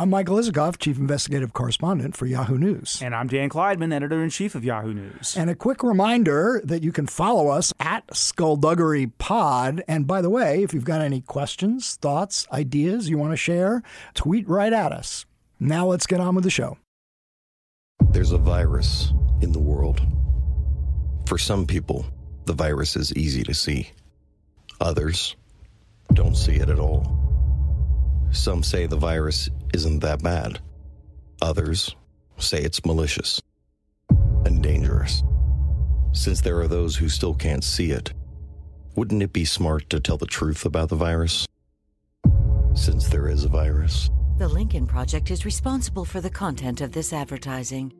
I'm 0.00 0.10
Michael 0.10 0.36
Isikoff, 0.36 0.78
Chief 0.78 0.96
Investigative 0.96 1.52
Correspondent 1.52 2.16
for 2.16 2.24
Yahoo 2.24 2.56
News. 2.56 3.02
And 3.02 3.16
I'm 3.16 3.26
Dan 3.26 3.48
Klaidman, 3.48 3.92
Editor 3.92 4.22
in 4.22 4.30
Chief 4.30 4.54
of 4.54 4.64
Yahoo 4.64 4.94
News. 4.94 5.36
And 5.36 5.50
a 5.50 5.56
quick 5.56 5.82
reminder 5.82 6.60
that 6.62 6.84
you 6.84 6.92
can 6.92 7.08
follow 7.08 7.48
us 7.48 7.72
at 7.80 8.04
Skullduggery 8.14 9.08
Pod. 9.18 9.82
And 9.88 10.06
by 10.06 10.22
the 10.22 10.30
way, 10.30 10.62
if 10.62 10.72
you've 10.72 10.84
got 10.84 11.00
any 11.00 11.22
questions, 11.22 11.96
thoughts, 11.96 12.46
ideas 12.52 13.08
you 13.08 13.18
want 13.18 13.32
to 13.32 13.36
share, 13.36 13.82
tweet 14.14 14.48
right 14.48 14.72
at 14.72 14.92
us. 14.92 15.26
Now 15.58 15.86
let's 15.86 16.06
get 16.06 16.20
on 16.20 16.36
with 16.36 16.44
the 16.44 16.50
show. 16.50 16.78
There's 18.10 18.30
a 18.30 18.38
virus 18.38 19.12
in 19.40 19.50
the 19.50 19.58
world. 19.58 20.00
For 21.26 21.38
some 21.38 21.66
people, 21.66 22.06
the 22.44 22.52
virus 22.52 22.94
is 22.94 23.12
easy 23.14 23.42
to 23.42 23.52
see. 23.52 23.90
Others 24.80 25.34
don't 26.12 26.36
see 26.36 26.54
it 26.54 26.70
at 26.70 26.78
all. 26.78 27.18
Some 28.30 28.62
say 28.62 28.86
the 28.86 28.96
virus 28.96 29.48
isn't 29.74 30.00
that 30.00 30.22
bad. 30.22 30.60
Others 31.42 31.94
say 32.38 32.62
it's 32.62 32.84
malicious 32.84 33.40
and 34.44 34.62
dangerous. 34.62 35.22
Since 36.12 36.40
there 36.40 36.60
are 36.60 36.68
those 36.68 36.96
who 36.96 37.08
still 37.08 37.34
can't 37.34 37.64
see 37.64 37.90
it, 37.90 38.12
wouldn't 38.96 39.22
it 39.22 39.32
be 39.32 39.44
smart 39.44 39.88
to 39.90 40.00
tell 40.00 40.16
the 40.16 40.26
truth 40.26 40.64
about 40.64 40.88
the 40.88 40.96
virus? 40.96 41.46
Since 42.74 43.08
there 43.08 43.28
is 43.28 43.44
a 43.44 43.48
virus. 43.48 44.10
The 44.38 44.48
Lincoln 44.48 44.86
Project 44.86 45.30
is 45.30 45.44
responsible 45.44 46.04
for 46.04 46.20
the 46.20 46.30
content 46.30 46.80
of 46.80 46.92
this 46.92 47.12
advertising. 47.12 47.92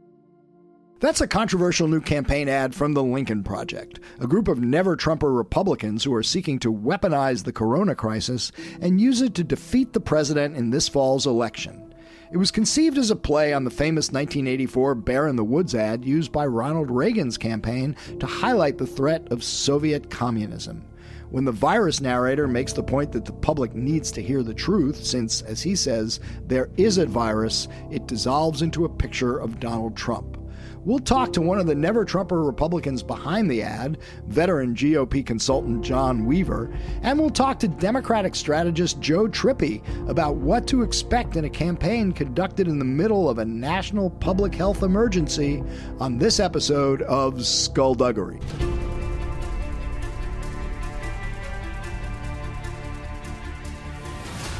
That's 1.01 1.20
a 1.20 1.29
controversial 1.29 1.87
new 1.87 2.01
campaign 2.01 2.48
ad 2.48 2.75
from 2.75 2.93
the 2.93 3.05
Lincoln 3.05 3.45
Project, 3.45 4.01
a 4.19 4.27
group 4.27 4.48
of 4.48 4.59
never 4.59 4.97
Trumper 4.97 5.33
Republicans 5.33 6.02
who 6.02 6.12
are 6.12 6.25
seeking 6.25 6.59
to 6.59 6.73
weaponize 6.73 7.45
the 7.45 7.52
corona 7.52 7.95
crisis 7.95 8.51
and 8.80 9.01
use 9.01 9.23
it 9.23 9.33
to 9.37 9.45
defeat 9.45 9.92
the 9.92 10.01
president 10.01 10.56
in 10.56 10.70
this 10.70 10.89
fall's 10.89 11.25
election. 11.25 11.95
It 12.33 12.37
was 12.37 12.51
conceived 12.51 12.98
as 12.98 13.12
a 13.12 13.16
play 13.16 13.53
on 13.53 13.62
the 13.62 13.70
famous 13.70 14.09
1984 14.09 14.97
Bear 14.97 15.29
in 15.29 15.37
the 15.37 15.45
Woods 15.45 15.73
ad 15.73 16.05
used 16.05 16.33
by 16.33 16.47
Ronald 16.47 16.91
Reagan's 16.91 17.39
campaign 17.39 17.94
to 18.19 18.27
highlight 18.27 18.77
the 18.77 18.84
threat 18.84 19.31
of 19.31 19.44
Soviet 19.44 20.11
communism. 20.11 20.84
When 21.31 21.44
the 21.44 21.53
virus 21.53 22.00
narrator 22.00 22.48
makes 22.48 22.72
the 22.72 22.83
point 22.83 23.12
that 23.12 23.25
the 23.25 23.33
public 23.33 23.72
needs 23.72 24.11
to 24.11 24.22
hear 24.22 24.42
the 24.42 24.53
truth, 24.53 25.05
since, 25.05 25.42
as 25.42 25.62
he 25.62 25.77
says, 25.77 26.19
there 26.48 26.70
is 26.77 26.98
a 26.98 27.06
virus, 27.06 27.69
it 27.89 28.09
dissolves 28.09 28.62
into 28.62 28.84
a 28.84 28.89
picture 28.89 29.39
of 29.39 29.61
Donald 29.61 29.97
Trump. 29.97 30.37
We'll 30.84 31.01
talk 31.01 31.33
to 31.33 31.41
one 31.41 31.59
of 31.59 31.67
the 31.67 31.75
never 31.75 32.05
Trumper 32.05 32.43
Republicans 32.43 33.03
behind 33.03 33.51
the 33.51 33.62
ad, 33.62 33.98
veteran 34.27 34.75
GOP 34.75 35.27
consultant 35.27 35.84
John 35.84 36.25
Weaver, 36.25 36.73
and 37.03 37.19
we'll 37.19 37.31
talk 37.31 37.59
to 37.61 37.69
Democratic 37.69 38.34
strategist 38.34 39.01
Joe 39.01 39.27
Trippi 39.27 39.83
about 40.09 40.37
what 40.37 40.67
to 40.69 40.83
expect 40.83 41.37
in 41.37 41.45
a 41.45 41.51
campaign 41.51 42.12
conducted 42.12 42.69
in 42.69 42.79
the 42.79 42.84
middle 42.84 43.29
of 43.29 43.39
a 43.39 43.45
national 43.45 44.11
public 44.11 44.55
health 44.55 44.83
emergency 44.83 45.62
on 45.99 46.17
this 46.17 46.39
episode 46.39 47.03
of 47.03 47.45
Skullduggery. 47.45 48.39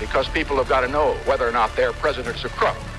Because 0.01 0.29
people 0.29 0.57
have 0.57 0.69
got 0.69 0.83
to 0.83 0.89
know 0.89 1.15
whether 1.27 1.49
or 1.49 1.53
not 1.53 1.75
their 1.77 1.93
president's 1.93 2.45
a 2.45 2.49
crook. 2.49 2.77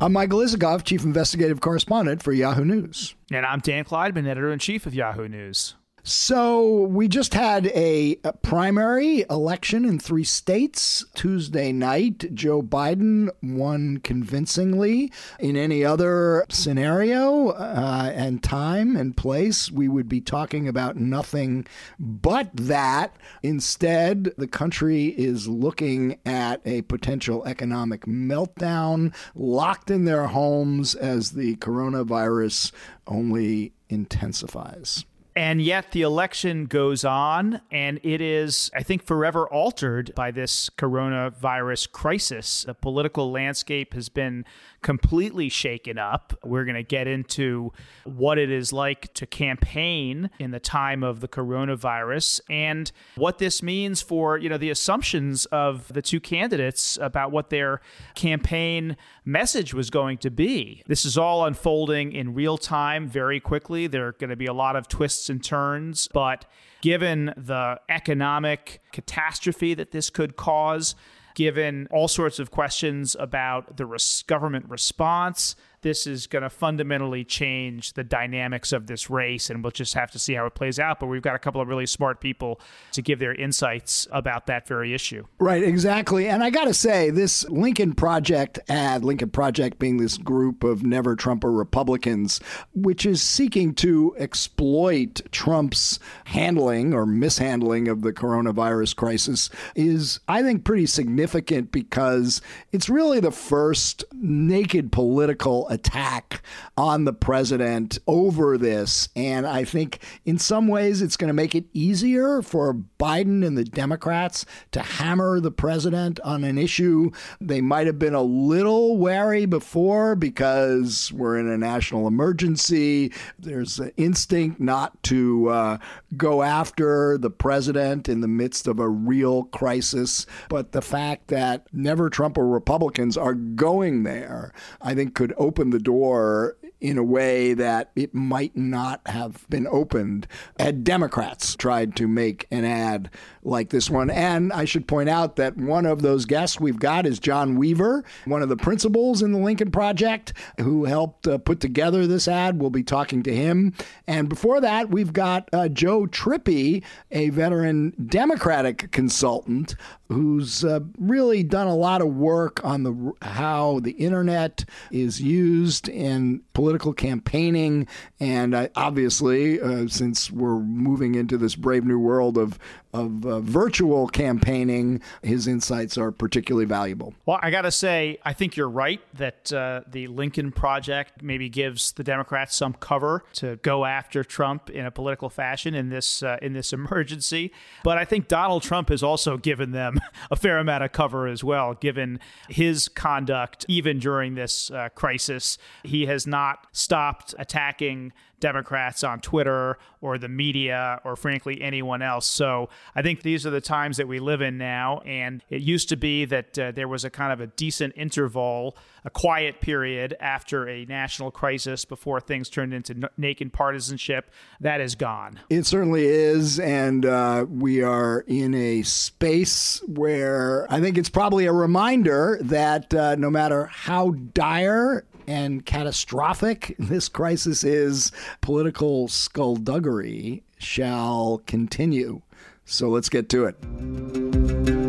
I'm 0.00 0.12
Michael 0.12 0.38
Isikoff, 0.38 0.84
Chief 0.84 1.02
Investigative 1.02 1.60
Correspondent 1.60 2.22
for 2.22 2.32
Yahoo 2.32 2.64
News. 2.64 3.16
And 3.32 3.44
I'm 3.44 3.58
Dan 3.58 3.82
Klaidman, 3.82 4.28
Editor 4.28 4.52
in 4.52 4.60
Chief 4.60 4.86
of 4.86 4.94
Yahoo 4.94 5.26
News. 5.26 5.74
So 6.10 6.84
we 6.84 7.06
just 7.06 7.34
had 7.34 7.66
a, 7.66 8.18
a, 8.24 8.32
primary 8.32 9.26
election 9.28 9.84
in 9.84 9.98
three 9.98 10.24
states 10.24 11.04
Tuesday 11.14 11.70
night. 11.70 12.34
Joe 12.34 12.62
Biden 12.62 13.28
won 13.42 13.98
convincingly. 13.98 15.12
In 15.38 15.54
any 15.54 15.84
other 15.84 16.46
scenario 16.48 17.48
uh, 17.48 18.10
and 18.14 18.42
time 18.42 18.96
and 18.96 19.18
place, 19.18 19.70
we 19.70 19.86
would 19.86 20.08
be 20.08 20.22
talking 20.22 20.66
about 20.66 20.96
nothing 20.96 21.66
but 21.98 22.56
that. 22.56 23.14
Instead, 23.42 24.32
the 24.38 24.48
country 24.48 25.08
is 25.08 25.46
looking 25.46 26.18
at 26.24 26.62
a 26.64 26.80
potential 26.82 27.44
economic 27.44 28.06
meltdown, 28.06 29.14
locked 29.34 29.90
in 29.90 30.06
their 30.06 30.28
homes 30.28 30.94
as 30.94 31.32
the 31.32 31.56
coronavirus 31.56 32.72
only 33.06 33.74
intensifies. 33.90 35.04
And 35.38 35.62
yet 35.62 35.92
the 35.92 36.02
election 36.02 36.66
goes 36.66 37.04
on, 37.04 37.60
and 37.70 38.00
it 38.02 38.20
is, 38.20 38.72
I 38.74 38.82
think, 38.82 39.04
forever 39.04 39.46
altered 39.46 40.12
by 40.16 40.32
this 40.32 40.68
coronavirus 40.70 41.92
crisis. 41.92 42.64
The 42.64 42.74
political 42.74 43.30
landscape 43.30 43.94
has 43.94 44.08
been 44.08 44.44
completely 44.82 45.48
shaken 45.48 45.98
up. 45.98 46.38
We're 46.44 46.64
going 46.64 46.76
to 46.76 46.82
get 46.82 47.06
into 47.06 47.72
what 48.04 48.38
it 48.38 48.50
is 48.50 48.72
like 48.72 49.12
to 49.14 49.26
campaign 49.26 50.30
in 50.38 50.50
the 50.50 50.60
time 50.60 51.02
of 51.02 51.20
the 51.20 51.28
coronavirus 51.28 52.40
and 52.48 52.90
what 53.16 53.38
this 53.38 53.62
means 53.62 54.02
for, 54.02 54.38
you 54.38 54.48
know, 54.48 54.58
the 54.58 54.70
assumptions 54.70 55.46
of 55.46 55.92
the 55.92 56.02
two 56.02 56.20
candidates 56.20 56.98
about 57.00 57.32
what 57.32 57.50
their 57.50 57.80
campaign 58.14 58.96
message 59.24 59.74
was 59.74 59.90
going 59.90 60.18
to 60.18 60.30
be. 60.30 60.82
This 60.86 61.04
is 61.04 61.18
all 61.18 61.44
unfolding 61.44 62.12
in 62.12 62.34
real 62.34 62.56
time 62.56 63.08
very 63.08 63.40
quickly. 63.40 63.86
There 63.86 64.06
are 64.06 64.12
going 64.12 64.30
to 64.30 64.36
be 64.36 64.46
a 64.46 64.52
lot 64.52 64.76
of 64.76 64.88
twists 64.88 65.28
and 65.28 65.42
turns, 65.42 66.08
but 66.12 66.44
given 66.80 67.34
the 67.36 67.80
economic 67.88 68.80
catastrophe 68.92 69.74
that 69.74 69.90
this 69.90 70.10
could 70.10 70.36
cause, 70.36 70.94
given 71.38 71.86
all 71.92 72.08
sorts 72.08 72.40
of 72.40 72.50
questions 72.50 73.14
about 73.20 73.76
the 73.76 73.86
res- 73.86 74.24
government 74.26 74.68
response 74.68 75.54
this 75.88 76.06
is 76.06 76.26
going 76.26 76.42
to 76.42 76.50
fundamentally 76.50 77.24
change 77.24 77.94
the 77.94 78.04
dynamics 78.04 78.72
of 78.72 78.86
this 78.86 79.08
race, 79.08 79.48
and 79.48 79.64
we'll 79.64 79.70
just 79.70 79.94
have 79.94 80.10
to 80.10 80.18
see 80.18 80.34
how 80.34 80.44
it 80.44 80.54
plays 80.54 80.78
out. 80.78 81.00
But 81.00 81.06
we've 81.06 81.22
got 81.22 81.34
a 81.34 81.38
couple 81.38 81.62
of 81.62 81.68
really 81.68 81.86
smart 81.86 82.20
people 82.20 82.60
to 82.92 83.00
give 83.00 83.18
their 83.18 83.34
insights 83.34 84.06
about 84.12 84.46
that 84.48 84.68
very 84.68 84.92
issue. 84.92 85.24
Right, 85.38 85.62
exactly. 85.62 86.28
And 86.28 86.44
I 86.44 86.50
got 86.50 86.66
to 86.66 86.74
say, 86.74 87.08
this 87.08 87.48
Lincoln 87.48 87.94
Project 87.94 88.58
ad, 88.68 89.02
Lincoln 89.02 89.30
Project 89.30 89.78
being 89.78 89.96
this 89.96 90.18
group 90.18 90.62
of 90.62 90.82
never 90.82 91.16
Trumper 91.16 91.50
Republicans, 91.50 92.38
which 92.74 93.06
is 93.06 93.22
seeking 93.22 93.72
to 93.76 94.14
exploit 94.18 95.22
Trump's 95.32 95.98
handling 96.24 96.92
or 96.92 97.06
mishandling 97.06 97.88
of 97.88 98.02
the 98.02 98.12
coronavirus 98.12 98.94
crisis, 98.94 99.48
is, 99.74 100.20
I 100.28 100.42
think, 100.42 100.64
pretty 100.64 100.84
significant 100.84 101.72
because 101.72 102.42
it's 102.72 102.90
really 102.90 103.20
the 103.20 103.32
first 103.32 104.04
naked 104.12 104.92
political 104.92 105.66
attack 105.78 106.42
on 106.76 107.04
the 107.04 107.12
president 107.12 107.98
over 108.06 108.58
this. 108.58 109.08
And 109.14 109.46
I 109.46 109.64
think 109.64 110.00
in 110.24 110.38
some 110.38 110.68
ways 110.68 111.02
it's 111.02 111.16
going 111.16 111.28
to 111.28 111.34
make 111.34 111.54
it 111.54 111.66
easier 111.72 112.42
for 112.42 112.74
Biden 112.98 113.46
and 113.46 113.56
the 113.56 113.64
Democrats 113.64 114.44
to 114.72 114.80
hammer 114.80 115.40
the 115.40 115.50
president 115.50 116.20
on 116.20 116.44
an 116.44 116.58
issue 116.58 117.10
they 117.40 117.60
might 117.60 117.86
have 117.86 117.98
been 117.98 118.14
a 118.14 118.22
little 118.22 118.96
wary 118.96 119.46
before 119.46 120.14
because 120.14 121.12
we're 121.12 121.38
in 121.38 121.48
a 121.48 121.58
national 121.58 122.06
emergency. 122.06 123.12
There's 123.38 123.78
an 123.78 123.92
instinct 123.96 124.60
not 124.60 125.02
to 125.04 125.48
uh, 125.48 125.78
go 126.16 126.42
after 126.42 127.18
the 127.18 127.30
president 127.30 128.08
in 128.08 128.20
the 128.20 128.28
midst 128.28 128.66
of 128.66 128.78
a 128.78 128.88
real 128.88 129.44
crisis. 129.44 130.26
But 130.48 130.72
the 130.72 130.82
fact 130.82 131.28
that 131.28 131.66
never 131.72 132.10
Trumper 132.10 132.46
Republicans 132.46 133.16
are 133.16 133.34
going 133.34 134.02
there, 134.02 134.52
I 134.80 134.94
think 134.94 135.14
could 135.14 135.34
open 135.36 135.57
open 135.58 135.70
the 135.70 135.80
door 135.80 136.56
in 136.80 136.96
a 136.96 137.02
way 137.02 137.52
that 137.52 137.90
it 137.96 138.14
might 138.14 138.56
not 138.56 139.00
have 139.06 139.44
been 139.50 139.66
opened 139.66 140.24
had 140.56 140.84
Democrats 140.84 141.56
tried 141.56 141.96
to 141.96 142.06
make 142.06 142.46
an 142.52 142.64
ad 142.64 143.10
like 143.48 143.70
this 143.70 143.90
one. 143.90 144.10
And 144.10 144.52
I 144.52 144.64
should 144.64 144.86
point 144.86 145.08
out 145.08 145.36
that 145.36 145.56
one 145.56 145.86
of 145.86 146.02
those 146.02 146.24
guests 146.24 146.60
we've 146.60 146.78
got 146.78 147.06
is 147.06 147.18
John 147.18 147.56
Weaver, 147.56 148.04
one 148.26 148.42
of 148.42 148.48
the 148.48 148.56
principals 148.56 149.22
in 149.22 149.32
the 149.32 149.38
Lincoln 149.38 149.70
Project, 149.70 150.32
who 150.60 150.84
helped 150.84 151.26
uh, 151.26 151.38
put 151.38 151.60
together 151.60 152.06
this 152.06 152.28
ad. 152.28 152.60
We'll 152.60 152.70
be 152.70 152.82
talking 152.82 153.22
to 153.24 153.34
him. 153.34 153.74
And 154.06 154.28
before 154.28 154.60
that, 154.60 154.90
we've 154.90 155.12
got 155.12 155.48
uh, 155.52 155.68
Joe 155.68 156.06
Trippi, 156.06 156.84
a 157.10 157.30
veteran 157.30 157.94
Democratic 158.08 158.90
consultant 158.92 159.74
who's 160.08 160.64
uh, 160.64 160.80
really 160.98 161.42
done 161.42 161.66
a 161.66 161.76
lot 161.76 162.00
of 162.00 162.08
work 162.08 162.64
on 162.64 162.82
the 162.82 163.12
how 163.22 163.80
the 163.80 163.90
internet 163.92 164.64
is 164.90 165.20
used 165.20 165.88
in 165.88 166.40
political 166.54 166.92
campaigning, 166.92 167.86
and 168.18 168.54
uh, 168.54 168.68
obviously, 168.74 169.60
uh, 169.60 169.86
since 169.86 170.30
we're 170.30 170.60
moving 170.60 171.14
into 171.14 171.36
this 171.36 171.54
brave 171.54 171.84
new 171.84 171.98
world 171.98 172.38
of 172.38 172.58
of 172.92 173.26
uh, 173.26 173.40
virtual 173.40 174.08
campaigning, 174.08 175.02
his 175.22 175.46
insights 175.46 175.98
are 175.98 176.10
particularly 176.10 176.64
valuable. 176.64 177.14
Well, 177.26 177.38
I 177.42 177.50
got 177.50 177.62
to 177.62 177.70
say, 177.70 178.18
I 178.24 178.32
think 178.32 178.56
you're 178.56 178.68
right 178.68 179.00
that 179.14 179.52
uh, 179.52 179.82
the 179.86 180.06
Lincoln 180.06 180.52
Project 180.52 181.22
maybe 181.22 181.48
gives 181.48 181.92
the 181.92 182.04
Democrats 182.04 182.56
some 182.56 182.72
cover 182.74 183.24
to 183.34 183.56
go 183.56 183.84
after 183.84 184.24
Trump 184.24 184.70
in 184.70 184.86
a 184.86 184.90
political 184.90 185.28
fashion 185.28 185.74
in 185.74 185.90
this 185.90 186.22
uh, 186.22 186.38
in 186.40 186.52
this 186.52 186.72
emergency. 186.78 187.52
But 187.84 187.98
I 187.98 188.04
think 188.04 188.28
Donald 188.28 188.62
Trump 188.62 188.88
has 188.88 189.02
also 189.02 189.36
given 189.36 189.72
them 189.72 190.00
a 190.30 190.36
fair 190.36 190.58
amount 190.58 190.84
of 190.84 190.92
cover 190.92 191.26
as 191.26 191.44
well, 191.44 191.74
given 191.74 192.20
his 192.48 192.88
conduct 192.88 193.66
even 193.68 193.98
during 193.98 194.34
this 194.34 194.70
uh, 194.70 194.88
crisis. 194.94 195.58
He 195.82 196.06
has 196.06 196.26
not 196.26 196.66
stopped 196.72 197.34
attacking 197.38 198.12
Democrats 198.40 199.04
on 199.04 199.20
Twitter 199.20 199.78
or 200.00 200.18
the 200.18 200.28
media 200.28 201.00
or 201.04 201.16
frankly 201.16 201.60
anyone 201.60 202.02
else. 202.02 202.26
So 202.26 202.68
I 202.94 203.02
think 203.02 203.22
these 203.22 203.46
are 203.46 203.50
the 203.50 203.60
times 203.60 203.96
that 203.96 204.08
we 204.08 204.20
live 204.20 204.40
in 204.40 204.58
now. 204.58 204.98
And 205.00 205.42
it 205.50 205.62
used 205.62 205.88
to 205.90 205.96
be 205.96 206.24
that 206.26 206.58
uh, 206.58 206.72
there 206.72 206.88
was 206.88 207.04
a 207.04 207.10
kind 207.10 207.32
of 207.32 207.40
a 207.40 207.46
decent 207.48 207.94
interval, 207.96 208.76
a 209.04 209.10
quiet 209.10 209.60
period 209.60 210.16
after 210.20 210.68
a 210.68 210.84
national 210.84 211.30
crisis 211.30 211.84
before 211.84 212.20
things 212.20 212.48
turned 212.48 212.72
into 212.72 212.94
n- 212.94 213.08
naked 213.16 213.52
partisanship. 213.52 214.30
That 214.60 214.80
is 214.80 214.94
gone. 214.94 215.40
It 215.50 215.66
certainly 215.66 216.06
is. 216.06 216.60
And 216.60 217.04
uh, 217.04 217.46
we 217.48 217.82
are 217.82 218.24
in 218.26 218.54
a 218.54 218.82
space 218.82 219.82
where 219.86 220.66
I 220.70 220.80
think 220.80 220.98
it's 220.98 221.08
probably 221.08 221.46
a 221.46 221.52
reminder 221.52 222.38
that 222.42 222.94
uh, 222.94 223.16
no 223.16 223.30
matter 223.30 223.66
how 223.66 224.10
dire 224.10 225.04
and 225.28 225.64
catastrophic 225.66 226.74
this 226.78 227.08
crisis 227.08 227.62
is, 227.62 228.10
political 228.40 229.08
skullduggery 229.08 230.42
shall 230.58 231.42
continue. 231.46 232.22
So 232.64 232.88
let's 232.88 233.08
get 233.08 233.28
to 233.30 233.44
it. 233.44 234.87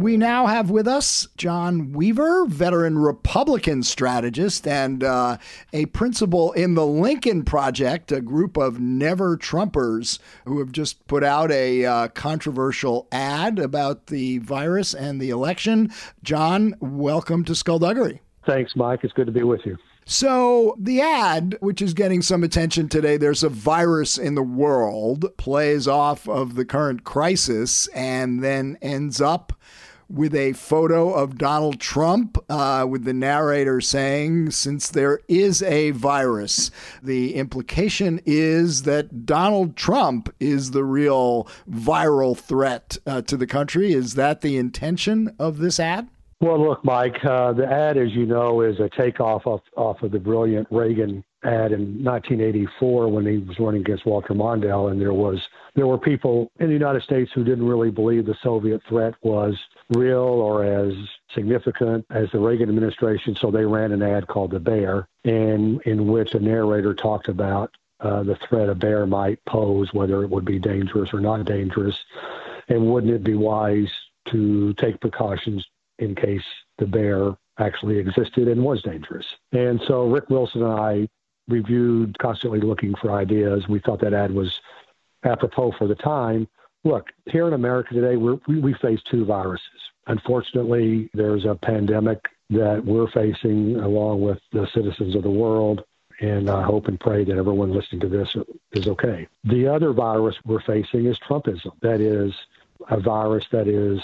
We 0.00 0.16
now 0.16 0.46
have 0.46 0.70
with 0.70 0.88
us 0.88 1.28
John 1.36 1.92
Weaver, 1.92 2.46
veteran 2.46 2.96
Republican 2.96 3.82
strategist 3.82 4.66
and 4.66 5.04
uh, 5.04 5.36
a 5.74 5.84
principal 5.86 6.52
in 6.52 6.74
the 6.74 6.86
Lincoln 6.86 7.44
Project, 7.44 8.10
a 8.10 8.22
group 8.22 8.56
of 8.56 8.80
never 8.80 9.36
Trumpers 9.36 10.18
who 10.46 10.58
have 10.60 10.72
just 10.72 11.06
put 11.06 11.22
out 11.22 11.52
a 11.52 11.84
uh, 11.84 12.08
controversial 12.08 13.08
ad 13.12 13.58
about 13.58 14.06
the 14.06 14.38
virus 14.38 14.94
and 14.94 15.20
the 15.20 15.28
election. 15.28 15.92
John, 16.22 16.76
welcome 16.80 17.44
to 17.44 17.54
Skullduggery. 17.54 18.22
Thanks, 18.46 18.74
Mike. 18.74 19.00
It's 19.02 19.12
good 19.12 19.26
to 19.26 19.32
be 19.32 19.42
with 19.42 19.66
you. 19.66 19.76
So, 20.06 20.76
the 20.78 21.02
ad, 21.02 21.58
which 21.60 21.82
is 21.82 21.92
getting 21.92 22.22
some 22.22 22.42
attention 22.42 22.88
today, 22.88 23.18
there's 23.18 23.42
a 23.42 23.50
virus 23.50 24.16
in 24.16 24.34
the 24.34 24.42
world, 24.42 25.26
plays 25.36 25.86
off 25.86 26.26
of 26.26 26.54
the 26.54 26.64
current 26.64 27.04
crisis 27.04 27.86
and 27.88 28.42
then 28.42 28.78
ends 28.80 29.20
up 29.20 29.52
with 30.10 30.34
a 30.34 30.52
photo 30.54 31.12
of 31.12 31.38
Donald 31.38 31.78
Trump, 31.80 32.36
uh, 32.48 32.84
with 32.88 33.04
the 33.04 33.14
narrator 33.14 33.80
saying, 33.80 34.50
Since 34.50 34.90
there 34.90 35.20
is 35.28 35.62
a 35.62 35.92
virus, 35.92 36.70
the 37.02 37.34
implication 37.36 38.20
is 38.26 38.82
that 38.82 39.24
Donald 39.24 39.76
Trump 39.76 40.34
is 40.40 40.72
the 40.72 40.84
real 40.84 41.48
viral 41.70 42.36
threat 42.36 42.98
uh, 43.06 43.22
to 43.22 43.36
the 43.36 43.46
country. 43.46 43.92
Is 43.92 44.14
that 44.14 44.40
the 44.40 44.56
intention 44.56 45.34
of 45.38 45.58
this 45.58 45.78
ad? 45.78 46.08
Well, 46.40 46.66
look, 46.66 46.82
Mike, 46.84 47.22
uh, 47.22 47.52
the 47.52 47.66
ad, 47.66 47.98
as 47.98 48.12
you 48.12 48.24
know, 48.24 48.62
is 48.62 48.80
a 48.80 48.88
takeoff 48.98 49.46
off, 49.46 49.60
off 49.76 50.02
of 50.02 50.10
the 50.10 50.18
brilliant 50.18 50.66
Reagan 50.70 51.22
ad 51.44 51.72
in 51.72 52.02
1984 52.02 53.08
when 53.08 53.26
he 53.26 53.38
was 53.38 53.58
running 53.58 53.82
against 53.82 54.06
Walter 54.06 54.34
Mondale, 54.34 54.90
and 54.90 55.00
there 55.00 55.12
was 55.12 55.38
there 55.76 55.86
were 55.86 55.98
people 55.98 56.50
in 56.58 56.66
the 56.66 56.72
United 56.72 57.02
States 57.02 57.30
who 57.34 57.44
didn't 57.44 57.66
really 57.66 57.90
believe 57.90 58.26
the 58.26 58.34
Soviet 58.42 58.80
threat 58.88 59.14
was 59.22 59.54
real 59.90 60.18
or 60.18 60.64
as 60.64 60.94
significant 61.34 62.06
as 62.10 62.30
the 62.30 62.38
Reagan 62.38 62.68
administration, 62.68 63.34
so 63.34 63.50
they 63.50 63.64
ran 63.64 63.92
an 63.92 64.02
ad 64.02 64.26
called 64.26 64.52
"The 64.52 64.60
Bear," 64.60 65.08
and 65.24 65.80
in 65.82 66.06
which 66.06 66.34
a 66.34 66.40
narrator 66.40 66.94
talked 66.94 67.28
about 67.28 67.74
uh, 68.00 68.22
the 68.22 68.36
threat 68.36 68.68
a 68.68 68.74
bear 68.74 69.06
might 69.06 69.44
pose, 69.44 69.92
whether 69.92 70.22
it 70.22 70.30
would 70.30 70.44
be 70.44 70.58
dangerous 70.58 71.12
or 71.12 71.20
not 71.20 71.44
dangerous, 71.44 71.98
and 72.68 72.90
wouldn't 72.90 73.12
it 73.12 73.24
be 73.24 73.34
wise 73.34 73.90
to 74.28 74.72
take 74.74 75.00
precautions 75.00 75.66
in 75.98 76.14
case 76.14 76.44
the 76.78 76.86
bear 76.86 77.36
actually 77.58 77.98
existed 77.98 78.48
and 78.48 78.62
was 78.62 78.82
dangerous. 78.82 79.26
And 79.52 79.80
so 79.86 80.06
Rick 80.06 80.30
Wilson 80.30 80.62
and 80.62 80.72
I 80.72 81.08
reviewed, 81.48 82.18
constantly 82.18 82.60
looking 82.60 82.94
for 82.94 83.12
ideas. 83.12 83.68
We 83.68 83.80
thought 83.80 84.00
that 84.00 84.14
ad 84.14 84.32
was 84.32 84.60
apropos 85.24 85.72
for 85.72 85.86
the 85.86 85.94
time. 85.94 86.48
Look, 86.84 87.08
here 87.26 87.46
in 87.46 87.52
America 87.52 87.94
today, 87.94 88.16
we 88.16 88.38
we 88.60 88.74
face 88.74 89.00
two 89.10 89.24
viruses. 89.24 89.66
Unfortunately, 90.06 91.10
there's 91.12 91.44
a 91.44 91.54
pandemic 91.54 92.18
that 92.48 92.84
we're 92.84 93.10
facing 93.10 93.76
along 93.76 94.22
with 94.22 94.38
the 94.52 94.66
citizens 94.74 95.14
of 95.14 95.22
the 95.22 95.30
world. 95.30 95.84
And 96.20 96.50
I 96.50 96.62
hope 96.62 96.86
and 96.86 97.00
pray 97.00 97.24
that 97.24 97.36
everyone 97.36 97.72
listening 97.72 98.00
to 98.02 98.08
this 98.08 98.36
is 98.72 98.86
okay. 98.88 99.26
The 99.44 99.66
other 99.66 99.92
virus 99.92 100.36
we're 100.44 100.60
facing 100.60 101.06
is 101.06 101.18
Trumpism. 101.26 101.70
That 101.80 102.00
is 102.00 102.34
a 102.90 103.00
virus 103.00 103.44
that 103.52 103.68
is 103.68 104.00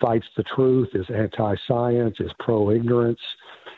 fights 0.00 0.26
the 0.36 0.44
truth, 0.44 0.90
is 0.94 1.06
anti 1.10 1.56
science, 1.66 2.16
is 2.20 2.30
pro 2.38 2.70
ignorance, 2.70 3.20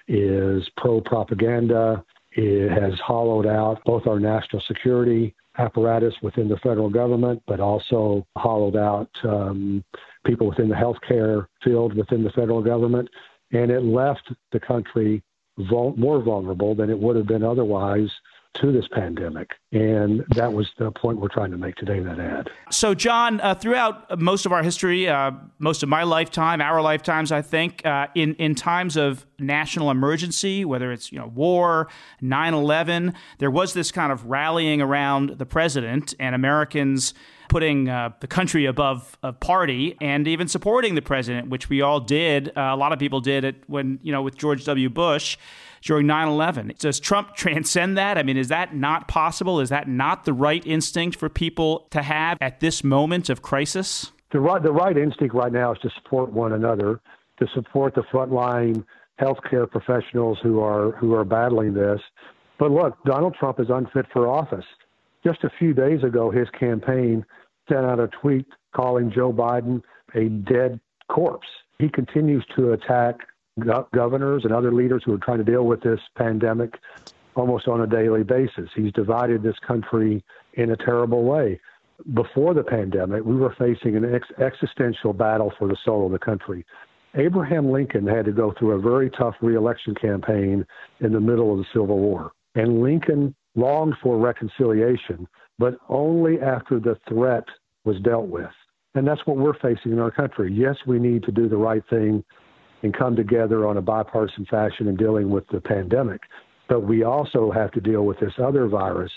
is 0.07 0.69
pro 0.77 1.01
propaganda. 1.01 2.05
It 2.33 2.71
has 2.71 2.99
hollowed 3.01 3.47
out 3.47 3.83
both 3.85 4.07
our 4.07 4.21
national 4.21 4.63
security 4.63 5.35
apparatus 5.59 6.15
within 6.23 6.49
the 6.49 6.57
federal 6.59 6.89
government, 6.89 7.43
but 7.47 7.61
also 7.61 8.27
hollowed 8.37 8.77
out 8.77 9.11
um, 9.25 9.85
people 10.25 10.49
within 10.49 10.69
the 10.69 10.75
healthcare 10.75 11.47
field 11.63 11.97
within 11.97 12.23
the 12.23 12.31
federal 12.31 12.63
government. 12.63 13.09
And 13.53 13.71
it 13.71 13.83
left 13.83 14.33
the 14.53 14.61
country 14.61 15.23
vul- 15.59 15.97
more 15.97 16.23
vulnerable 16.23 16.75
than 16.75 16.91
it 16.91 16.99
would 16.99 17.17
have 17.17 17.27
been 17.27 17.43
otherwise 17.43 18.11
to 18.61 18.73
this 18.73 18.87
pandemic. 18.93 19.51
And 19.73 20.25
that 20.35 20.53
was 20.53 20.69
the 20.79 20.91
point 20.91 21.21
we're 21.21 21.29
trying 21.29 21.51
to 21.51 21.59
make 21.59 21.77
today 21.77 21.99
in 21.99 22.05
that 22.05 22.19
ad. 22.19 22.51
So, 22.71 22.95
John, 22.95 23.41
uh, 23.41 23.55
throughout 23.55 24.19
most 24.19 24.47
of 24.47 24.53
our 24.53 24.63
history, 24.63 25.09
uh, 25.09 25.33
most 25.59 25.83
of 25.83 25.89
my 25.89 26.03
lifetime, 26.03 26.61
our 26.61 26.81
lifetimes, 26.81 27.33
I 27.33 27.43
think, 27.43 27.85
uh, 27.85 28.09
in, 28.15 28.35
in 28.37 28.55
times 28.55 28.97
of 28.97 29.27
national 29.39 29.91
emergency, 29.91 30.65
whether 30.65 30.91
it's 30.93 31.13
you 31.13 31.19
know 31.19 31.29
war, 31.29 31.89
9/11, 32.23 33.15
there 33.39 33.51
was 33.51 33.75
this 33.75 33.93
kind 33.93 34.13
of 34.13 34.25
rallying 34.27 34.81
around 34.81 35.39
the 35.39 35.47
president 35.47 36.15
and 36.19 36.35
Americans 36.35 37.15
putting 37.49 37.89
uh, 37.89 38.11
the 38.21 38.27
country 38.27 38.67
above 38.67 39.17
a 39.23 39.33
party 39.33 39.97
and 40.01 40.29
even 40.29 40.49
supporting 40.49 40.95
the 40.95 41.03
president, 41.03 41.49
which 41.49 41.69
we 41.69 41.81
all 41.81 41.99
did. 41.99 42.49
Uh, 42.51 42.71
a 42.73 42.77
lot 42.77 42.93
of 42.93 42.99
people 42.99 43.21
did 43.21 43.45
it 43.45 43.57
when 43.67 43.99
you 44.03 44.13
know 44.13 44.23
with 44.23 44.37
George 44.37 44.65
W. 44.65 44.89
Bush 44.89 45.37
during 45.83 46.07
9/11. 46.07 46.79
Does 46.79 47.01
Trump 47.01 47.35
transcend 47.37 47.97
that? 47.99 48.19
I 48.19 48.23
mean, 48.23 48.37
is 48.37 48.49
that 48.49 48.75
not 48.75 49.09
possible? 49.09 49.61
Is 49.61 49.69
that 49.69 49.89
not 49.89 50.25
the 50.25 50.33
right 50.33 50.67
instinct 50.67 51.19
for 51.19 51.29
people 51.29 51.87
to 51.91 52.03
have 52.03 52.39
at 52.41 52.61
this 52.61 52.85
moment 52.85 53.31
of 53.31 53.43
crisis? 53.43 54.13
The 54.33 54.41
right 54.41 54.63
the 54.63 54.73
right 54.73 54.97
instinct 54.97 55.35
right 55.35 55.53
now 55.53 55.73
is 55.73 55.79
to 55.81 55.91
support 56.03 56.33
one 56.33 56.53
another, 56.53 57.01
to 57.39 57.47
support 57.55 57.95
the 57.95 58.03
frontline 58.13 58.85
healthcare 59.21 59.71
professionals 59.71 60.39
who 60.43 60.61
are 60.61 60.93
who 60.93 61.15
are 61.15 61.25
battling 61.25 61.75
this. 61.75 62.01
But 62.59 62.71
look, 62.71 62.97
Donald 63.05 63.37
Trump 63.39 63.61
is 63.61 63.69
unfit 63.71 64.07
for 64.13 64.29
office. 64.29 64.65
Just 65.25 65.45
a 65.45 65.51
few 65.59 65.75
days 65.75 66.03
ago, 66.03 66.31
his 66.31 66.49
campaign 66.59 67.25
sent 67.69 67.85
out 67.85 68.01
a 68.01 68.09
tweet 68.21 68.47
calling 68.75 69.11
Joe 69.15 69.33
Biden 69.33 69.83
a 70.15 70.29
dead 70.29 70.81
corpse. 71.09 71.47
He 71.79 71.89
continues 71.89 72.45
to 72.57 72.73
attack 72.73 73.17
go- 73.59 73.89
governors 73.95 74.45
and 74.45 74.53
other 74.53 74.73
leaders 74.73 75.03
who 75.05 75.15
are 75.15 75.19
trying 75.19 75.39
to 75.39 75.45
deal 75.45 75.65
with 75.65 75.83
this 75.83 76.01
pandemic 76.17 76.79
almost 77.35 77.69
on 77.69 77.81
a 77.81 77.87
daily 77.87 78.25
basis. 78.25 78.69
He's 78.75 78.93
divided 78.93 79.43
this 79.43 79.59
country 79.67 80.25
in 80.55 80.71
a 80.71 80.77
terrible 80.77 81.25
way. 81.25 81.61
Before 82.15 82.55
the 82.55 82.63
pandemic, 82.63 83.25
we 83.25 83.37
were 83.37 83.55
facing 83.59 83.97
an 83.97 84.15
ex- 84.15 84.31
existential 84.39 85.13
battle 85.13 85.53
for 85.59 85.69
the 85.69 85.77
soul 85.85 86.07
of 86.07 86.13
the 86.13 86.19
country. 86.19 86.65
Abraham 87.15 87.71
Lincoln 87.71 88.07
had 88.07 88.25
to 88.27 88.33
go 88.33 88.53
through 88.59 88.73
a 88.73 88.79
very 88.79 89.11
tough 89.11 89.35
reelection 89.41 89.95
campaign 89.95 90.65
in 91.01 91.13
the 91.13 91.21
middle 91.21 91.53
of 91.53 91.59
the 91.59 91.65
Civil 91.73 91.99
War. 91.99 92.33
And 92.55 92.83
Lincoln 92.83 93.35
longed 93.55 93.95
for 94.03 94.19
reconciliation, 94.19 95.27
but 95.59 95.75
only 95.89 96.41
after 96.41 96.79
the 96.79 96.99
threat 97.09 97.45
was 97.85 97.99
dealt 98.01 98.27
with. 98.29 98.51
And 98.95 99.07
that's 99.07 99.27
what 99.27 99.37
we're 99.37 99.59
facing 99.59 99.93
in 99.93 99.99
our 99.99 100.11
country. 100.11 100.53
Yes, 100.53 100.77
we 100.87 100.99
need 100.99 101.23
to 101.25 101.33
do 101.33 101.49
the 101.49 101.57
right 101.57 101.83
thing 101.89 102.25
and 102.83 102.97
come 102.97 103.17
together 103.17 103.67
on 103.67 103.77
a 103.77 103.83
bipartisan 103.83 104.47
fashion 104.47 104.89
in 104.89 104.97
dealing 104.97 105.31
with 105.31 105.47
the 105.49 105.61
pandemic. 105.61 106.21
But 106.69 106.81
we 106.81 107.03
also 107.03 107.51
have 107.51 107.73
to 107.73 107.81
deal 107.81 108.05
with 108.05 108.21
this 108.21 108.35
other 108.39 108.69
virus 108.69 109.13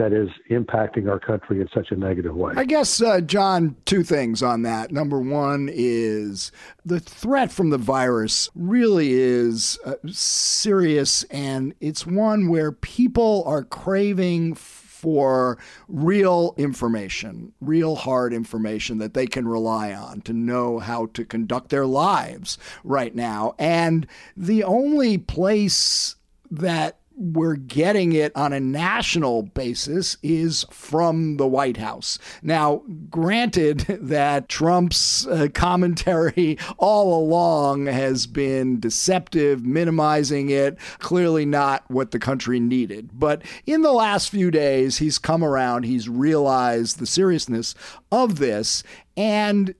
that 0.00 0.12
is 0.14 0.30
impacting 0.50 1.10
our 1.10 1.18
country 1.18 1.60
in 1.60 1.68
such 1.74 1.90
a 1.90 1.96
negative 1.96 2.34
way. 2.34 2.54
I 2.56 2.64
guess, 2.64 3.02
uh, 3.02 3.20
John, 3.20 3.76
two 3.84 4.02
things 4.02 4.42
on 4.42 4.62
that. 4.62 4.90
Number 4.90 5.20
one 5.20 5.68
is 5.70 6.52
the 6.86 7.00
threat 7.00 7.52
from 7.52 7.68
the 7.68 7.78
virus 7.78 8.48
really 8.54 9.12
is 9.12 9.78
uh, 9.84 9.94
serious, 10.06 11.24
and 11.24 11.74
it's 11.80 12.06
one 12.06 12.48
where 12.48 12.72
people 12.72 13.42
are 13.46 13.62
craving 13.62 14.54
for 15.00 15.58
real 15.88 16.54
information, 16.58 17.52
real 17.60 17.96
hard 17.96 18.34
information 18.34 18.98
that 18.98 19.14
they 19.14 19.26
can 19.26 19.48
rely 19.48 19.94
on 19.94 20.20
to 20.20 20.32
know 20.34 20.78
how 20.78 21.06
to 21.06 21.24
conduct 21.24 21.70
their 21.70 21.86
lives 21.86 22.58
right 22.84 23.14
now. 23.14 23.54
And 23.58 24.06
the 24.36 24.62
only 24.62 25.16
place 25.16 26.16
that 26.50 26.99
we're 27.20 27.56
getting 27.56 28.14
it 28.14 28.34
on 28.34 28.54
a 28.54 28.58
national 28.58 29.42
basis 29.42 30.16
is 30.22 30.64
from 30.70 31.36
the 31.36 31.46
White 31.46 31.76
House. 31.76 32.18
Now, 32.42 32.82
granted 33.10 33.80
that 34.00 34.48
Trump's 34.48 35.26
uh, 35.26 35.48
commentary 35.52 36.58
all 36.78 37.22
along 37.22 37.86
has 37.86 38.26
been 38.26 38.80
deceptive, 38.80 39.66
minimizing 39.66 40.48
it, 40.48 40.78
clearly 40.98 41.44
not 41.44 41.84
what 41.88 42.10
the 42.10 42.18
country 42.18 42.58
needed. 42.58 43.10
But 43.12 43.42
in 43.66 43.82
the 43.82 43.92
last 43.92 44.30
few 44.30 44.50
days, 44.50 44.96
he's 44.96 45.18
come 45.18 45.44
around, 45.44 45.84
he's 45.84 46.08
realized 46.08 46.98
the 46.98 47.06
seriousness 47.06 47.74
of 48.10 48.38
this. 48.38 48.82
And 49.16 49.74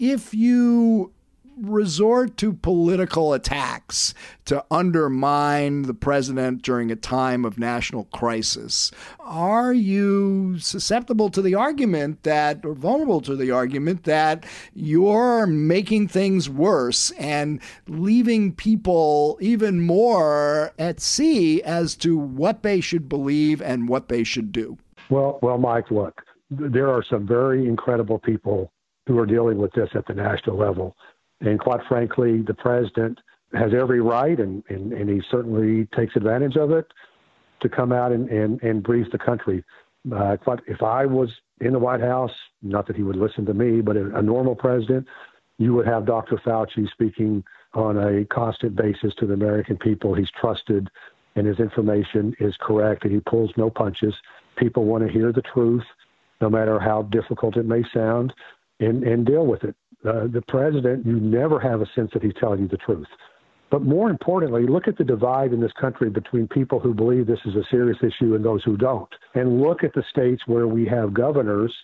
if 0.00 0.34
you 0.34 1.12
resort 1.60 2.36
to 2.38 2.52
political 2.52 3.32
attacks 3.32 4.14
to 4.44 4.64
undermine 4.70 5.82
the 5.82 5.94
president 5.94 6.62
during 6.62 6.90
a 6.90 6.96
time 6.96 7.44
of 7.44 7.58
national 7.58 8.04
crisis. 8.04 8.90
Are 9.20 9.72
you 9.72 10.58
susceptible 10.58 11.30
to 11.30 11.42
the 11.42 11.54
argument 11.54 12.22
that, 12.22 12.64
or 12.64 12.74
vulnerable 12.74 13.20
to 13.22 13.36
the 13.36 13.50
argument 13.50 14.04
that 14.04 14.44
you're 14.74 15.46
making 15.46 16.08
things 16.08 16.48
worse 16.48 17.10
and 17.12 17.60
leaving 17.86 18.52
people 18.52 19.38
even 19.40 19.80
more 19.80 20.72
at 20.78 21.00
sea 21.00 21.62
as 21.62 21.94
to 21.96 22.16
what 22.16 22.62
they 22.62 22.80
should 22.80 23.08
believe 23.08 23.62
and 23.62 23.88
what 23.88 24.08
they 24.08 24.24
should 24.24 24.52
do? 24.52 24.78
Well, 25.10 25.38
well, 25.42 25.58
Mike, 25.58 25.90
look, 25.90 26.20
there 26.50 26.88
are 26.88 27.04
some 27.08 27.26
very 27.26 27.66
incredible 27.66 28.18
people 28.18 28.72
who 29.06 29.18
are 29.18 29.26
dealing 29.26 29.58
with 29.58 29.72
this 29.72 29.88
at 29.94 30.06
the 30.06 30.14
national 30.14 30.56
level. 30.56 30.96
And 31.42 31.58
quite 31.58 31.80
frankly, 31.88 32.42
the 32.42 32.54
president 32.54 33.18
has 33.52 33.72
every 33.78 34.00
right, 34.00 34.38
and, 34.38 34.62
and, 34.68 34.92
and 34.92 35.10
he 35.10 35.20
certainly 35.30 35.86
takes 35.94 36.16
advantage 36.16 36.56
of 36.56 36.70
it, 36.70 36.86
to 37.60 37.68
come 37.68 37.92
out 37.92 38.12
and, 38.12 38.28
and, 38.28 38.62
and 38.62 38.82
brief 38.82 39.06
the 39.12 39.18
country. 39.18 39.64
Uh, 40.10 40.36
if 40.66 40.82
I 40.82 41.06
was 41.06 41.28
in 41.60 41.72
the 41.72 41.78
White 41.78 42.00
House, 42.00 42.32
not 42.62 42.86
that 42.86 42.96
he 42.96 43.02
would 43.02 43.16
listen 43.16 43.44
to 43.46 43.54
me, 43.54 43.80
but 43.80 43.96
a, 43.96 44.22
normal 44.22 44.56
president, 44.56 45.06
you 45.58 45.74
would 45.74 45.86
have 45.86 46.06
Dr. 46.06 46.40
Fauci 46.44 46.90
speaking 46.90 47.44
on 47.74 47.96
a 47.96 48.24
constant 48.24 48.74
basis 48.74 49.14
to 49.18 49.26
the 49.26 49.34
American 49.34 49.76
people. 49.76 50.14
He's 50.14 50.30
trusted 50.40 50.88
and 51.36 51.46
his 51.46 51.58
information 51.60 52.34
is 52.40 52.54
correct 52.60 53.04
and 53.04 53.12
he 53.12 53.20
pulls 53.20 53.52
no 53.56 53.70
punches. 53.70 54.14
People 54.56 54.84
want 54.84 55.06
to 55.06 55.12
hear 55.12 55.32
the 55.32 55.42
truth, 55.42 55.84
no 56.40 56.50
matter 56.50 56.80
how 56.80 57.02
difficult 57.02 57.56
it 57.56 57.64
may 57.64 57.82
sound, 57.94 58.32
and, 58.80 59.04
and 59.04 59.24
deal 59.24 59.46
with 59.46 59.62
it 59.62 59.76
uh, 60.06 60.26
the 60.26 60.42
president, 60.48 61.06
you 61.06 61.20
never 61.20 61.60
have 61.60 61.80
a 61.80 61.86
sense 61.94 62.10
that 62.12 62.22
he's 62.22 62.34
telling 62.40 62.60
you 62.60 62.68
the 62.68 62.76
truth. 62.78 63.06
But 63.70 63.82
more 63.82 64.10
importantly, 64.10 64.66
look 64.66 64.86
at 64.86 64.98
the 64.98 65.04
divide 65.04 65.52
in 65.52 65.60
this 65.60 65.72
country 65.80 66.10
between 66.10 66.46
people 66.46 66.78
who 66.78 66.92
believe 66.92 67.26
this 67.26 67.38
is 67.46 67.54
a 67.54 67.64
serious 67.70 67.96
issue 68.02 68.34
and 68.34 68.44
those 68.44 68.62
who 68.64 68.76
don't. 68.76 69.08
And 69.34 69.62
look 69.62 69.82
at 69.82 69.94
the 69.94 70.04
states 70.10 70.42
where 70.46 70.66
we 70.66 70.84
have 70.86 71.14
governors 71.14 71.74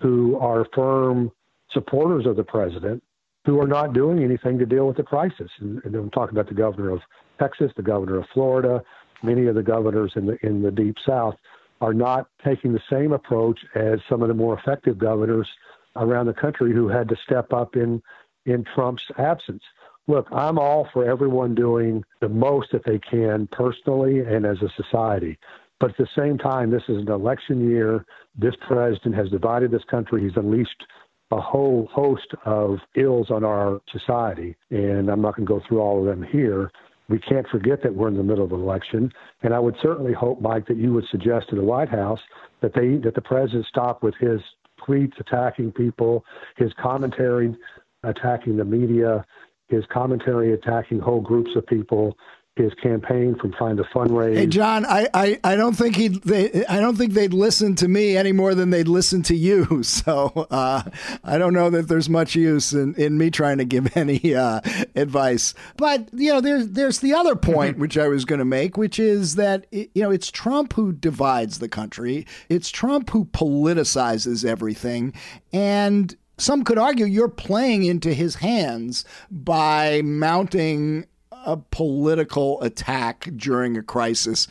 who 0.00 0.38
are 0.38 0.66
firm 0.74 1.32
supporters 1.72 2.26
of 2.26 2.36
the 2.36 2.44
president 2.44 3.02
who 3.46 3.60
are 3.60 3.66
not 3.66 3.92
doing 3.92 4.22
anything 4.22 4.58
to 4.58 4.66
deal 4.66 4.86
with 4.86 4.96
the 4.96 5.02
crisis. 5.02 5.50
And, 5.60 5.82
and 5.84 5.94
I'm 5.94 6.10
talking 6.10 6.36
about 6.36 6.48
the 6.48 6.54
governor 6.54 6.90
of 6.90 7.00
Texas, 7.38 7.72
the 7.76 7.82
governor 7.82 8.18
of 8.18 8.26
Florida, 8.32 8.82
many 9.22 9.46
of 9.46 9.54
the 9.54 9.62
governors 9.62 10.12
in 10.16 10.26
the 10.26 10.46
in 10.46 10.62
the 10.62 10.70
deep 10.70 10.96
south 11.06 11.34
are 11.80 11.94
not 11.94 12.28
taking 12.44 12.72
the 12.72 12.80
same 12.90 13.12
approach 13.12 13.58
as 13.74 13.98
some 14.08 14.22
of 14.22 14.28
the 14.28 14.34
more 14.34 14.58
effective 14.58 14.98
governors 14.98 15.48
around 15.96 16.26
the 16.26 16.34
country 16.34 16.72
who 16.72 16.88
had 16.88 17.08
to 17.08 17.16
step 17.24 17.52
up 17.52 17.76
in 17.76 18.02
in 18.46 18.64
Trump's 18.74 19.04
absence. 19.18 19.62
Look, 20.06 20.26
I'm 20.30 20.58
all 20.58 20.88
for 20.92 21.08
everyone 21.08 21.54
doing 21.54 22.04
the 22.20 22.28
most 22.28 22.72
that 22.72 22.84
they 22.84 22.98
can 22.98 23.48
personally 23.52 24.20
and 24.20 24.44
as 24.44 24.58
a 24.60 24.68
society. 24.82 25.38
But 25.80 25.90
at 25.90 25.96
the 25.96 26.08
same 26.16 26.38
time, 26.38 26.70
this 26.70 26.82
is 26.88 26.98
an 26.98 27.10
election 27.10 27.68
year. 27.68 28.04
This 28.36 28.54
president 28.66 29.14
has 29.14 29.30
divided 29.30 29.70
this 29.70 29.84
country. 29.90 30.22
He's 30.22 30.36
unleashed 30.36 30.84
a 31.30 31.40
whole 31.40 31.88
host 31.92 32.28
of 32.44 32.78
ills 32.94 33.30
on 33.30 33.44
our 33.44 33.80
society. 33.90 34.56
And 34.70 35.08
I'm 35.08 35.22
not 35.22 35.36
going 35.36 35.46
to 35.46 35.54
go 35.54 35.62
through 35.66 35.80
all 35.80 36.00
of 36.00 36.06
them 36.06 36.22
here. 36.22 36.70
We 37.08 37.18
can't 37.18 37.46
forget 37.48 37.82
that 37.82 37.94
we're 37.94 38.08
in 38.08 38.16
the 38.16 38.22
middle 38.22 38.44
of 38.44 38.52
an 38.52 38.60
election. 38.60 39.12
And 39.42 39.54
I 39.54 39.58
would 39.58 39.76
certainly 39.82 40.12
hope, 40.12 40.40
Mike, 40.40 40.66
that 40.68 40.76
you 40.76 40.92
would 40.92 41.04
suggest 41.10 41.48
to 41.50 41.56
the 41.56 41.62
White 41.62 41.88
House 41.88 42.20
that 42.60 42.72
they 42.74 42.96
that 42.98 43.14
the 43.14 43.20
president 43.20 43.66
stop 43.66 44.02
with 44.02 44.14
his 44.20 44.40
tweets 44.86 45.18
attacking 45.20 45.72
people, 45.72 46.24
his 46.56 46.72
commentary 46.80 47.54
attacking 48.02 48.56
the 48.56 48.64
media, 48.64 49.24
his 49.68 49.84
commentary 49.92 50.52
attacking 50.52 51.00
whole 51.00 51.20
groups 51.20 51.50
of 51.56 51.66
people, 51.66 52.16
his 52.56 52.72
campaign 52.74 53.34
from 53.34 53.52
trying 53.52 53.76
to 53.76 53.82
fundraise. 53.82 54.36
Hey, 54.36 54.46
John, 54.46 54.86
I, 54.86 55.08
I, 55.12 55.40
I 55.42 55.56
don't 55.56 55.74
think 55.74 55.96
he 55.96 56.08
they 56.08 56.64
I 56.66 56.78
don't 56.78 56.96
think 56.96 57.12
they'd 57.12 57.34
listen 57.34 57.74
to 57.76 57.88
me 57.88 58.16
any 58.16 58.30
more 58.30 58.54
than 58.54 58.70
they'd 58.70 58.88
listen 58.88 59.22
to 59.24 59.34
you. 59.34 59.82
So 59.94 60.46
uh, 60.50 60.82
I 61.22 61.38
don't 61.38 61.52
know 61.52 61.70
that 61.70 61.88
there's 61.88 62.08
much 62.08 62.34
use 62.34 62.72
in, 62.72 62.94
in 62.94 63.16
me 63.16 63.30
trying 63.30 63.58
to 63.58 63.64
give 63.64 63.96
any 63.96 64.34
uh, 64.34 64.60
advice. 64.94 65.54
But 65.76 66.08
you 66.12 66.32
know, 66.32 66.40
there's 66.40 66.68
there's 66.70 67.00
the 67.00 67.12
other 67.12 67.36
point 67.36 67.78
which 67.78 67.96
I 67.96 68.08
was 68.08 68.24
going 68.24 68.40
to 68.40 68.44
make, 68.44 68.76
which 68.76 68.98
is 68.98 69.36
that 69.36 69.66
it, 69.70 69.90
you 69.94 70.02
know 70.02 70.10
it's 70.10 70.30
Trump 70.30 70.72
who 70.72 70.92
divides 70.92 71.58
the 71.58 71.68
country. 71.68 72.26
It's 72.48 72.70
Trump 72.70 73.10
who 73.10 73.26
politicizes 73.26 74.44
everything, 74.44 75.12
and 75.52 76.16
some 76.38 76.64
could 76.64 76.78
argue 76.78 77.06
you're 77.06 77.28
playing 77.28 77.84
into 77.84 78.12
his 78.12 78.36
hands 78.36 79.04
by 79.30 80.02
mounting 80.02 81.06
a 81.44 81.56
political 81.56 82.60
attack 82.62 83.28
during 83.36 83.76
a 83.76 83.82
crisis. 83.82 84.48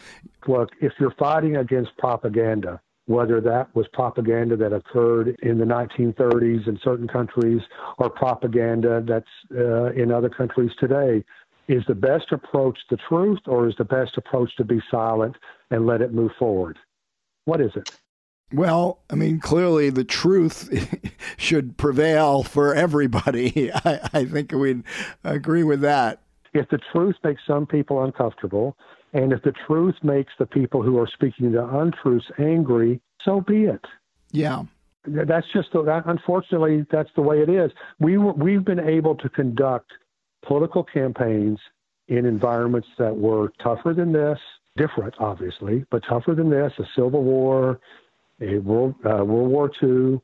Look, 0.48 0.72
if 0.82 0.94
you're 1.00 1.16
fighting 1.18 1.58
against 1.58 1.96
propaganda, 1.98 2.82
whether 3.06 3.42
that 3.42 3.74
was 3.76 3.86
propaganda 3.94 4.56
that 4.58 4.74
occurred 4.74 5.36
in 5.42 5.58
the 5.58 5.66
1930s 5.66 6.68
in 6.68 6.80
certain 6.84 7.08
countries 7.08 7.62
or 7.98 8.10
propaganda 8.10 9.04
that's 9.06 9.26
uh, 9.56 9.92
in 9.92 10.12
other 10.12 10.30
countries 10.30 10.72
today, 10.80 11.24
is 11.68 11.84
the 11.88 11.96
best 11.96 12.32
approach 12.32 12.78
the 12.90 12.98
truth 13.10 13.40
or 13.48 13.68
is 13.68 13.76
the 13.78 13.86
best 13.86 14.18
approach 14.18 14.56
to 14.58 14.64
be 14.64 14.82
silent 14.92 15.36
and 15.72 15.86
let 15.86 16.02
it 16.02 16.14
move 16.14 16.32
forward? 16.38 16.78
What 17.46 17.62
is 17.62 17.72
it? 17.76 17.90
Well, 18.54 19.00
I 19.10 19.16
mean, 19.16 19.40
clearly 19.40 19.90
the 19.90 20.04
truth 20.04 20.70
should 21.38 21.78
prevail 21.78 22.44
for 22.44 22.76
everybody. 22.76 23.72
I, 23.86 24.10
I 24.14 24.26
think 24.26 24.52
we'd 24.52 24.84
agree 25.24 25.64
with 25.64 25.82
that. 25.82 26.23
If 26.54 26.70
the 26.70 26.80
truth 26.92 27.16
makes 27.24 27.42
some 27.48 27.66
people 27.66 28.04
uncomfortable, 28.04 28.78
and 29.14 29.32
if 29.32 29.42
the 29.44 29.54
truth 29.68 29.96
makes 30.04 30.34
the 30.38 30.46
people 30.46 30.82
who 30.82 30.98
are 31.00 31.08
speaking 31.08 31.52
the 31.52 31.66
untruths 31.66 32.26
angry, 32.40 33.00
so 33.24 33.42
be 33.42 33.66
it. 33.66 33.86
Yeah. 34.32 34.64
That's 35.06 35.48
just 35.54 35.74
that. 35.74 36.04
Unfortunately, 36.06 36.86
that's 36.90 37.10
the 37.16 37.22
way 37.22 37.42
it 37.42 37.50
is. 37.50 37.72
We 38.00 38.18
were, 38.18 38.34
we've 38.34 38.64
been 38.64 38.80
able 38.80 39.16
to 39.16 39.30
conduct 39.30 39.92
political 40.46 40.84
campaigns 40.84 41.60
in 42.08 42.26
environments 42.26 42.88
that 42.98 43.16
were 43.16 43.52
tougher 43.62 43.94
than 43.94 44.14
this, 44.14 44.40
different, 44.78 45.14
obviously, 45.20 45.86
but 45.92 46.04
tougher 46.08 46.36
than 46.36 46.50
this. 46.50 46.72
A 46.80 46.84
civil 46.96 47.24
war, 47.24 47.80
a 48.42 48.60
world 48.60 48.96
uh, 49.06 49.24
World 49.24 49.50
War 49.50 49.72
II. 49.82 50.22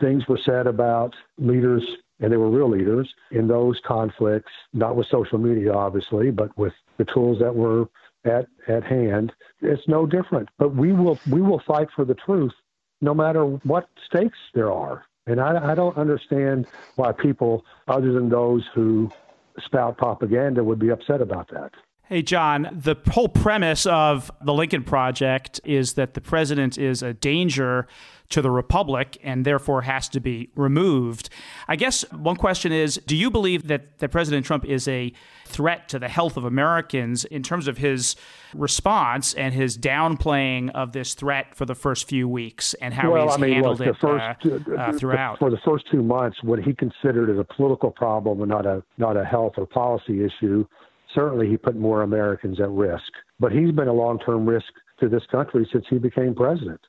Things 0.00 0.26
were 0.28 0.40
said 0.44 0.66
about 0.66 1.14
leaders 1.38 1.84
and 2.20 2.32
they 2.32 2.36
were 2.36 2.50
real 2.50 2.70
leaders 2.70 3.12
in 3.30 3.48
those 3.48 3.80
conflicts, 3.86 4.52
not 4.72 4.96
with 4.96 5.06
social 5.10 5.38
media, 5.38 5.72
obviously, 5.72 6.30
but 6.30 6.56
with 6.56 6.72
the 6.98 7.06
tools 7.06 7.38
that 7.40 7.54
were 7.54 7.86
at, 8.24 8.46
at 8.68 8.84
hand. 8.84 9.32
It's 9.62 9.86
no 9.88 10.06
different. 10.06 10.48
But 10.58 10.74
we 10.74 10.92
will 10.92 11.18
we 11.30 11.40
will 11.40 11.62
fight 11.66 11.88
for 11.96 12.04
the 12.04 12.14
truth, 12.14 12.52
no 13.00 13.14
matter 13.14 13.44
what 13.44 13.88
stakes 14.06 14.38
there 14.54 14.70
are. 14.70 15.04
And 15.26 15.40
I, 15.40 15.72
I 15.72 15.74
don't 15.74 15.96
understand 15.96 16.66
why 16.96 17.12
people, 17.12 17.64
other 17.88 18.12
than 18.12 18.28
those 18.28 18.64
who 18.74 19.10
spout 19.58 19.98
propaganda, 19.98 20.64
would 20.64 20.78
be 20.78 20.90
upset 20.90 21.20
about 21.20 21.48
that. 21.50 21.72
Hey, 22.10 22.22
John, 22.22 22.68
the 22.72 22.96
whole 23.12 23.28
premise 23.28 23.86
of 23.86 24.32
the 24.42 24.52
Lincoln 24.52 24.82
Project 24.82 25.60
is 25.62 25.92
that 25.92 26.14
the 26.14 26.20
president 26.20 26.76
is 26.76 27.04
a 27.04 27.14
danger 27.14 27.86
to 28.30 28.42
the 28.42 28.50
republic 28.50 29.16
and 29.22 29.44
therefore 29.44 29.82
has 29.82 30.08
to 30.08 30.18
be 30.18 30.50
removed. 30.56 31.28
I 31.68 31.76
guess 31.76 32.02
one 32.10 32.34
question 32.34 32.72
is 32.72 32.96
do 33.06 33.14
you 33.14 33.30
believe 33.30 33.68
that, 33.68 34.00
that 34.00 34.08
President 34.08 34.44
Trump 34.44 34.64
is 34.64 34.88
a 34.88 35.12
threat 35.46 35.88
to 35.90 36.00
the 36.00 36.08
health 36.08 36.36
of 36.36 36.44
Americans 36.44 37.24
in 37.24 37.44
terms 37.44 37.68
of 37.68 37.78
his 37.78 38.16
response 38.54 39.32
and 39.34 39.54
his 39.54 39.78
downplaying 39.78 40.70
of 40.70 40.90
this 40.90 41.14
threat 41.14 41.54
for 41.54 41.64
the 41.64 41.76
first 41.76 42.08
few 42.08 42.28
weeks 42.28 42.74
and 42.74 42.92
how 42.92 43.12
well, 43.12 43.26
he's 43.28 43.36
I 43.36 43.38
mean, 43.38 43.52
handled 43.52 43.78
look, 43.78 43.88
it 43.88 43.96
first, 44.00 44.46
uh, 44.46 44.74
uh, 44.74 44.92
throughout? 44.94 45.38
For 45.38 45.50
the 45.50 45.60
first 45.64 45.84
two 45.92 46.02
months, 46.02 46.38
what 46.42 46.58
he 46.58 46.74
considered 46.74 47.30
as 47.30 47.38
a 47.38 47.44
political 47.54 47.92
problem 47.92 48.40
and 48.40 48.50
not 48.50 48.66
a 48.66 48.82
not 48.98 49.16
a 49.16 49.24
health 49.24 49.52
or 49.58 49.66
policy 49.66 50.24
issue, 50.24 50.66
certainly 51.14 51.48
he 51.48 51.56
put 51.56 51.76
more 51.76 52.02
Americans 52.02 52.60
at 52.60 52.70
risk. 52.70 53.12
But 53.38 53.52
he's 53.52 53.72
been 53.72 53.88
a 53.88 53.92
long-term 53.92 54.48
risk 54.48 54.72
to 55.00 55.08
this 55.08 55.24
country 55.30 55.68
since 55.72 55.84
he 55.88 55.98
became 55.98 56.34
president 56.34 56.80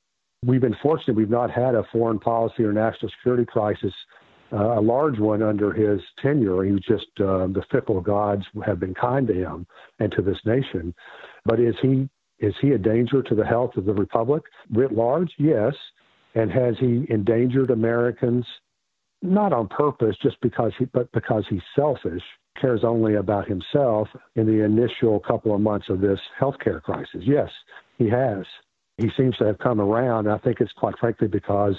we've 0.46 0.62
been 0.62 0.76
fortunate 0.82 1.16
we've 1.16 1.30
not 1.30 1.52
had 1.52 1.76
a 1.76 1.84
foreign 1.92 2.20
policy 2.20 2.64
or 2.64 2.74
national 2.74 3.12
security 3.12 3.46
crisis, 3.46 3.94
uh, 4.52 4.80
a 4.80 4.82
large 4.82 5.20
one 5.20 5.42
under 5.42 5.72
his 5.72 6.02
tenure. 6.22 6.64
He 6.64 6.72
was 6.72 6.82
just 6.82 7.08
uh, 7.20 7.48
the 7.48 7.64
fickle 7.72 8.02
gods 8.02 8.44
have 8.66 8.80
been 8.80 8.94
kind 8.94 9.28
to 9.28 9.34
him 9.34 9.68
and 10.00 10.12
to 10.14 10.22
this 10.22 10.40
nation. 10.46 10.94
But 11.46 11.60
is 11.60 11.76
he 11.82 12.10
is 12.40 12.56
he 12.60 12.72
a 12.72 12.78
danger 12.78 13.22
to 13.22 13.36
the 13.36 13.46
health 13.46 13.78
of 13.78 13.86
the 13.86 13.94
republic 13.94 14.44
writ 14.72 14.92
large? 14.92 15.32
Yes. 15.38 15.74
And 16.34 16.52
has 16.52 16.76
he 16.80 17.06
endangered 17.10 17.70
Americans? 17.70 18.46
Not 19.22 19.54
on 19.54 19.68
purpose, 19.68 20.16
just 20.24 20.38
because 20.42 20.72
he, 20.80 20.86
but 20.86 21.12
because 21.12 21.44
he's 21.48 21.62
selfish, 21.76 22.24
cares 22.60 22.82
only 22.84 23.16
about 23.16 23.48
himself 23.48 24.08
in 24.36 24.46
the 24.46 24.64
initial 24.64 25.20
couple 25.20 25.54
of 25.54 25.62
months 25.62 25.88
of 25.90 26.02
this 26.02 26.20
healthcare 26.40 26.82
crisis. 26.82 27.22
Yes, 27.22 27.50
he 27.98 28.10
has 28.10 28.46
he 29.02 29.10
seems 29.18 29.36
to 29.38 29.46
have 29.46 29.58
come 29.58 29.82
around. 29.82 30.30
I 30.30 30.38
think 30.38 30.62
it's 30.62 30.72
quite 30.74 30.98
frankly 31.00 31.28
because 31.28 31.76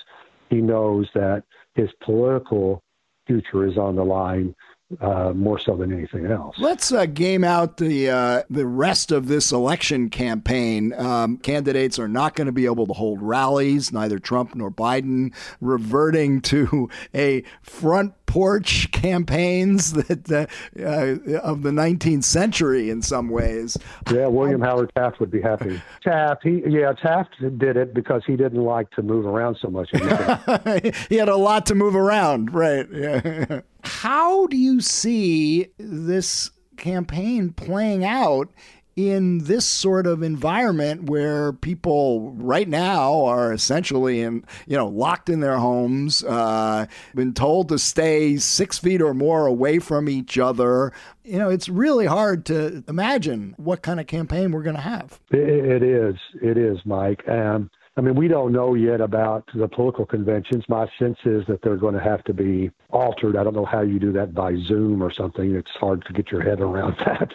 he 0.51 0.57
knows 0.57 1.09
that 1.15 1.45
his 1.75 1.89
political 2.05 2.83
future 3.27 3.67
is 3.67 3.79
on 3.79 3.97
the 3.97 4.05
line 4.05 4.55
uh, 5.01 5.33
more 5.35 5.59
so 5.59 5.77
than 5.77 5.93
anything 5.93 6.27
else. 6.27 6.57
Let's 6.59 6.93
uh, 6.93 7.07
game 7.07 7.45
out 7.45 7.77
the 7.77 8.11
uh, 8.11 8.43
the 8.51 8.67
rest 8.67 9.13
of 9.13 9.29
this 9.29 9.53
election 9.53 10.11
campaign. 10.11 10.93
Um, 10.95 11.39
candidates 11.39 11.99
are 11.99 12.09
not 12.09 12.35
going 12.35 12.47
to 12.47 12.53
be 12.53 12.67
able 12.67 12.87
to 12.87 12.93
hold 12.93 13.23
rallies, 13.23 13.93
neither 13.93 14.19
Trump 14.19 14.55
nor 14.55 14.71
Biden, 14.71 15.35
reverting 15.61 16.41
to 16.43 16.91
a 17.15 17.43
front 17.63 18.15
porch 18.33 18.91
campaigns 18.93 19.93
that 19.93 20.31
uh, 20.31 20.47
uh, 20.83 21.39
of 21.41 21.63
the 21.63 21.71
19th 21.71 22.25
century 22.25 22.89
in 22.89 23.03
some 23.03 23.29
ways. 23.29 23.77
Yeah, 24.11 24.27
William 24.27 24.63
Howard 24.63 24.91
Taft 24.97 25.21
would 25.21 25.31
be 25.31 25.43
happy. 25.43 25.83
Taft, 26.03 26.43
he 26.43 26.63
yeah, 26.67 26.93
Taft 26.93 27.35
did 27.59 27.77
it 27.77 27.93
because 27.93 28.23
he 28.27 28.37
didn't 28.37 28.63
like 28.63 28.91
to 28.93 29.03
move 29.03 29.27
around 29.27 29.59
so 29.61 29.69
much. 29.69 29.91
he 31.09 31.17
had 31.17 31.29
a 31.29 31.37
lot 31.37 31.67
to 31.67 31.75
move 31.75 31.95
around, 31.95 32.55
right? 32.55 32.87
Yeah. 32.91 33.61
How 33.83 34.47
do 34.47 34.57
you 34.57 34.81
see 34.81 35.69
this 35.79 36.51
campaign 36.77 37.53
playing 37.53 38.05
out 38.05 38.49
in 38.95 39.39
this 39.39 39.65
sort 39.65 40.07
of 40.07 40.23
environment 40.23 41.09
where 41.09 41.53
people 41.53 42.33
right 42.33 42.69
now 42.69 43.25
are 43.25 43.53
essentially 43.53 44.21
in 44.21 44.45
you 44.67 44.77
know 44.77 44.87
locked 44.87 45.29
in 45.31 45.41
their 45.41 45.57
homes 45.57 46.23
uh, 46.25 46.87
been 47.15 47.33
told 47.33 47.69
to 47.71 47.79
stay 47.79 48.37
six 48.37 48.79
feet 48.79 49.01
or 49.01 49.15
more 49.15 49.47
away 49.47 49.79
from 49.79 50.09
each 50.09 50.39
other? 50.39 50.93
You 51.25 51.39
know 51.39 51.49
it's 51.49 51.69
really 51.69 52.07
hard 52.07 52.45
to 52.47 52.85
imagine 52.89 53.55
what 53.57 53.83
kind 53.83 53.99
of 53.99 54.07
campaign 54.07 54.53
we're 54.53 54.63
going 54.63 54.77
to 54.77 54.83
have. 54.83 55.21
It, 55.31 55.83
is. 55.83 56.17
It 56.41 56.59
is 56.59 56.79
mike. 56.85 57.27
Um, 57.29 57.71
I 57.97 58.01
mean, 58.01 58.15
we 58.15 58.27
don't 58.27 58.53
know 58.53 58.75
yet 58.75 59.03
about 59.03 59.49
the 59.55 59.69
political 59.69 60.07
conventions. 60.07 60.65
My 60.67 60.89
sense 60.99 61.19
is 61.27 61.45
that 61.47 61.61
they're 61.63 61.77
going 61.77 61.95
to 61.95 62.03
have 62.03 62.25
to 62.25 62.33
be 62.33 62.71
altered. 62.91 63.37
I 63.37 63.45
don't 63.45 63.55
know 63.55 63.67
how 63.67 63.83
you 63.83 63.99
do 63.99 64.13
that 64.13 64.35
by 64.35 64.55
Zoom 64.67 65.03
or 65.03 65.13
something. 65.13 65.55
It's 65.55 65.71
hard 65.73 66.05
to 66.07 66.13
get 66.15 66.31
your 66.31 66.41
head 66.41 66.61
around 66.61 66.97
that, 67.05 67.35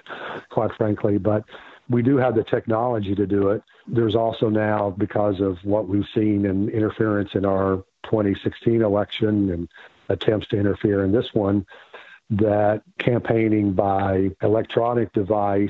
quite 0.50 0.72
frankly. 0.76 1.20
But 1.20 1.44
we 1.90 2.02
do 2.02 2.18
have 2.18 2.36
the 2.36 2.44
technology 2.44 3.14
to 3.14 3.28
do 3.28 3.50
it. 3.50 3.62
There's 3.88 4.16
also 4.16 4.50
now, 4.50 4.96
because 4.98 5.42
of 5.42 5.58
what 5.64 5.88
we've 5.88 6.08
seen 6.16 6.46
in 6.46 6.70
interference 6.70 7.30
in 7.36 7.46
our 7.46 7.84
2016 8.06 8.82
election 8.82 9.52
and 9.52 9.70
attempts 10.10 10.48
to 10.48 10.58
interfere 10.58 11.04
in 11.04 11.12
this 11.12 11.28
one, 11.34 11.68
that 12.32 12.82
campaigning 12.98 13.74
by 13.74 14.30
electronic 14.42 15.14
device 15.14 15.70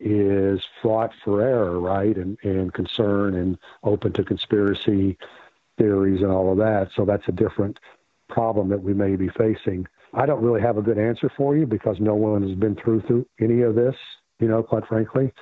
is 0.00 0.60
fraught 0.80 1.12
for 1.24 1.42
error, 1.42 1.78
right, 1.80 2.16
and, 2.16 2.38
and 2.42 2.72
concern 2.72 3.34
and 3.34 3.58
open 3.82 4.12
to 4.12 4.24
conspiracy 4.24 5.18
theories 5.76 6.22
and 6.22 6.30
all 6.30 6.52
of 6.52 6.58
that. 6.58 6.88
So 6.96 7.04
that's 7.04 7.28
a 7.28 7.32
different 7.32 7.78
problem 8.28 8.68
that 8.68 8.82
we 8.82 8.94
may 8.94 9.16
be 9.16 9.28
facing. 9.28 9.86
I 10.14 10.26
don't 10.26 10.42
really 10.42 10.60
have 10.60 10.78
a 10.78 10.82
good 10.82 10.98
answer 10.98 11.30
for 11.36 11.56
you 11.56 11.66
because 11.66 11.96
no 12.00 12.14
one 12.14 12.42
has 12.42 12.56
been 12.56 12.76
through 12.76 13.02
through 13.02 13.26
any 13.40 13.62
of 13.62 13.74
this, 13.74 13.94
you 14.40 14.48
know, 14.48 14.62
quite 14.62 14.86
frankly. 14.86 15.32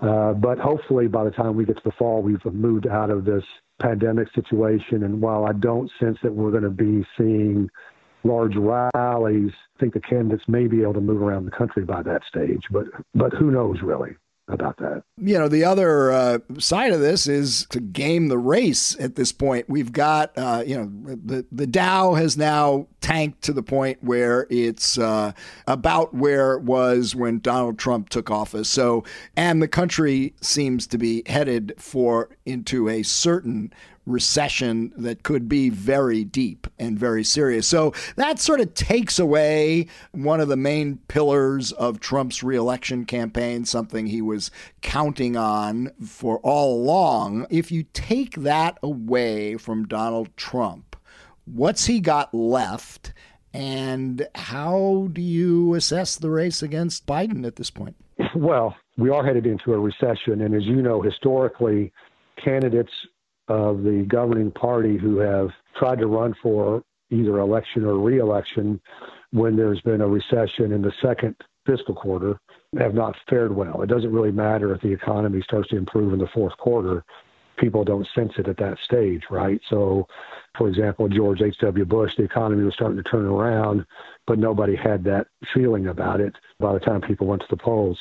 Uh, 0.00 0.32
but 0.32 0.58
hopefully, 0.58 1.06
by 1.06 1.24
the 1.24 1.30
time 1.30 1.56
we 1.56 1.64
get 1.64 1.76
to 1.76 1.82
the 1.84 1.92
fall, 1.92 2.20
we've 2.20 2.44
moved 2.46 2.86
out 2.86 3.10
of 3.10 3.24
this 3.24 3.44
pandemic 3.80 4.28
situation. 4.34 5.04
And 5.04 5.20
while 5.20 5.46
I 5.46 5.52
don't 5.52 5.90
sense 6.00 6.18
that 6.22 6.34
we're 6.34 6.50
going 6.50 6.64
to 6.64 6.70
be 6.70 7.06
seeing 7.16 7.70
large 8.24 8.56
rallies. 8.56 9.52
I 9.76 9.80
think 9.80 9.94
the 9.94 10.00
candidates 10.00 10.44
may 10.48 10.66
be 10.66 10.82
able 10.82 10.94
to 10.94 11.00
move 11.00 11.22
around 11.22 11.44
the 11.44 11.50
country 11.50 11.84
by 11.84 12.02
that 12.02 12.22
stage, 12.28 12.62
but 12.70 12.86
but 13.14 13.32
who 13.32 13.50
knows 13.50 13.82
really 13.82 14.16
about 14.48 14.76
that. 14.76 15.02
You 15.16 15.38
know, 15.38 15.48
the 15.48 15.64
other 15.64 16.12
uh, 16.12 16.38
side 16.58 16.92
of 16.92 17.00
this 17.00 17.26
is 17.26 17.66
to 17.70 17.80
game 17.80 18.28
the 18.28 18.38
race 18.38 18.94
at 19.00 19.16
this 19.16 19.32
point. 19.32 19.68
We've 19.68 19.92
got, 19.92 20.36
uh, 20.36 20.62
you 20.66 20.76
know, 20.76 21.16
the, 21.24 21.46
the 21.50 21.66
Dow 21.66 22.14
has 22.14 22.36
now 22.36 22.86
tanked 23.00 23.42
to 23.42 23.52
the 23.52 23.62
point 23.62 24.02
where 24.02 24.46
it's 24.50 24.98
uh, 24.98 25.32
about 25.66 26.14
where 26.14 26.54
it 26.54 26.62
was 26.62 27.14
when 27.14 27.40
Donald 27.40 27.78
Trump 27.78 28.10
took 28.10 28.30
office. 28.30 28.68
So, 28.68 29.04
and 29.36 29.62
the 29.62 29.68
country 29.68 30.34
seems 30.40 30.86
to 30.88 30.98
be 30.98 31.22
headed 31.26 31.74
for 31.78 32.28
into 32.44 32.88
a 32.88 33.02
certain 33.02 33.72
recession 34.06 34.92
that 34.96 35.22
could 35.22 35.48
be 35.48 35.70
very 35.70 36.24
deep 36.24 36.66
and 36.78 36.98
very 36.98 37.24
serious. 37.24 37.66
So 37.66 37.92
that 38.16 38.38
sort 38.38 38.60
of 38.60 38.74
takes 38.74 39.18
away 39.18 39.86
one 40.12 40.40
of 40.40 40.48
the 40.48 40.56
main 40.56 40.98
pillars 41.08 41.72
of 41.72 42.00
Trump's 42.00 42.42
reelection 42.42 43.04
campaign, 43.04 43.64
something 43.64 44.06
he 44.06 44.22
was 44.22 44.50
counting 44.82 45.36
on 45.36 45.90
for 46.04 46.38
all 46.40 46.82
along. 46.82 47.46
If 47.50 47.72
you 47.72 47.84
take 47.92 48.34
that 48.36 48.78
away 48.82 49.56
from 49.56 49.86
Donald 49.86 50.36
Trump, 50.36 50.96
what's 51.46 51.86
he 51.86 52.00
got 52.00 52.34
left? 52.34 53.12
And 53.52 54.26
how 54.34 55.08
do 55.12 55.22
you 55.22 55.74
assess 55.74 56.16
the 56.16 56.30
race 56.30 56.60
against 56.60 57.06
Biden 57.06 57.46
at 57.46 57.56
this 57.56 57.70
point? 57.70 57.94
Well, 58.34 58.74
we 58.96 59.10
are 59.10 59.24
headed 59.24 59.46
into 59.46 59.72
a 59.72 59.78
recession. 59.78 60.40
And 60.40 60.54
as 60.54 60.64
you 60.64 60.82
know, 60.82 61.00
historically, 61.00 61.92
candidates 62.44 62.90
of 63.48 63.82
the 63.82 64.06
governing 64.08 64.50
party 64.50 64.96
who 64.96 65.18
have 65.18 65.50
tried 65.78 65.98
to 65.98 66.06
run 66.06 66.34
for 66.42 66.82
either 67.10 67.38
election 67.38 67.84
or 67.84 67.98
reelection 67.98 68.80
when 69.32 69.56
there's 69.56 69.80
been 69.82 70.00
a 70.00 70.08
recession 70.08 70.72
in 70.72 70.82
the 70.82 70.92
second 71.02 71.36
fiscal 71.66 71.94
quarter 71.94 72.38
have 72.78 72.94
not 72.94 73.16
fared 73.28 73.54
well. 73.54 73.82
It 73.82 73.88
doesn't 73.88 74.12
really 74.12 74.32
matter 74.32 74.74
if 74.74 74.80
the 74.80 74.92
economy 74.92 75.42
starts 75.42 75.68
to 75.70 75.76
improve 75.76 76.12
in 76.12 76.18
the 76.18 76.28
fourth 76.34 76.56
quarter. 76.58 77.04
People 77.56 77.84
don't 77.84 78.06
sense 78.14 78.32
it 78.36 78.48
at 78.48 78.56
that 78.56 78.78
stage, 78.84 79.22
right? 79.30 79.60
So, 79.70 80.08
for 80.58 80.68
example, 80.68 81.08
George 81.08 81.40
H.W. 81.40 81.84
Bush, 81.84 82.12
the 82.16 82.24
economy 82.24 82.64
was 82.64 82.74
starting 82.74 82.96
to 82.96 83.08
turn 83.08 83.26
around, 83.26 83.86
but 84.26 84.40
nobody 84.40 84.74
had 84.74 85.04
that 85.04 85.28
feeling 85.54 85.86
about 85.86 86.20
it 86.20 86.34
by 86.58 86.72
the 86.72 86.80
time 86.80 87.00
people 87.00 87.28
went 87.28 87.42
to 87.42 87.48
the 87.48 87.56
polls 87.56 87.98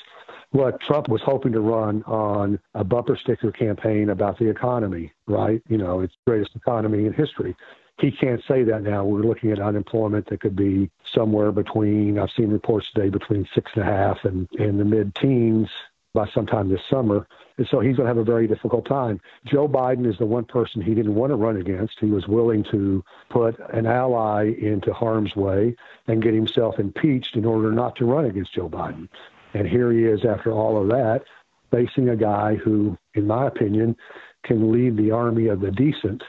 what 0.54 0.80
Trump 0.82 1.10
was 1.10 1.22
hoping 1.22 1.52
to 1.52 1.60
run 1.60 2.04
on 2.04 2.60
a 2.76 2.84
bumper 2.84 3.18
sticker 3.18 3.52
campaign 3.52 4.10
about 4.10 4.38
the 4.38 4.48
economy, 4.48 5.12
right? 5.26 5.62
You 5.68 5.80
know, 5.80 6.00
it's 6.02 6.14
the 6.26 6.32
greatest 6.32 6.56
economy 6.56 7.06
in 7.06 7.14
history. 7.14 7.56
He 8.00 8.12
can't 8.12 8.42
say 8.48 8.64
that 8.64 8.84
now. 8.84 9.04
We're 9.04 9.24
looking 9.24 9.52
at 9.52 9.60
unemployment 9.60 10.30
that 10.30 10.42
could 10.42 10.56
be 10.56 10.92
somewhere 11.12 11.52
between, 11.52 12.20
I've 12.20 12.32
seen 12.32 12.50
reports 12.50 12.92
today, 12.92 13.10
between 13.10 13.48
six 13.54 13.72
and 13.74 13.84
a 13.84 13.86
half 13.86 14.26
and 14.26 14.48
in 14.54 14.78
the 14.78 14.86
mid 14.86 15.16
teens 15.16 15.70
by 16.14 16.28
sometime 16.30 16.70
this 16.70 16.82
summer. 16.88 17.28
And 17.58 17.68
so 17.68 17.80
he's 17.80 17.96
going 17.96 18.06
to 18.06 18.10
have 18.10 18.18
a 18.18 18.24
very 18.24 18.48
difficult 18.48 18.86
time. 18.86 19.20
Joe 19.46 19.68
Biden 19.68 20.08
is 20.08 20.20
the 20.20 20.26
one 20.26 20.46
person 20.46 20.82
he 20.82 20.94
didn't 20.94 21.16
want 21.16 21.32
to 21.32 21.36
run 21.36 21.58
against. 21.58 22.00
He 22.00 22.12
was 22.12 22.28
willing 22.28 22.64
to 22.66 23.04
put 23.30 23.60
an 23.72 23.88
ally 23.88 24.54
into 24.60 24.94
harm's 24.94 25.36
way 25.36 25.76
and 26.08 26.22
get 26.22 26.36
himself 26.36 26.78
impeached 26.78 27.36
in 27.36 27.46
order 27.46 27.72
not 27.72 27.96
to 27.96 28.06
run 28.06 28.26
against 28.26 28.54
Joe 28.54 28.70
Biden. 28.70 29.10
And 29.54 29.68
here 29.68 29.92
he 29.92 30.04
is 30.04 30.26
after 30.26 30.52
all 30.52 30.82
of 30.82 30.90
that, 30.90 31.24
facing 31.72 32.10
a 32.10 32.16
guy 32.16 32.56
who, 32.56 32.98
in 33.14 33.28
my 33.28 33.48
opinion, 33.48 33.96
can 34.44 34.72
lead 34.72 34.98
the 34.98 35.12
army 35.12 35.48
of 35.48 35.62
the 35.62 35.72
decent 35.72 36.24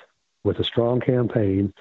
with 0.45 0.59
a 0.59 0.65
strong 0.65 1.01
campaign 1.01 1.73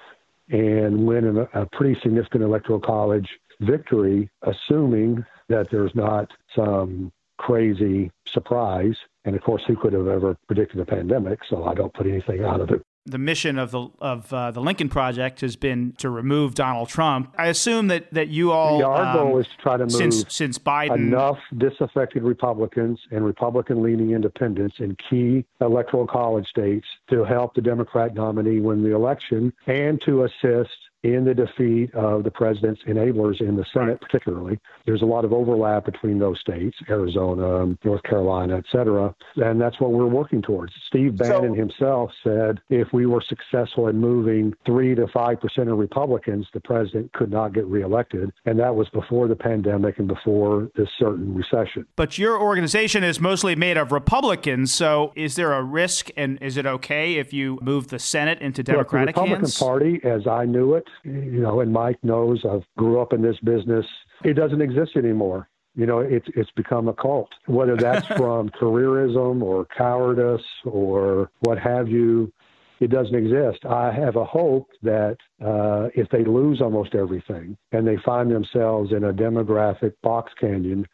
and 0.50 1.06
win 1.06 1.46
a, 1.52 1.66
pretty 1.66 1.98
significant 2.00 2.42
electoral 2.42 2.80
college 2.80 3.28
victory, 3.60 4.30
assuming 4.42 5.24
that 5.48 5.70
there's 5.70 5.94
not 5.94 6.30
some 6.54 7.12
crazy 7.38 8.10
surprise. 8.26 8.96
And 9.24 9.34
of 9.34 9.42
course, 9.42 9.62
who 9.66 9.76
could 9.76 9.92
have 9.92 10.08
ever 10.08 10.36
predicted 10.46 10.80
a 10.80 10.84
pandemic? 10.84 11.40
So 11.48 11.64
I 11.64 11.74
don't 11.74 11.92
put 11.94 12.06
anything 12.06 12.44
out 12.44 12.60
of 12.60 12.70
it 12.70 12.82
the 13.06 13.18
mission 13.18 13.58
of 13.58 13.70
the 13.70 13.88
of 14.00 14.32
uh, 14.32 14.50
the 14.50 14.60
Lincoln 14.60 14.88
Project 14.88 15.42
has 15.42 15.56
been 15.56 15.92
to 15.98 16.08
remove 16.08 16.54
Donald 16.54 16.88
Trump. 16.88 17.34
I 17.36 17.48
assume 17.48 17.88
that 17.88 18.12
that 18.12 18.28
you 18.28 18.52
all 18.52 18.78
yeah, 18.78 18.86
our 18.86 19.04
um, 19.04 19.16
goal 19.16 19.38
is 19.38 19.46
to 19.46 19.56
try 19.58 19.76
to 19.76 19.84
move 19.84 19.92
since 19.92 20.24
since 20.28 20.58
Biden 20.58 20.94
enough 20.94 21.38
disaffected 21.56 22.22
Republicans 22.22 23.00
and 23.10 23.24
Republican 23.24 23.82
leaning 23.82 24.12
independents 24.12 24.76
in 24.78 24.96
key 24.96 25.44
electoral 25.60 26.06
college 26.06 26.48
states 26.48 26.86
to 27.10 27.24
help 27.24 27.54
the 27.54 27.62
Democrat 27.62 28.14
nominee 28.14 28.60
win 28.60 28.82
the 28.82 28.94
election 28.94 29.52
and 29.66 30.00
to 30.02 30.24
assist 30.24 30.70
in 31.04 31.24
the 31.24 31.34
defeat 31.34 31.94
of 31.94 32.24
the 32.24 32.30
president's 32.30 32.82
enablers 32.88 33.40
in 33.40 33.56
the 33.56 33.64
Senate, 33.72 34.00
particularly. 34.00 34.58
There's 34.86 35.02
a 35.02 35.06
lot 35.06 35.24
of 35.24 35.32
overlap 35.34 35.84
between 35.84 36.18
those 36.18 36.40
states, 36.40 36.76
Arizona, 36.88 37.76
North 37.84 38.02
Carolina, 38.04 38.56
et 38.56 38.64
cetera. 38.72 39.14
And 39.36 39.60
that's 39.60 39.78
what 39.80 39.92
we're 39.92 40.06
working 40.06 40.40
towards. 40.40 40.72
Steve 40.88 41.18
Bannon 41.18 41.52
so, 41.52 41.54
himself 41.54 42.10
said 42.24 42.60
if 42.70 42.88
we 42.94 43.04
were 43.04 43.22
successful 43.28 43.88
in 43.88 43.98
moving 43.98 44.54
3 44.64 44.94
to 44.94 45.06
5% 45.06 45.72
of 45.72 45.78
Republicans, 45.78 46.46
the 46.54 46.60
president 46.60 47.12
could 47.12 47.30
not 47.30 47.52
get 47.52 47.66
reelected. 47.66 48.32
And 48.46 48.58
that 48.58 48.74
was 48.74 48.88
before 48.88 49.28
the 49.28 49.36
pandemic 49.36 49.98
and 49.98 50.08
before 50.08 50.70
this 50.74 50.88
certain 50.98 51.34
recession. 51.34 51.86
But 51.96 52.16
your 52.16 52.40
organization 52.40 53.04
is 53.04 53.20
mostly 53.20 53.54
made 53.54 53.76
of 53.76 53.92
Republicans. 53.92 54.72
So 54.72 55.12
is 55.14 55.36
there 55.36 55.52
a 55.52 55.62
risk 55.62 56.08
and 56.16 56.38
is 56.40 56.56
it 56.56 56.64
okay 56.64 57.16
if 57.16 57.34
you 57.34 57.58
move 57.60 57.88
the 57.88 57.98
Senate 57.98 58.40
into 58.40 58.62
Democratic 58.62 59.16
Look, 59.16 59.26
the 59.26 59.32
Republican 59.34 59.44
hands? 59.44 59.58
Party, 59.58 60.00
as 60.02 60.26
I 60.26 60.46
knew 60.46 60.74
it, 60.74 60.88
you 61.02 61.40
know, 61.40 61.60
and 61.60 61.72
Mike 61.72 61.98
knows 62.02 62.44
I've 62.44 62.64
grew 62.76 63.00
up 63.00 63.12
in 63.12 63.22
this 63.22 63.38
business. 63.40 63.86
It 64.24 64.34
doesn't 64.34 64.60
exist 64.60 64.92
anymore. 64.96 65.48
You 65.76 65.86
know, 65.86 65.98
it's 65.98 66.26
it's 66.36 66.50
become 66.52 66.88
a 66.88 66.94
cult. 66.94 67.30
Whether 67.46 67.76
that's 67.76 68.06
from 68.16 68.50
careerism 68.50 69.42
or 69.42 69.66
cowardice 69.76 70.42
or 70.64 71.30
what 71.40 71.58
have 71.58 71.88
you, 71.88 72.32
it 72.80 72.90
doesn't 72.90 73.14
exist. 73.14 73.64
I 73.64 73.92
have 73.92 74.16
a 74.16 74.24
hope 74.24 74.68
that 74.82 75.16
uh, 75.44 75.88
if 75.94 76.08
they 76.10 76.24
lose 76.24 76.60
almost 76.60 76.94
everything 76.94 77.56
and 77.72 77.86
they 77.86 77.96
find 78.04 78.30
themselves 78.30 78.92
in 78.92 79.04
a 79.04 79.12
demographic 79.12 79.94
box 80.02 80.32
canyon, 80.40 80.86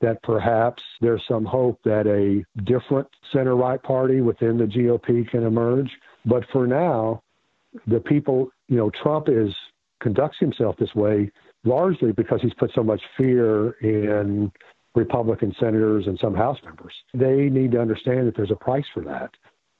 that 0.00 0.22
perhaps 0.22 0.82
there's 1.00 1.22
some 1.26 1.44
hope 1.44 1.80
that 1.84 2.06
a 2.06 2.44
different 2.62 3.08
center 3.32 3.56
right 3.56 3.82
party 3.82 4.20
within 4.20 4.58
the 4.58 4.64
GOP 4.64 5.28
can 5.28 5.44
emerge. 5.44 5.90
But 6.24 6.44
for 6.52 6.66
now, 6.66 7.22
the 7.86 8.00
people, 8.00 8.50
you 8.68 8.76
know, 8.76 8.90
Trump 9.02 9.28
is 9.28 9.54
conducts 10.00 10.38
himself 10.38 10.76
this 10.78 10.94
way 10.94 11.30
largely 11.64 12.12
because 12.12 12.40
he's 12.40 12.54
put 12.54 12.70
so 12.74 12.82
much 12.82 13.00
fear 13.16 13.72
in 13.80 14.50
Republican 14.94 15.54
senators 15.58 16.06
and 16.06 16.18
some 16.20 16.34
House 16.34 16.58
members. 16.64 16.92
They 17.14 17.48
need 17.48 17.72
to 17.72 17.80
understand 17.80 18.26
that 18.26 18.36
there's 18.36 18.50
a 18.50 18.56
price 18.56 18.84
for 18.94 19.02
that. 19.04 19.30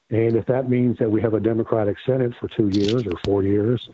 And 0.09 0.35
if 0.35 0.45
that 0.47 0.69
means 0.69 0.97
that 0.99 1.09
we 1.09 1.21
have 1.21 1.35
a 1.35 1.39
Democratic 1.39 1.97
Senate 2.05 2.33
for 2.39 2.49
two 2.49 2.69
years 2.69 3.05
or 3.05 3.17
four 3.23 3.43
years, 3.43 3.87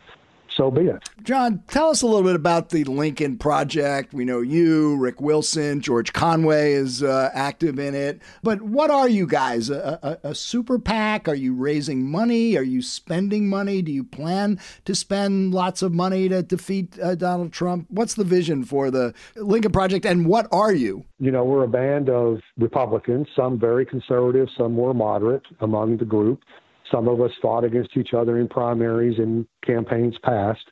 so 0.54 0.70
be 0.70 0.82
it. 0.82 1.08
John, 1.22 1.62
tell 1.68 1.88
us 1.90 2.02
a 2.02 2.06
little 2.06 2.22
bit 2.22 2.36
about 2.36 2.70
the 2.70 2.84
Lincoln 2.84 3.38
Project. 3.38 4.12
We 4.12 4.24
know 4.24 4.40
you, 4.40 4.96
Rick 4.96 5.20
Wilson, 5.20 5.80
George 5.80 6.12
Conway 6.12 6.72
is 6.72 7.02
uh, 7.02 7.30
active 7.32 7.78
in 7.78 7.94
it. 7.94 8.20
But 8.42 8.62
what 8.62 8.90
are 8.90 9.08
you 9.08 9.26
guys? 9.26 9.70
A, 9.70 10.18
a, 10.22 10.30
a, 10.30 10.34
super 10.34 10.78
PAC? 10.78 11.28
Are 11.28 11.34
you 11.34 11.54
raising 11.54 12.10
money? 12.10 12.56
Are 12.56 12.62
you 12.62 12.82
spending 12.82 13.48
money? 13.48 13.82
Do 13.82 13.92
you 13.92 14.04
plan 14.04 14.60
to 14.84 14.94
spend 14.94 15.54
lots 15.54 15.82
of 15.82 15.92
money 15.92 16.28
to 16.28 16.42
defeat 16.42 16.98
uh, 17.00 17.14
Donald 17.14 17.52
Trump? 17.52 17.86
What's 17.90 18.14
the 18.14 18.24
vision 18.24 18.64
for 18.64 18.90
the 18.90 19.14
Lincoln 19.36 19.72
Project, 19.72 20.04
and 20.04 20.26
what 20.26 20.46
are 20.52 20.72
you? 20.72 21.04
You 21.18 21.30
know, 21.30 21.44
we're 21.44 21.64
a 21.64 21.68
band 21.68 22.08
of 22.08 22.40
Republicans, 22.58 23.26
some 23.34 23.58
very 23.58 23.86
conservative, 23.86 24.48
some 24.56 24.72
more 24.72 24.94
moderate 24.94 25.44
among 25.60 25.96
the 25.96 26.04
group. 26.04 26.40
Some 26.90 27.08
of 27.08 27.20
us 27.20 27.30
fought 27.42 27.64
against 27.64 27.96
each 27.96 28.14
other 28.14 28.38
in 28.38 28.48
primaries 28.48 29.18
and 29.18 29.46
campaigns 29.64 30.16
past. 30.22 30.64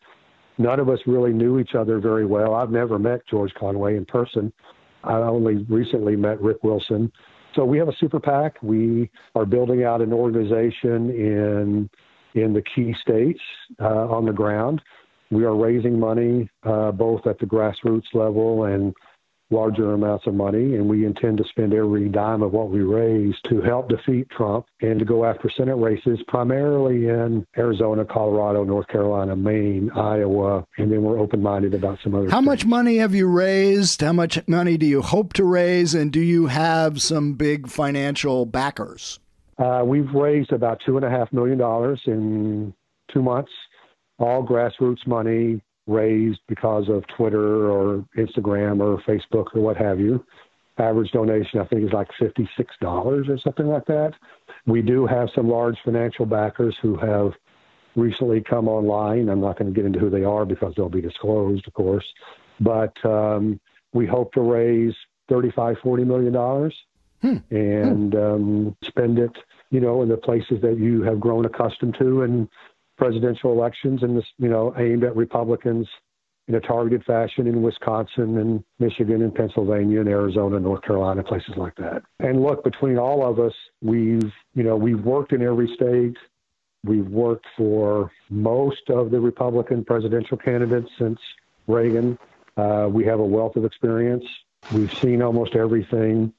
None 0.58 0.78
of 0.78 0.88
us 0.88 1.00
really 1.06 1.32
knew 1.32 1.58
each 1.58 1.74
other 1.74 1.98
very 1.98 2.26
well. 2.26 2.54
I've 2.54 2.70
never 2.70 2.98
met 2.98 3.26
George 3.28 3.52
Conway 3.54 3.96
in 3.96 4.04
person. 4.04 4.52
I 5.02 5.14
only 5.14 5.64
recently 5.68 6.16
met 6.16 6.40
Rick 6.40 6.62
Wilson. 6.62 7.10
So 7.54 7.64
we 7.64 7.78
have 7.78 7.88
a 7.88 7.96
super 7.98 8.20
PAC. 8.20 8.56
We 8.62 9.10
are 9.34 9.44
building 9.44 9.84
out 9.84 10.00
an 10.00 10.12
organization 10.12 11.10
in 11.10 11.90
in 12.34 12.52
the 12.52 12.62
key 12.62 12.94
states 13.00 13.40
uh, 13.80 14.08
on 14.08 14.26
the 14.26 14.32
ground. 14.32 14.82
We 15.30 15.44
are 15.44 15.54
raising 15.54 15.98
money 15.98 16.50
uh, 16.64 16.90
both 16.90 17.26
at 17.26 17.38
the 17.38 17.46
grassroots 17.46 18.12
level 18.12 18.64
and 18.64 18.92
larger 19.50 19.92
amounts 19.92 20.26
of 20.26 20.34
money, 20.34 20.74
and 20.74 20.88
we 20.88 21.04
intend 21.04 21.38
to 21.38 21.44
spend 21.44 21.74
every 21.74 22.08
dime 22.08 22.42
of 22.42 22.52
what 22.52 22.70
we 22.70 22.80
raise 22.80 23.34
to 23.48 23.60
help 23.60 23.88
defeat 23.88 24.28
Trump 24.30 24.66
and 24.80 24.98
to 24.98 25.04
go 25.04 25.24
after 25.24 25.50
Senate 25.50 25.76
races, 25.76 26.18
primarily 26.28 27.08
in 27.08 27.46
Arizona, 27.56 28.04
Colorado, 28.04 28.64
North 28.64 28.88
Carolina, 28.88 29.36
Maine, 29.36 29.90
Iowa, 29.94 30.64
and 30.78 30.90
then 30.90 31.02
we're 31.02 31.18
open 31.18 31.42
minded 31.42 31.74
about 31.74 31.98
some 32.02 32.14
other. 32.14 32.30
How 32.30 32.38
states. 32.38 32.46
much 32.46 32.66
money 32.66 32.96
have 32.96 33.14
you 33.14 33.26
raised? 33.26 34.00
How 34.00 34.12
much 34.12 34.46
money 34.48 34.76
do 34.76 34.86
you 34.86 35.02
hope 35.02 35.32
to 35.34 35.44
raise? 35.44 35.94
And 35.94 36.12
do 36.12 36.20
you 36.20 36.46
have 36.46 37.00
some 37.02 37.34
big 37.34 37.68
financial 37.68 38.46
backers? 38.46 39.20
Uh, 39.58 39.82
we've 39.84 40.12
raised 40.12 40.52
about 40.52 40.80
two 40.84 40.96
and 40.96 41.04
a 41.04 41.10
half 41.10 41.32
million 41.32 41.58
dollars 41.58 42.00
in 42.06 42.74
two 43.12 43.22
months, 43.22 43.52
all 44.18 44.44
grassroots 44.44 45.06
money 45.06 45.60
raised 45.86 46.40
because 46.48 46.88
of 46.88 47.06
Twitter 47.08 47.70
or 47.70 48.04
Instagram 48.16 48.80
or 48.80 49.00
Facebook 49.02 49.54
or 49.54 49.60
what 49.60 49.76
have 49.76 50.00
you. 50.00 50.24
Average 50.78 51.12
donation, 51.12 51.60
I 51.60 51.64
think, 51.66 51.84
is 51.84 51.92
like 51.92 52.08
$56 52.20 52.48
or 53.28 53.38
something 53.38 53.66
like 53.66 53.86
that. 53.86 54.12
We 54.66 54.82
do 54.82 55.06
have 55.06 55.28
some 55.34 55.48
large 55.48 55.76
financial 55.84 56.26
backers 56.26 56.76
who 56.82 56.96
have 56.96 57.32
recently 57.96 58.40
come 58.40 58.68
online. 58.68 59.28
I'm 59.28 59.40
not 59.40 59.58
going 59.58 59.72
to 59.72 59.76
get 59.76 59.86
into 59.86 60.00
who 60.00 60.10
they 60.10 60.24
are 60.24 60.44
because 60.44 60.74
they'll 60.76 60.88
be 60.88 61.00
disclosed, 61.00 61.66
of 61.68 61.74
course. 61.74 62.04
But 62.60 62.92
um, 63.04 63.60
we 63.92 64.06
hope 64.06 64.32
to 64.32 64.40
raise 64.40 64.94
35, 65.28 65.76
40 65.82 66.04
million 66.04 66.32
dollars 66.32 66.74
hmm. 67.22 67.36
and 67.50 68.14
um, 68.14 68.76
spend 68.82 69.18
it, 69.18 69.32
you 69.70 69.80
know, 69.80 70.02
in 70.02 70.08
the 70.08 70.16
places 70.16 70.60
that 70.62 70.78
you 70.78 71.02
have 71.02 71.20
grown 71.20 71.44
accustomed 71.44 71.96
to 71.98 72.22
and 72.22 72.48
presidential 72.96 73.52
elections 73.52 74.02
and 74.02 74.16
this, 74.16 74.24
you 74.38 74.48
know, 74.48 74.74
aimed 74.76 75.04
at 75.04 75.16
Republicans 75.16 75.86
in 76.46 76.54
a 76.54 76.60
targeted 76.60 77.04
fashion 77.04 77.46
in 77.46 77.62
Wisconsin 77.62 78.38
and 78.38 78.62
Michigan 78.78 79.22
and 79.22 79.34
Pennsylvania 79.34 80.00
and 80.00 80.08
Arizona, 80.08 80.60
North 80.60 80.82
Carolina, 80.82 81.22
places 81.22 81.54
like 81.56 81.74
that. 81.76 82.02
And 82.20 82.42
look, 82.42 82.62
between 82.62 82.98
all 82.98 83.26
of 83.26 83.40
us, 83.40 83.54
we've, 83.80 84.32
you 84.54 84.62
know, 84.62 84.76
we've 84.76 85.02
worked 85.02 85.32
in 85.32 85.42
every 85.42 85.72
state. 85.74 86.16
We've 86.84 87.08
worked 87.08 87.46
for 87.56 88.10
most 88.28 88.90
of 88.90 89.10
the 89.10 89.20
Republican 89.20 89.84
presidential 89.84 90.36
candidates 90.36 90.90
since 90.98 91.18
Reagan. 91.66 92.18
Uh, 92.58 92.88
we 92.90 93.06
have 93.06 93.20
a 93.20 93.24
wealth 93.24 93.56
of 93.56 93.64
experience. 93.64 94.24
We've 94.70 94.92
seen 94.98 95.22
almost 95.22 95.56
everything. 95.56 96.32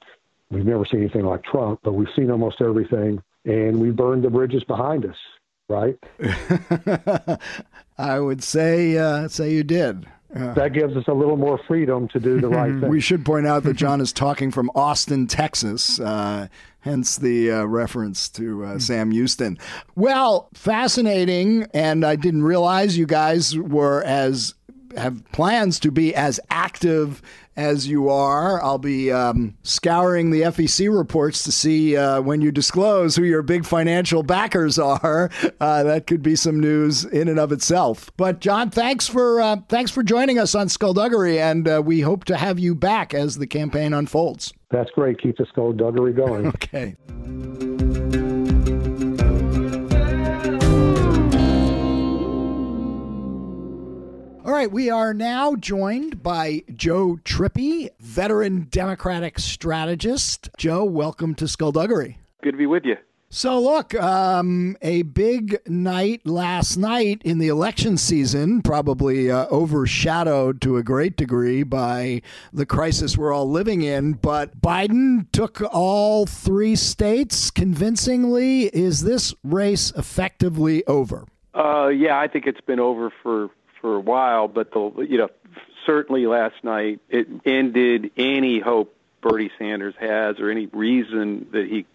We've 0.50 0.64
never 0.64 0.84
seen 0.84 1.00
anything 1.00 1.24
like 1.24 1.42
Trump, 1.42 1.80
but 1.82 1.94
we've 1.94 2.12
seen 2.14 2.30
almost 2.30 2.60
everything. 2.60 3.20
And 3.44 3.80
we 3.80 3.90
burned 3.90 4.22
the 4.22 4.30
bridges 4.30 4.62
behind 4.62 5.04
us 5.04 5.16
right? 5.68 5.98
I 7.98 8.20
would 8.20 8.42
say 8.42 8.96
uh, 8.98 9.28
say 9.28 9.52
you 9.52 9.64
did. 9.64 10.06
Uh, 10.34 10.52
that 10.54 10.72
gives 10.72 10.96
us 10.96 11.04
a 11.06 11.12
little 11.12 11.36
more 11.36 11.58
freedom 11.66 12.08
to 12.08 12.20
do 12.20 12.40
the 12.40 12.48
right 12.48 12.72
thing. 12.80 12.90
We 12.90 13.00
should 13.00 13.24
point 13.24 13.46
out 13.46 13.62
that 13.62 13.74
John 13.74 14.00
is 14.00 14.12
talking 14.12 14.50
from 14.50 14.70
Austin, 14.74 15.26
Texas, 15.26 16.00
uh, 16.00 16.48
hence 16.80 17.16
the 17.16 17.50
uh, 17.50 17.64
reference 17.64 18.28
to 18.30 18.64
uh, 18.64 18.78
Sam 18.78 19.12
Houston. 19.12 19.58
Well, 19.94 20.48
fascinating, 20.52 21.66
and 21.72 22.04
I 22.04 22.16
didn't 22.16 22.42
realize 22.42 22.98
you 22.98 23.06
guys 23.06 23.56
were 23.56 24.02
as 24.02 24.54
have 24.96 25.22
plans 25.32 25.78
to 25.80 25.90
be 25.90 26.14
as 26.14 26.40
active 26.50 27.22
as 27.56 27.88
you 27.88 28.08
are. 28.08 28.62
I'll 28.62 28.78
be 28.78 29.10
um, 29.10 29.56
scouring 29.62 30.30
the 30.30 30.42
FEC 30.42 30.94
reports 30.96 31.42
to 31.44 31.52
see 31.52 31.96
uh, 31.96 32.20
when 32.20 32.40
you 32.40 32.52
disclose 32.52 33.16
who 33.16 33.24
your 33.24 33.42
big 33.42 33.64
financial 33.64 34.22
backers 34.22 34.78
are. 34.78 35.30
Uh, 35.60 35.82
that 35.82 36.06
could 36.06 36.22
be 36.22 36.36
some 36.36 36.60
news 36.60 37.04
in 37.04 37.28
and 37.28 37.38
of 37.38 37.52
itself. 37.52 38.10
But 38.16 38.40
John, 38.40 38.70
thanks 38.70 39.06
for 39.08 39.40
uh, 39.40 39.56
thanks 39.68 39.90
for 39.90 40.02
joining 40.02 40.38
us 40.38 40.54
on 40.54 40.68
Skullduggery, 40.68 41.40
and 41.40 41.68
uh, 41.68 41.82
we 41.84 42.00
hope 42.00 42.24
to 42.24 42.36
have 42.36 42.58
you 42.58 42.74
back 42.74 43.14
as 43.14 43.36
the 43.38 43.46
campaign 43.46 43.92
unfolds. 43.92 44.52
That's 44.70 44.90
great. 44.90 45.20
Keep 45.20 45.38
the 45.38 45.46
Skullduggery 45.46 46.12
going. 46.12 46.46
okay. 46.48 46.96
All 54.46 54.52
right, 54.52 54.70
we 54.70 54.90
are 54.90 55.12
now 55.12 55.56
joined 55.56 56.22
by 56.22 56.62
Joe 56.72 57.18
Trippi, 57.24 57.90
veteran 57.98 58.68
Democratic 58.70 59.40
strategist. 59.40 60.50
Joe, 60.56 60.84
welcome 60.84 61.34
to 61.34 61.48
Skullduggery. 61.48 62.20
Good 62.44 62.52
to 62.52 62.56
be 62.56 62.66
with 62.66 62.84
you. 62.84 62.94
So, 63.28 63.60
look, 63.60 63.92
um, 63.96 64.76
a 64.82 65.02
big 65.02 65.58
night 65.66 66.24
last 66.24 66.76
night 66.76 67.22
in 67.24 67.38
the 67.38 67.48
election 67.48 67.96
season, 67.96 68.62
probably 68.62 69.32
uh, 69.32 69.48
overshadowed 69.50 70.60
to 70.60 70.76
a 70.76 70.84
great 70.84 71.16
degree 71.16 71.64
by 71.64 72.22
the 72.52 72.66
crisis 72.66 73.18
we're 73.18 73.32
all 73.32 73.50
living 73.50 73.82
in. 73.82 74.12
But 74.12 74.60
Biden 74.60 75.26
took 75.32 75.60
all 75.74 76.24
three 76.24 76.76
states 76.76 77.50
convincingly. 77.50 78.66
Is 78.66 79.02
this 79.02 79.34
race 79.42 79.90
effectively 79.96 80.86
over? 80.86 81.26
Uh, 81.52 81.88
yeah, 81.88 82.20
I 82.20 82.28
think 82.28 82.46
it's 82.46 82.60
been 82.60 82.78
over 82.78 83.12
for 83.24 83.50
for 83.80 83.96
a 83.96 84.00
while. 84.00 84.48
But 84.48 84.72
the 84.72 85.06
you 85.08 85.18
know 85.18 85.28
certainly 85.84 86.26
last 86.26 86.56
night 86.62 87.00
it 87.08 87.28
ended 87.44 88.10
any 88.16 88.60
hope 88.60 88.94
Bernie 89.20 89.50
Sanders 89.58 89.94
has 89.98 90.38
or 90.38 90.50
any 90.50 90.66
reason 90.66 91.46
that 91.52 91.66
he 91.66 91.86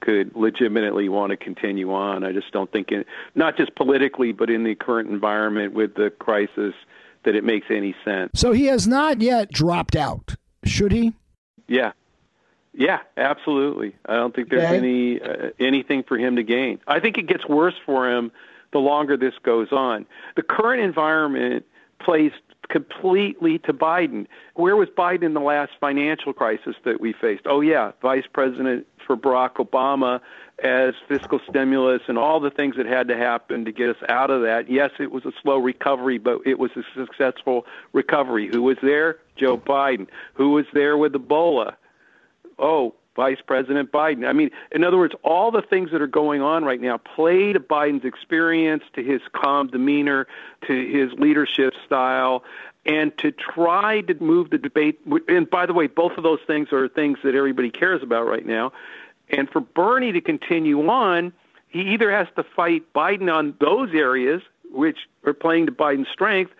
could 0.00 0.36
legitimately 0.36 1.08
want 1.08 1.30
to 1.30 1.36
continue 1.36 1.92
on. 1.92 2.22
I 2.22 2.32
just 2.32 2.52
don't 2.52 2.70
think, 2.70 2.92
it, 2.92 3.06
not 3.34 3.56
just 3.56 3.74
politically, 3.74 4.32
but 4.32 4.50
in 4.50 4.62
the 4.62 4.74
current 4.74 5.10
environment 5.10 5.72
with 5.72 5.94
the 5.94 6.10
crisis, 6.10 6.74
that 7.24 7.34
it 7.34 7.44
makes 7.44 7.66
any 7.70 7.94
sense. 8.04 8.32
So 8.34 8.52
he 8.52 8.66
has 8.66 8.86
not 8.86 9.20
yet 9.20 9.50
dropped 9.50 9.96
out, 9.96 10.36
should 10.64 10.92
he? 10.92 11.12
Yeah, 11.66 11.92
yeah, 12.72 13.00
absolutely. 13.16 13.96
I 14.04 14.14
don't 14.14 14.34
think 14.34 14.50
there's 14.50 14.64
okay. 14.64 14.76
any 14.76 15.20
uh, 15.20 15.50
anything 15.58 16.04
for 16.04 16.16
him 16.16 16.36
to 16.36 16.44
gain. 16.44 16.78
I 16.86 17.00
think 17.00 17.18
it 17.18 17.26
gets 17.26 17.44
worse 17.48 17.74
for 17.84 18.08
him 18.08 18.30
the 18.72 18.78
longer 18.78 19.16
this 19.16 19.34
goes 19.42 19.72
on. 19.72 20.06
The 20.36 20.42
current 20.42 20.82
environment 20.82 21.64
plays 22.00 22.32
completely 22.68 23.58
to 23.60 23.72
Biden. 23.72 24.26
Where 24.54 24.76
was 24.76 24.88
Biden 24.88 25.22
in 25.22 25.34
the 25.34 25.40
last 25.40 25.72
financial 25.80 26.32
crisis 26.32 26.74
that 26.84 27.00
we 27.00 27.12
faced? 27.12 27.42
Oh 27.46 27.60
yeah, 27.60 27.92
Vice 28.02 28.24
President 28.32 28.86
for 29.06 29.16
Barack 29.16 29.54
Obama 29.54 30.20
as 30.64 30.94
fiscal 31.06 31.38
stimulus 31.48 32.02
and 32.08 32.18
all 32.18 32.40
the 32.40 32.50
things 32.50 32.76
that 32.76 32.86
had 32.86 33.08
to 33.08 33.16
happen 33.16 33.64
to 33.64 33.72
get 33.72 33.90
us 33.90 34.02
out 34.08 34.30
of 34.30 34.42
that. 34.42 34.70
Yes, 34.70 34.90
it 34.98 35.12
was 35.12 35.24
a 35.24 35.32
slow 35.42 35.58
recovery, 35.58 36.18
but 36.18 36.38
it 36.46 36.58
was 36.58 36.70
a 36.76 36.82
successful 36.98 37.66
recovery. 37.92 38.48
Who 38.50 38.62
was 38.62 38.78
there? 38.82 39.18
Joe 39.36 39.58
Biden. 39.58 40.08
Who 40.34 40.50
was 40.50 40.64
there 40.72 40.96
with 40.96 41.12
Ebola? 41.12 41.74
Oh, 42.58 42.94
Vice 43.16 43.38
President 43.44 43.90
Biden. 43.90 44.28
I 44.28 44.32
mean, 44.32 44.50
in 44.70 44.84
other 44.84 44.98
words, 44.98 45.14
all 45.24 45.50
the 45.50 45.62
things 45.62 45.90
that 45.90 46.02
are 46.02 46.06
going 46.06 46.42
on 46.42 46.64
right 46.64 46.80
now 46.80 46.98
play 46.98 47.52
to 47.54 47.60
Biden's 47.60 48.04
experience, 48.04 48.84
to 48.92 49.02
his 49.02 49.22
calm 49.32 49.68
demeanor, 49.68 50.26
to 50.66 50.72
his 50.72 51.12
leadership 51.18 51.72
style, 51.86 52.44
and 52.84 53.16
to 53.18 53.32
try 53.32 54.02
to 54.02 54.14
move 54.22 54.50
the 54.50 54.58
debate. 54.58 55.00
And 55.28 55.48
by 55.48 55.66
the 55.66 55.72
way, 55.72 55.86
both 55.88 56.12
of 56.16 56.22
those 56.22 56.40
things 56.46 56.72
are 56.72 56.88
things 56.88 57.18
that 57.24 57.34
everybody 57.34 57.70
cares 57.70 58.02
about 58.02 58.26
right 58.26 58.46
now. 58.46 58.72
And 59.28 59.50
for 59.50 59.60
Bernie 59.60 60.12
to 60.12 60.20
continue 60.20 60.88
on, 60.88 61.32
he 61.68 61.80
either 61.94 62.12
has 62.12 62.28
to 62.36 62.44
fight 62.44 62.92
Biden 62.94 63.32
on 63.32 63.54
those 63.60 63.92
areas, 63.92 64.42
which 64.70 64.98
are 65.24 65.32
playing 65.32 65.66
to 65.66 65.72
Biden's 65.72 66.08
strength, 66.12 66.52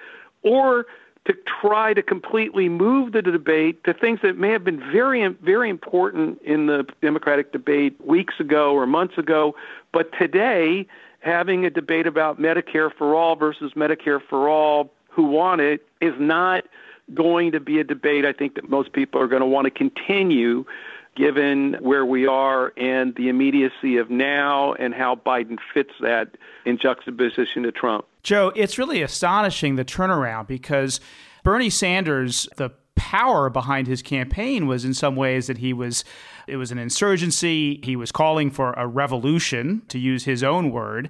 or 0.42 0.86
to 1.26 1.34
try 1.60 1.92
to 1.92 2.02
completely 2.02 2.68
move 2.68 3.12
the 3.12 3.22
debate 3.22 3.82
to 3.84 3.92
things 3.92 4.20
that 4.22 4.36
may 4.36 4.50
have 4.50 4.64
been 4.64 4.80
very, 4.92 5.26
very 5.42 5.68
important 5.68 6.40
in 6.42 6.66
the 6.66 6.86
Democratic 7.02 7.52
debate 7.52 7.96
weeks 8.04 8.34
ago 8.38 8.74
or 8.74 8.86
months 8.86 9.18
ago, 9.18 9.54
but 9.92 10.10
today 10.18 10.86
having 11.20 11.64
a 11.64 11.70
debate 11.70 12.06
about 12.06 12.40
Medicare 12.40 12.92
for 12.96 13.14
all 13.14 13.34
versus 13.34 13.72
Medicare 13.74 14.20
for 14.28 14.48
all 14.48 14.92
who 15.08 15.24
want 15.24 15.60
it 15.60 15.84
is 16.00 16.14
not 16.18 16.64
going 17.14 17.52
to 17.52 17.60
be 17.60 17.78
a 17.80 17.84
debate 17.84 18.24
I 18.24 18.32
think 18.32 18.54
that 18.56 18.68
most 18.68 18.92
people 18.92 19.20
are 19.20 19.28
going 19.28 19.40
to 19.40 19.46
want 19.46 19.64
to 19.64 19.70
continue 19.70 20.64
given 21.16 21.74
where 21.80 22.04
we 22.04 22.26
are 22.26 22.72
and 22.76 23.14
the 23.14 23.28
immediacy 23.28 23.96
of 23.96 24.10
now 24.10 24.74
and 24.74 24.94
how 24.94 25.16
Biden 25.16 25.58
fits 25.72 25.92
that 26.00 26.36
in 26.64 26.78
juxtaposition 26.78 27.62
to 27.62 27.72
Trump. 27.72 28.04
Joe, 28.26 28.50
it's 28.56 28.76
really 28.76 29.02
astonishing 29.02 29.76
the 29.76 29.84
turnaround 29.84 30.48
because 30.48 30.98
Bernie 31.44 31.70
Sanders, 31.70 32.48
the 32.56 32.70
power 32.96 33.48
behind 33.48 33.86
his 33.86 34.02
campaign 34.02 34.66
was 34.66 34.84
in 34.84 34.94
some 34.94 35.14
ways 35.14 35.46
that 35.46 35.58
he 35.58 35.72
was 35.72 36.04
it 36.48 36.56
was 36.56 36.72
an 36.72 36.78
insurgency. 36.78 37.80
He 37.84 37.94
was 37.94 38.10
calling 38.10 38.50
for 38.50 38.72
a 38.72 38.84
revolution 38.84 39.82
to 39.86 39.98
use 40.00 40.24
his 40.24 40.42
own 40.42 40.72
word. 40.72 41.08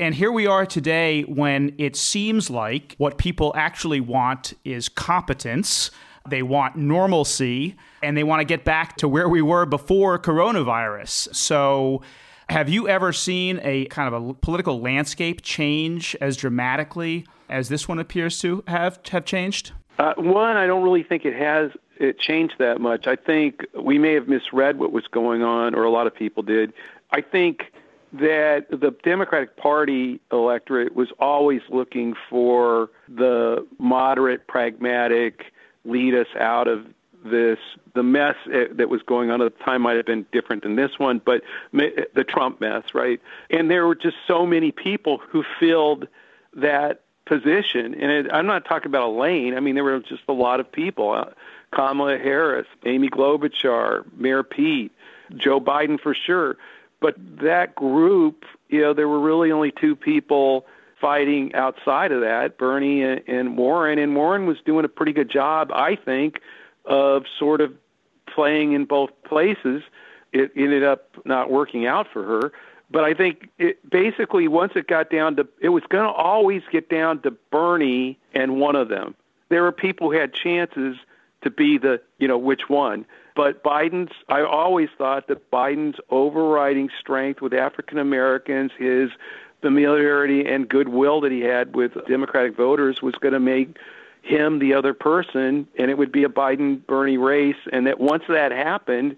And 0.00 0.12
here 0.12 0.32
we 0.32 0.48
are 0.48 0.66
today 0.66 1.22
when 1.22 1.72
it 1.78 1.94
seems 1.94 2.50
like 2.50 2.96
what 2.98 3.16
people 3.16 3.52
actually 3.54 4.00
want 4.00 4.52
is 4.64 4.88
competence. 4.88 5.92
They 6.28 6.42
want 6.42 6.74
normalcy 6.74 7.76
and 8.02 8.16
they 8.16 8.24
want 8.24 8.40
to 8.40 8.44
get 8.44 8.64
back 8.64 8.96
to 8.96 9.06
where 9.06 9.28
we 9.28 9.40
were 9.40 9.66
before 9.66 10.18
coronavirus. 10.18 11.32
So, 11.32 12.02
have 12.48 12.68
you 12.68 12.88
ever 12.88 13.12
seen 13.12 13.60
a 13.62 13.86
kind 13.86 14.12
of 14.12 14.28
a 14.28 14.34
political 14.34 14.80
landscape 14.80 15.42
change 15.42 16.16
as 16.20 16.36
dramatically 16.36 17.26
as 17.48 17.68
this 17.68 17.88
one 17.88 17.98
appears 17.98 18.38
to 18.40 18.62
have 18.66 19.00
have 19.10 19.24
changed? 19.24 19.72
Uh, 19.98 20.14
one, 20.16 20.56
I 20.56 20.66
don't 20.66 20.82
really 20.82 21.02
think 21.02 21.24
it 21.24 21.34
has 21.34 21.70
it 21.98 22.18
changed 22.18 22.54
that 22.58 22.80
much. 22.80 23.06
I 23.06 23.16
think 23.16 23.64
we 23.78 23.98
may 23.98 24.14
have 24.14 24.28
misread 24.28 24.78
what 24.78 24.92
was 24.92 25.04
going 25.10 25.42
on, 25.42 25.74
or 25.74 25.84
a 25.84 25.90
lot 25.90 26.06
of 26.06 26.14
people 26.14 26.42
did. 26.42 26.72
I 27.10 27.20
think 27.20 27.72
that 28.12 28.66
the 28.70 28.94
Democratic 29.02 29.56
Party 29.56 30.20
electorate 30.30 30.94
was 30.94 31.08
always 31.18 31.62
looking 31.70 32.14
for 32.30 32.90
the 33.08 33.66
moderate, 33.78 34.46
pragmatic, 34.46 35.52
lead 35.84 36.14
us 36.14 36.28
out 36.38 36.68
of 36.68 36.86
this. 37.30 37.58
The 37.94 38.02
mess 38.02 38.36
eh, 38.52 38.66
that 38.72 38.88
was 38.88 39.02
going 39.02 39.30
on 39.30 39.40
at 39.42 39.56
the 39.56 39.64
time 39.64 39.82
might 39.82 39.96
have 39.96 40.06
been 40.06 40.26
different 40.32 40.62
than 40.62 40.76
this 40.76 40.98
one, 40.98 41.20
but 41.24 41.42
the 41.72 42.24
Trump 42.28 42.60
mess, 42.60 42.94
right? 42.94 43.20
And 43.50 43.70
there 43.70 43.86
were 43.86 43.94
just 43.94 44.16
so 44.26 44.46
many 44.46 44.72
people 44.72 45.18
who 45.28 45.44
filled 45.58 46.08
that 46.54 47.02
position. 47.26 47.94
And 47.94 48.10
it, 48.10 48.26
I'm 48.32 48.46
not 48.46 48.64
talking 48.64 48.86
about 48.86 49.08
Elaine. 49.08 49.54
I 49.54 49.60
mean, 49.60 49.74
there 49.74 49.84
were 49.84 50.00
just 50.00 50.22
a 50.28 50.32
lot 50.32 50.60
of 50.60 50.70
people. 50.70 51.12
Uh, 51.12 51.30
Kamala 51.72 52.18
Harris, 52.18 52.66
Amy 52.84 53.10
Klobuchar, 53.10 54.04
Mayor 54.16 54.42
Pete, 54.42 54.92
Joe 55.36 55.60
Biden 55.60 56.00
for 56.00 56.14
sure. 56.14 56.56
But 57.00 57.16
that 57.42 57.74
group, 57.74 58.44
you 58.68 58.80
know, 58.80 58.94
there 58.94 59.08
were 59.08 59.20
really 59.20 59.52
only 59.52 59.72
two 59.72 59.94
people 59.94 60.64
fighting 61.00 61.54
outside 61.54 62.12
of 62.12 62.22
that, 62.22 62.56
Bernie 62.56 63.02
and, 63.02 63.22
and 63.26 63.58
Warren. 63.58 63.98
And 63.98 64.16
Warren 64.16 64.46
was 64.46 64.56
doing 64.64 64.84
a 64.84 64.88
pretty 64.88 65.12
good 65.12 65.30
job, 65.30 65.70
I 65.72 65.96
think, 65.96 66.40
of 66.86 67.24
sort 67.38 67.60
of 67.60 67.72
playing 68.26 68.72
in 68.72 68.84
both 68.84 69.10
places. 69.24 69.82
It 70.32 70.52
ended 70.56 70.84
up 70.84 71.08
not 71.24 71.50
working 71.50 71.86
out 71.86 72.06
for 72.12 72.22
her. 72.24 72.52
But 72.90 73.04
I 73.04 73.14
think 73.14 73.48
it 73.58 73.88
basically 73.88 74.46
once 74.48 74.72
it 74.76 74.86
got 74.86 75.10
down 75.10 75.36
to 75.36 75.48
it 75.60 75.70
was 75.70 75.82
going 75.88 76.04
to 76.04 76.12
always 76.12 76.62
get 76.70 76.88
down 76.88 77.20
to 77.22 77.32
Bernie 77.50 78.18
and 78.32 78.60
one 78.60 78.76
of 78.76 78.88
them. 78.88 79.14
There 79.48 79.62
were 79.62 79.72
people 79.72 80.10
who 80.10 80.18
had 80.18 80.32
chances 80.32 80.96
to 81.42 81.50
be 81.50 81.78
the, 81.78 82.00
you 82.18 82.28
know, 82.28 82.38
which 82.38 82.68
one. 82.68 83.04
But 83.34 83.62
Biden's 83.62 84.12
I 84.28 84.42
always 84.42 84.88
thought 84.96 85.26
that 85.28 85.50
Biden's 85.50 85.98
overriding 86.10 86.90
strength 86.98 87.40
with 87.40 87.52
African 87.52 87.98
Americans, 87.98 88.70
his 88.78 89.10
familiarity 89.62 90.46
and 90.46 90.68
goodwill 90.68 91.20
that 91.22 91.32
he 91.32 91.40
had 91.40 91.74
with 91.74 91.92
Democratic 92.06 92.56
voters 92.56 93.02
was 93.02 93.14
going 93.16 93.34
to 93.34 93.40
make 93.40 93.76
him 94.26 94.58
the 94.58 94.74
other 94.74 94.94
person, 94.94 95.66
and 95.78 95.90
it 95.90 95.96
would 95.96 96.12
be 96.12 96.24
a 96.24 96.28
Biden 96.28 96.84
Bernie 96.86 97.18
race. 97.18 97.56
And 97.72 97.86
that 97.86 98.00
once 98.00 98.24
that 98.28 98.52
happened, 98.52 99.16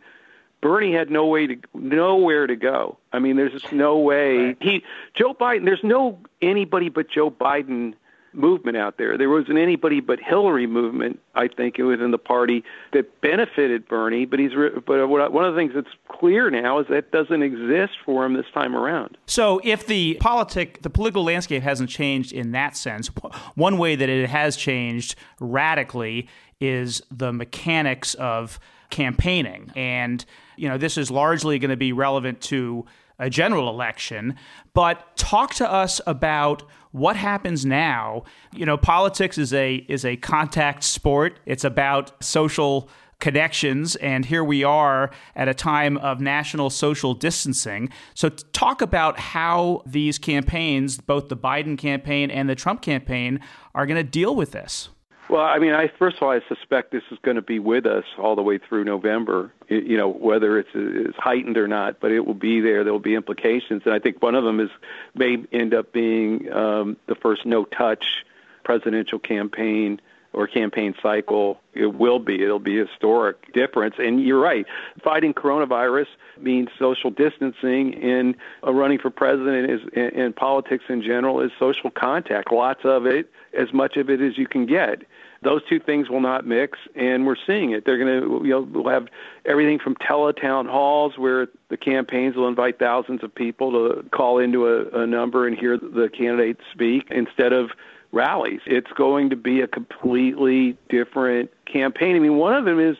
Bernie 0.61 0.93
had 0.93 1.11
no 1.11 1.27
way 1.27 1.47
to 1.47 1.57
nowhere 1.75 2.47
to 2.47 2.57
go. 2.57 2.99
I 3.13 3.19
mean, 3.19 3.37
there's 3.37 3.53
just 3.53 3.73
no 3.73 3.99
way 3.99 4.57
he 4.61 4.85
Joe 5.15 5.35
Biden. 5.35 5.65
There's 5.65 5.85
no 5.85 6.19
anybody 6.43 6.89
but 6.89 7.09
Joe 7.09 7.31
Biden 7.31 7.95
movement 8.39 8.77
out 8.77 8.97
there. 8.97 9.19
There 9.19 9.29
wasn't 9.29 9.59
anybody 9.59 10.01
but 10.01 10.21
Hillary 10.21 10.67
movement, 10.67 11.21
I 11.35 11.49
think, 11.49 11.79
within 11.79 12.11
the 12.11 12.19
party 12.19 12.65
that 12.93 13.21
benefited 13.21 13.89
Bernie. 13.89 14.25
But 14.25 14.39
he's 14.39 14.53
but 14.87 15.09
one 15.09 15.45
of 15.45 15.55
the 15.55 15.59
things 15.59 15.73
that's 15.75 15.95
clear 16.09 16.51
now 16.51 16.79
is 16.79 16.87
that 16.89 17.11
doesn't 17.11 17.43
exist 17.43 17.95
for 18.05 18.25
him 18.25 18.35
this 18.35 18.47
time 18.55 18.75
around. 18.75 19.19
So 19.27 19.61
if 19.65 19.87
the 19.87 20.17
politic, 20.21 20.83
the 20.83 20.91
political 20.91 21.25
landscape 21.25 21.63
hasn't 21.63 21.91
changed 21.91 22.33
in 22.33 22.53
that 22.53 22.77
sense, 22.77 23.09
one 23.55 23.79
way 23.79 23.97
that 23.97 24.09
it 24.09 24.31
has 24.31 24.57
changed 24.57 25.17
radically 25.41 26.29
is 26.61 27.03
the 27.11 27.33
mechanics 27.33 28.15
of 28.15 28.59
campaigning, 28.91 29.71
and 29.77 30.25
you 30.57 30.69
know 30.69 30.79
this 30.79 30.97
is 30.97 31.11
largely 31.11 31.59
going 31.59 31.71
to 31.71 31.77
be 31.77 31.93
relevant 31.93 32.41
to 32.41 32.87
a 33.19 33.29
general 33.29 33.69
election. 33.69 34.37
But 34.75 35.17
talk 35.17 35.55
to 35.55 35.71
us 35.71 36.01
about 36.07 36.63
what 36.93 37.17
happens 37.17 37.65
now. 37.65 38.25
You 38.53 38.67
know, 38.67 38.77
politics 38.77 39.39
is 39.39 39.53
a 39.53 39.77
is 39.89 40.05
a 40.05 40.17
contact 40.17 40.85
sport. 40.85 41.41
It's 41.47 41.65
about 41.65 42.23
social 42.23 42.89
connections 43.21 43.97
and 43.97 44.25
here 44.25 44.45
we 44.45 44.63
are 44.63 45.11
at 45.35 45.49
a 45.49 45.55
time 45.55 45.97
of 45.99 46.21
national 46.21 46.71
social 46.71 47.15
distancing. 47.15 47.89
So 48.15 48.29
talk 48.29 48.81
about 48.81 49.19
how 49.19 49.83
these 49.85 50.19
campaigns, 50.19 50.99
both 50.99 51.29
the 51.29 51.37
Biden 51.37 51.77
campaign 51.77 52.31
and 52.31 52.49
the 52.49 52.55
Trump 52.55 52.81
campaign, 52.81 53.41
are 53.75 53.87
going 53.87 53.97
to 53.97 54.09
deal 54.09 54.37
with 54.37 54.53
this. 54.53 54.89
Well, 55.29 55.43
I 55.43 55.59
mean, 55.59 55.75
I 55.75 55.89
first 55.99 56.17
of 56.17 56.23
all, 56.23 56.31
I 56.31 56.41
suspect 56.49 56.91
this 56.91 57.03
is 57.11 57.19
going 57.23 57.37
to 57.37 57.43
be 57.43 57.59
with 57.59 57.85
us 57.85 58.05
all 58.17 58.35
the 58.35 58.43
way 58.43 58.59
through 58.59 58.85
November. 58.85 59.53
You 59.69 59.99
know, 59.99 60.09
whether 60.09 60.59
it's, 60.59 60.71
it's 60.75 61.19
heightened 61.19 61.59
or 61.59 61.69
not, 61.69 62.01
but 62.01 62.13
it 62.13 62.25
will 62.25 62.35
be 62.35 62.61
there. 62.61 62.83
There 62.83 62.93
will 62.93 63.01
be 63.01 63.15
implications, 63.15 63.83
and 63.85 63.93
I 63.93 63.99
think 63.99 64.23
one 64.23 64.35
of 64.35 64.45
them 64.45 64.59
is 64.59 64.71
may 65.15 65.37
end 65.53 65.75
up 65.75 65.93
being 65.93 66.51
um, 66.51 66.97
the 67.07 67.15
first 67.15 67.45
no-touch 67.45 68.25
presidential 68.65 69.19
campaign 69.19 70.01
or 70.39 70.47
campaign 70.47 70.95
cycle. 71.03 71.61
It 71.75 71.95
will 71.95 72.21
be. 72.21 72.45
It'll 72.45 72.61
be 72.61 72.79
a 72.79 72.87
historic 72.87 73.53
difference. 73.53 73.97
And 73.99 74.23
you're 74.23 74.41
right. 74.41 74.67
Fighting 75.03 75.35
coronavirus 75.35 76.07
means 76.41 76.69
social 76.79 77.11
distancing, 77.11 77.97
and 77.97 78.37
running 78.63 79.01
for 79.01 79.11
president 79.11 79.69
is, 79.69 79.81
and 79.97 80.35
politics 80.35 80.85
in 80.89 81.03
general 81.03 81.41
is 81.41 81.51
social 81.59 81.91
contact. 81.91 82.53
Lots 82.53 82.85
of 82.85 83.05
it, 83.05 83.33
as 83.53 83.73
much 83.73 83.97
of 83.97 84.09
it 84.09 84.21
as 84.21 84.39
you 84.39 84.47
can 84.47 84.65
get. 84.65 85.03
Those 85.43 85.63
two 85.69 85.81
things 85.81 86.09
will 86.09 86.21
not 86.21 86.47
mix, 86.47 86.79
and 86.95 87.27
we're 87.27 87.37
seeing 87.45 87.73
it. 87.73 87.85
They're 87.85 87.99
going 87.99 88.21
to, 88.21 88.45
you 88.45 88.51
know, 88.51 88.61
we'll 88.61 88.93
have 88.93 89.09
everything 89.45 89.81
from 89.81 89.97
teletown 89.97 90.69
halls 90.69 91.19
where 91.19 91.49
the 91.69 91.77
campaigns 91.77 92.37
will 92.37 92.49
invite 92.49 92.79
thousands 92.79 93.25
of 93.25 93.35
people 93.35 93.73
to 93.73 94.09
call 94.11 94.39
into 94.39 94.69
a, 94.69 95.03
a 95.03 95.07
number 95.07 95.49
and 95.49 95.59
hear 95.59 95.77
the 95.77 96.09
candidates 96.13 96.61
speak 96.73 97.09
instead 97.11 97.53
of 97.53 97.71
rallies. 98.13 98.61
It's 98.67 98.91
going 98.93 99.31
to 99.31 99.37
be 99.37 99.61
a 99.61 99.67
completely 99.67 100.77
different 100.89 101.51
campaign. 101.67 102.17
I 102.17 102.19
mean, 102.19 102.37
one 102.37 102.55
of 102.55 102.65
them 102.65 102.81
is 102.81 102.97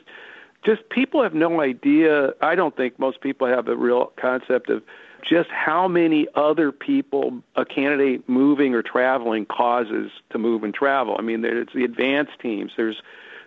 just 0.65 0.89
people 0.91 1.23
have 1.23 1.35
no 1.35 1.61
idea. 1.61 2.35
I 2.41 2.55
don't 2.55 2.77
think 2.77 2.99
most 2.99 3.21
people 3.21 3.47
have 3.47 3.69
a 3.69 3.77
real 3.77 4.13
concept 4.17 4.71
of 4.71 4.83
just 5.23 5.51
how 5.51 5.89
many 5.89 6.27
other 6.35 6.73
people 6.73 7.43
a 7.57 7.65
candidate 7.65 8.29
moving 8.29 8.75
or 8.75 8.83
traveling 8.83 9.47
causes 9.47 10.11
to 10.31 10.39
move 10.39 10.63
and 10.63 10.75
travel. 10.75 11.17
I 11.19 11.23
mean, 11.23 11.41
there's 11.43 11.69
the 11.75 11.85
advance 11.85 12.31
teams. 12.41 12.73
There's 12.77 13.03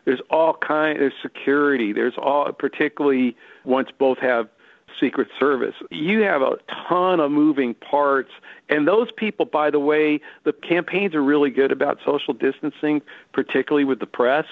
there's 0.06 0.22
all 0.30 0.56
kind. 0.56 1.00
There's 1.00 1.14
security. 1.22 1.94
There's 1.94 2.18
all 2.18 2.52
particularly 2.52 3.36
once 3.64 3.90
both 3.98 4.18
have 4.20 4.50
Secret 5.00 5.28
Service. 5.40 5.76
You 5.90 6.22
have 6.22 6.42
a 6.42 6.58
ton 6.88 7.20
of 7.20 7.32
moving 7.32 7.74
parts. 7.74 8.32
And 8.70 8.88
those 8.88 9.12
people, 9.12 9.46
by 9.46 9.70
the 9.70 9.80
way, 9.80 10.22
the 10.44 10.54
campaigns 10.54 11.16
are 11.16 11.24
really 11.24 11.50
good 11.50 11.72
about 11.72 12.00
social 12.06 12.34
distancing, 12.34 13.02
particularly 13.34 13.86
with 13.86 14.00
the 14.00 14.06
press. 14.06 14.46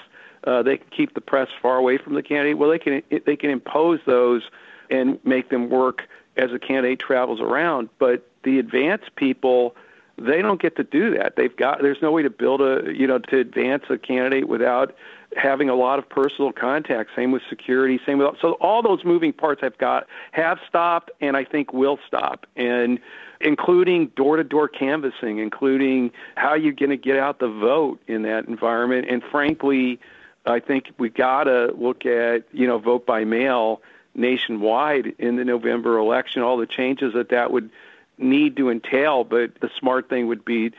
Uh, 0.46 0.64
they 0.64 0.78
can 0.78 0.88
keep 0.90 1.14
the 1.14 1.22
press 1.22 1.50
far 1.62 1.78
away 1.78 1.98
from 1.98 2.14
the 2.14 2.24
candidate. 2.24 2.58
Well, 2.58 2.70
they 2.70 2.80
can 2.80 3.04
they 3.26 3.36
can 3.36 3.50
impose 3.50 4.00
those 4.06 4.44
and 4.90 5.20
make 5.26 5.50
them 5.50 5.70
work 5.70 6.08
as 6.38 6.52
a 6.52 6.60
candidate 6.60 7.00
travels 7.00 7.42
around. 7.42 7.90
But 8.00 8.28
the 8.44 8.60
advanced 8.60 9.16
people, 9.16 9.76
they 10.18 10.42
don't 10.42 10.62
get 10.62 10.78
to 10.78 10.84
do 10.84 11.18
that. 11.18 11.36
They've 11.36 11.56
got 11.56 11.82
there's 11.82 12.02
no 12.02 12.12
way 12.12 12.24
to 12.24 12.30
build 12.30 12.62
a 12.62 12.94
you 12.96 13.06
know 13.06 13.20
to 13.20 13.40
advance 13.40 13.84
a 13.90 13.98
candidate 13.98 14.48
without 14.48 14.96
having 15.36 15.70
a 15.70 15.76
lot 15.76 16.00
of 16.00 16.10
personal 16.10 16.52
contact. 16.52 17.12
Same 17.16 17.32
with 17.32 17.44
security. 17.50 18.00
Same 18.06 18.18
with 18.18 18.36
so 18.42 18.54
all 18.54 18.82
those 18.82 19.04
moving 19.04 19.34
parts 19.34 19.62
have 19.62 19.78
got 19.78 20.08
have 20.32 20.60
stopped, 20.68 21.12
and 21.22 21.38
I 21.38 21.44
think 21.44 21.74
will 21.74 22.00
stop, 22.08 22.46
and 22.56 23.00
including 23.42 24.08
door-to-door 24.08 24.68
canvassing, 24.68 25.38
including 25.38 26.12
how 26.36 26.56
you're 26.56 26.74
going 26.74 26.90
to 26.90 26.98
get 26.98 27.18
out 27.18 27.40
the 27.40 27.48
vote 27.48 28.00
in 28.08 28.24
that 28.24 28.46
environment, 28.48 29.08
and 29.10 29.24
frankly. 29.24 30.00
I 30.46 30.62
think 30.62 30.92
we 30.98 31.10
got 31.10 31.44
to 31.44 31.76
look 31.78 32.06
at, 32.06 32.46
you 32.54 32.66
know, 32.66 32.80
vote 32.80 33.06
by 33.06 33.24
mail 33.26 33.82
nationwide 34.16 35.14
in 35.20 35.36
the 35.36 35.44
November 35.46 35.98
election, 35.98 36.42
all 36.42 36.58
the 36.58 36.66
changes 36.66 37.14
that 37.14 37.30
that 37.30 37.52
would 37.52 37.70
need 38.18 38.56
to 38.56 38.70
entail. 38.70 39.26
But 39.26 39.56
the 39.60 39.70
smart 39.78 40.10
thing 40.10 40.28
would 40.28 40.46
be 40.46 40.72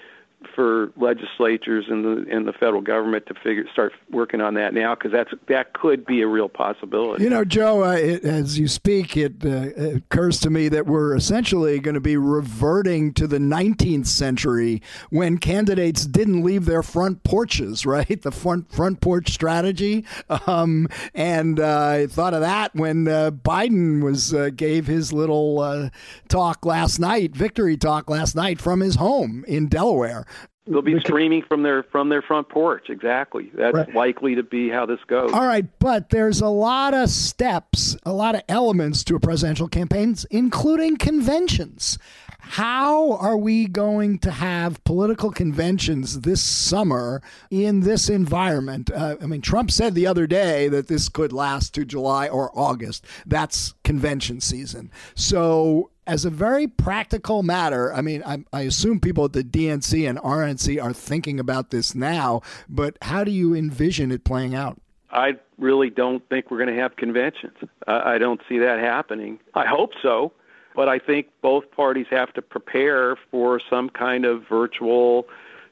for 0.55 0.93
legislatures 0.97 1.87
and 1.89 2.05
the 2.05 2.27
and 2.31 2.47
the 2.47 2.53
federal 2.53 2.81
government 2.81 3.27
to 3.27 3.35
figure 3.35 3.65
start 3.73 3.93
working 4.11 4.41
on 4.41 4.55
that 4.55 4.73
now 4.73 4.95
because 4.95 5.13
that's 5.13 5.31
that 5.49 5.73
could 5.75 6.05
be 6.07 6.23
a 6.23 6.27
real 6.27 6.49
possibility. 6.49 7.23
You 7.25 7.31
know, 7.31 7.45
Joe, 7.45 7.85
uh, 7.85 7.93
it, 7.93 8.25
as 8.25 8.59
you 8.59 8.67
speak, 8.67 9.17
it, 9.17 9.45
uh, 9.45 9.49
it 9.49 9.97
occurs 9.97 10.41
to 10.41 10.51
me 10.51 10.69
that 10.69 10.87
we're 10.87 11.15
essentially 11.15 11.79
going 11.79 11.95
to 11.95 12.01
be 12.01 12.17
reverting 12.17 13.13
to 13.15 13.27
the 13.27 13.39
19th 13.39 14.07
century 14.07 14.83
when 15.11 15.39
candidates 15.39 16.07
didn't 16.07 16.43
leave 16.43 16.65
their 16.65 16.83
front 16.83 17.23
porches, 17.23 17.85
right? 17.91 18.23
The 18.23 18.33
front 18.33 18.73
front 18.73 19.01
porch 19.01 19.31
strategy, 19.31 20.05
um, 20.47 20.89
and 21.15 21.61
uh, 21.61 21.89
I 21.89 22.07
thought 22.07 22.35
of 22.35 22.41
that 22.41 22.75
when 22.75 23.09
uh, 23.09 23.31
Biden 23.31 24.03
was 24.03 24.33
uh, 24.33 24.51
gave 24.55 24.87
his 24.87 25.13
little 25.13 25.61
uh, 25.61 25.91
talk 26.29 26.65
last 26.65 26.99
night, 26.99 27.35
victory 27.35 27.77
talk 27.77 28.09
last 28.09 28.35
night 28.35 28.61
from 28.61 28.81
his 28.81 28.97
home 28.97 29.45
in 29.47 29.69
Delaware. 29.69 30.27
They'll 30.67 30.83
be 30.83 31.01
streaming 31.01 31.43
from 31.43 31.63
their 31.63 31.83
from 31.85 32.11
their 32.11 32.23
front 32.23 32.49
porch. 32.49 32.91
Exactly. 32.91 33.51
That's 33.55 33.75
right. 33.75 33.95
likely 33.95 34.35
to 34.35 34.43
be 34.43 34.69
how 34.69 34.87
this 34.87 35.01
goes. 35.07 35.33
All 35.33 35.47
right, 35.47 35.67
but 35.79 36.11
there's 36.11 36.41
a 36.41 36.49
lot 36.49 36.93
of 36.93 37.09
steps, 37.09 37.97
a 38.05 38.13
lot 38.13 38.35
of 38.35 38.43
elements 38.49 39.03
to 39.05 39.17
a 39.17 39.21
presidential 39.21 39.69
campaign, 39.69 40.15
including 40.31 40.97
conventions. 40.97 41.99
How 42.41 43.13
are 43.13 43.37
we 43.37 43.67
going 43.67 44.19
to 44.21 44.31
have 44.31 44.83
political 44.85 45.31
conventions 45.31 46.21
this 46.21 46.43
summer 46.43 47.23
in 47.51 47.81
this 47.81 48.09
environment? 48.09 48.91
Uh, 48.91 49.17
I 49.21 49.27
mean, 49.27 49.41
Trump 49.41 49.71
said 49.71 49.95
the 49.95 50.07
other 50.07 50.27
day 50.27 50.69
that 50.69 50.89
this 50.89 51.09
could 51.09 51.33
last 51.33 51.75
to 51.75 51.85
July 51.85 52.29
or 52.29 52.51
August. 52.59 53.07
That's 53.27 53.75
convention 53.85 54.41
season. 54.41 54.91
So 55.15 55.91
as 56.11 56.25
a 56.25 56.31
very 56.31 56.67
practical 56.67 57.45
matter, 57.45 57.95
I 57.95 58.01
mean, 58.01 58.25
I, 58.27 58.45
I, 58.53 58.63
assume 58.63 58.99
people 58.99 59.27
at 59.27 59.33
the 59.33 59.45
DNC 59.45 60.09
and 60.09 60.19
RNC 60.19 60.83
are 60.83 60.93
thinking 60.93 61.39
about 61.39 61.71
this 61.71 61.95
now, 61.95 62.43
but 62.69 62.99
how 63.01 63.23
do 63.23 63.31
you 63.31 63.55
envision 63.55 64.11
it 64.11 64.25
playing 64.25 64.53
out? 64.53 64.77
I 65.13 65.39
really 65.57 65.89
don't 65.89 66.29
think 66.29 66.51
we're 66.51 66.59
going 66.59 66.75
to 66.75 66.83
have 66.83 66.97
conventions. 66.97 67.57
I, 67.87 68.15
I 68.15 68.19
don't 68.19 68.41
see 68.49 68.59
that 68.59 68.81
happening. 68.81 69.39
I 69.55 69.67
hope 69.67 69.93
so, 70.03 70.33
but 70.75 70.89
I 70.89 70.99
think 70.99 71.29
both 71.43 71.71
parties 71.71 72.07
have 72.11 72.33
to 72.35 72.43
prepare 72.43 73.15
for 73.31 73.61
some 73.71 73.89
kind 73.89 74.25
of 74.25 74.43
virtual 74.49 75.29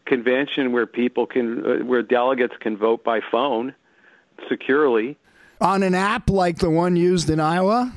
convention 0.07 0.71
where 0.71 0.87
people 0.87 1.27
can, 1.27 1.67
uh, 1.67 1.85
where 1.85 2.05
delegates 2.05 2.55
can 2.61 2.77
vote 2.77 3.03
by 3.03 3.21
phone 3.29 3.75
securely. 4.49 5.19
On 5.61 5.83
an 5.83 5.97
app 5.97 6.31
like 6.31 6.59
the 6.59 6.71
one 6.71 6.95
used 6.95 7.29
in 7.29 7.41
Iowa? 7.41 7.93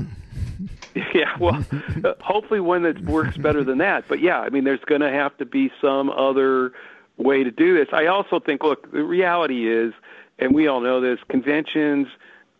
Yeah, 1.13 1.37
well, 1.39 1.65
hopefully 2.21 2.59
one 2.59 2.83
that 2.83 3.01
works 3.03 3.37
better 3.37 3.63
than 3.63 3.79
that. 3.79 4.05
But 4.07 4.21
yeah, 4.21 4.39
I 4.39 4.49
mean, 4.49 4.63
there's 4.63 4.83
going 4.85 5.01
to 5.01 5.11
have 5.11 5.35
to 5.37 5.45
be 5.45 5.71
some 5.81 6.09
other 6.09 6.71
way 7.17 7.43
to 7.43 7.51
do 7.51 7.77
this. 7.77 7.87
I 7.93 8.07
also 8.07 8.39
think, 8.39 8.63
look, 8.63 8.91
the 8.91 9.03
reality 9.03 9.69
is, 9.69 9.93
and 10.39 10.53
we 10.53 10.67
all 10.67 10.79
know 10.81 11.01
this, 11.01 11.19
conventions. 11.29 12.07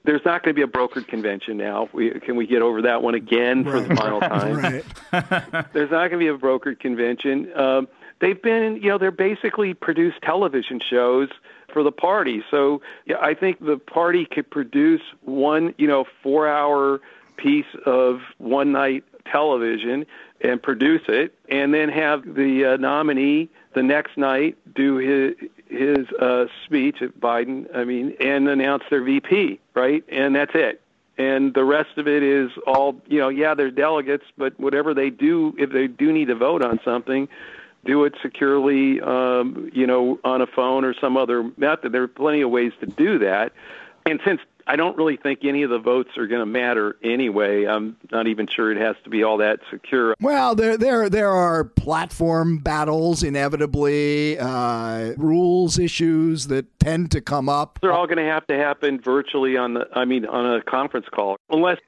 There's 0.04 0.22
not 0.26 0.44
going 0.44 0.56
to 0.56 0.60
be 0.60 0.63
a 0.63 0.72
brokered 0.72 1.08
convention 1.08 1.58
now. 1.58 1.89
We, 1.94 2.12
can 2.20 2.36
we 2.36 2.48
get 2.48 2.62
over 2.62 2.82
that 2.84 3.02
one 3.04 3.15
again 3.15 3.63
right. 3.63 3.72
for 3.72 3.88
the 3.88 3.96
final 3.96 4.20
time? 4.22 4.58
right. 4.58 5.74
there's 5.74 5.91
not 5.91 6.10
going 6.10 6.12
to 6.12 6.17
be 6.17 6.28
a 6.28 6.38
brokered 6.38 6.80
convention. 6.80 7.52
Um, 7.56 7.88
they've 8.20 8.41
been, 8.41 8.78
you 8.78 8.89
know, 8.89 8.98
they're 8.98 9.12
basically 9.12 9.74
produced 9.74 10.22
television 10.24 10.80
shows 10.80 11.30
for 11.72 11.84
the 11.84 11.91
party. 11.91 12.44
So 12.52 12.82
yeah, 13.06 13.17
I 13.22 13.34
think 13.34 13.63
the 13.63 13.78
party 13.78 14.26
could 14.26 14.50
produce 14.50 15.02
one, 15.22 15.74
you 15.78 15.88
know, 15.88 16.06
four-hour 16.24 17.02
piece 17.41 17.65
of 17.86 18.21
one 18.38 18.71
night 18.71 19.04
television 19.25 20.06
and 20.41 20.62
produce 20.62 21.01
it, 21.08 21.34
and 21.49 21.73
then 21.73 21.89
have 21.89 22.23
the 22.23 22.73
uh, 22.73 22.77
nominee 22.77 23.49
the 23.73 23.84
next 23.84 24.17
night 24.17 24.58
do 24.73 24.97
his 24.97 25.49
his 25.67 26.08
uh, 26.19 26.45
speech 26.65 27.01
at 27.01 27.19
Biden. 27.19 27.73
I 27.75 27.84
mean, 27.84 28.15
and 28.19 28.47
announce 28.47 28.84
their 28.89 29.04
VP, 29.04 29.60
right? 29.73 30.04
And 30.10 30.36
that's 30.36 30.51
it. 30.54 30.82
And 31.17 31.54
the 31.54 31.63
rest 31.63 31.97
of 31.97 32.08
it 32.08 32.23
is 32.23 32.51
all 32.67 32.99
you 33.08 33.19
know. 33.19 33.30
Yeah, 33.30 33.54
they're 33.54 33.71
delegates, 33.71 34.25
but 34.38 34.60
whatever 34.60 34.93
they 34.93 35.10
do, 35.10 35.56
if 35.58 35.71
they 35.71 35.88
do 35.88 36.12
need 36.12 36.27
to 36.30 36.36
vote 36.36 36.63
on 36.63 36.80
something, 36.84 37.27
do 37.86 38.04
it 38.06 38.13
securely, 38.21 39.01
um, 39.01 39.69
you 39.73 39.88
know, 39.88 40.19
on 40.23 40.41
a 40.41 40.47
phone 40.47 40.86
or 40.86 40.93
some 40.93 41.17
other 41.17 41.51
method. 41.58 41.91
There 41.91 42.04
are 42.04 42.08
plenty 42.08 42.41
of 42.41 42.49
ways 42.49 42.73
to 42.80 42.86
do 42.86 43.19
that. 43.19 43.54
And 44.06 44.19
since 44.25 44.41
I 44.67 44.76
don't 44.76 44.97
really 44.97 45.17
think 45.17 45.39
any 45.43 45.63
of 45.63 45.69
the 45.69 45.80
votes 45.80 46.17
are 46.17 46.28
going 46.28 46.41
to 46.41 46.45
matter 46.45 46.97
anyway. 47.04 47.65
I'm 47.65 47.97
not 48.12 48.28
even 48.28 48.47
sure 48.47 48.71
it 48.71 48.78
has 48.78 48.95
to 49.04 49.10
be 49.10 49.24
all 49.24 49.38
that 49.38 49.60
secure. 49.69 50.15
Well, 50.21 50.56
there 50.56 50.78
there 50.78 51.10
there 51.10 51.32
are 51.32 51.63
platform 51.63 52.58
battles 52.60 53.24
inevitably, 53.24 54.38
uh, 54.39 55.13
rules 55.17 55.80
issues 55.80 56.47
that 56.47 56.80
tend 56.80 57.12
to 57.12 57.21
come 57.21 57.50
up. 57.50 57.80
They're 57.82 57.93
all 57.93 58.08
going 58.08 58.17
to 58.17 58.32
have 58.32 58.47
to 58.47 58.58
happen 58.58 59.00
virtually 59.00 59.58
on 59.58 59.74
the 59.74 59.88
I 59.93 60.06
mean 60.06 60.26
on 60.26 60.56
a 60.56 60.62
conference 60.62 61.08
call 61.12 61.38
unless 61.50 61.80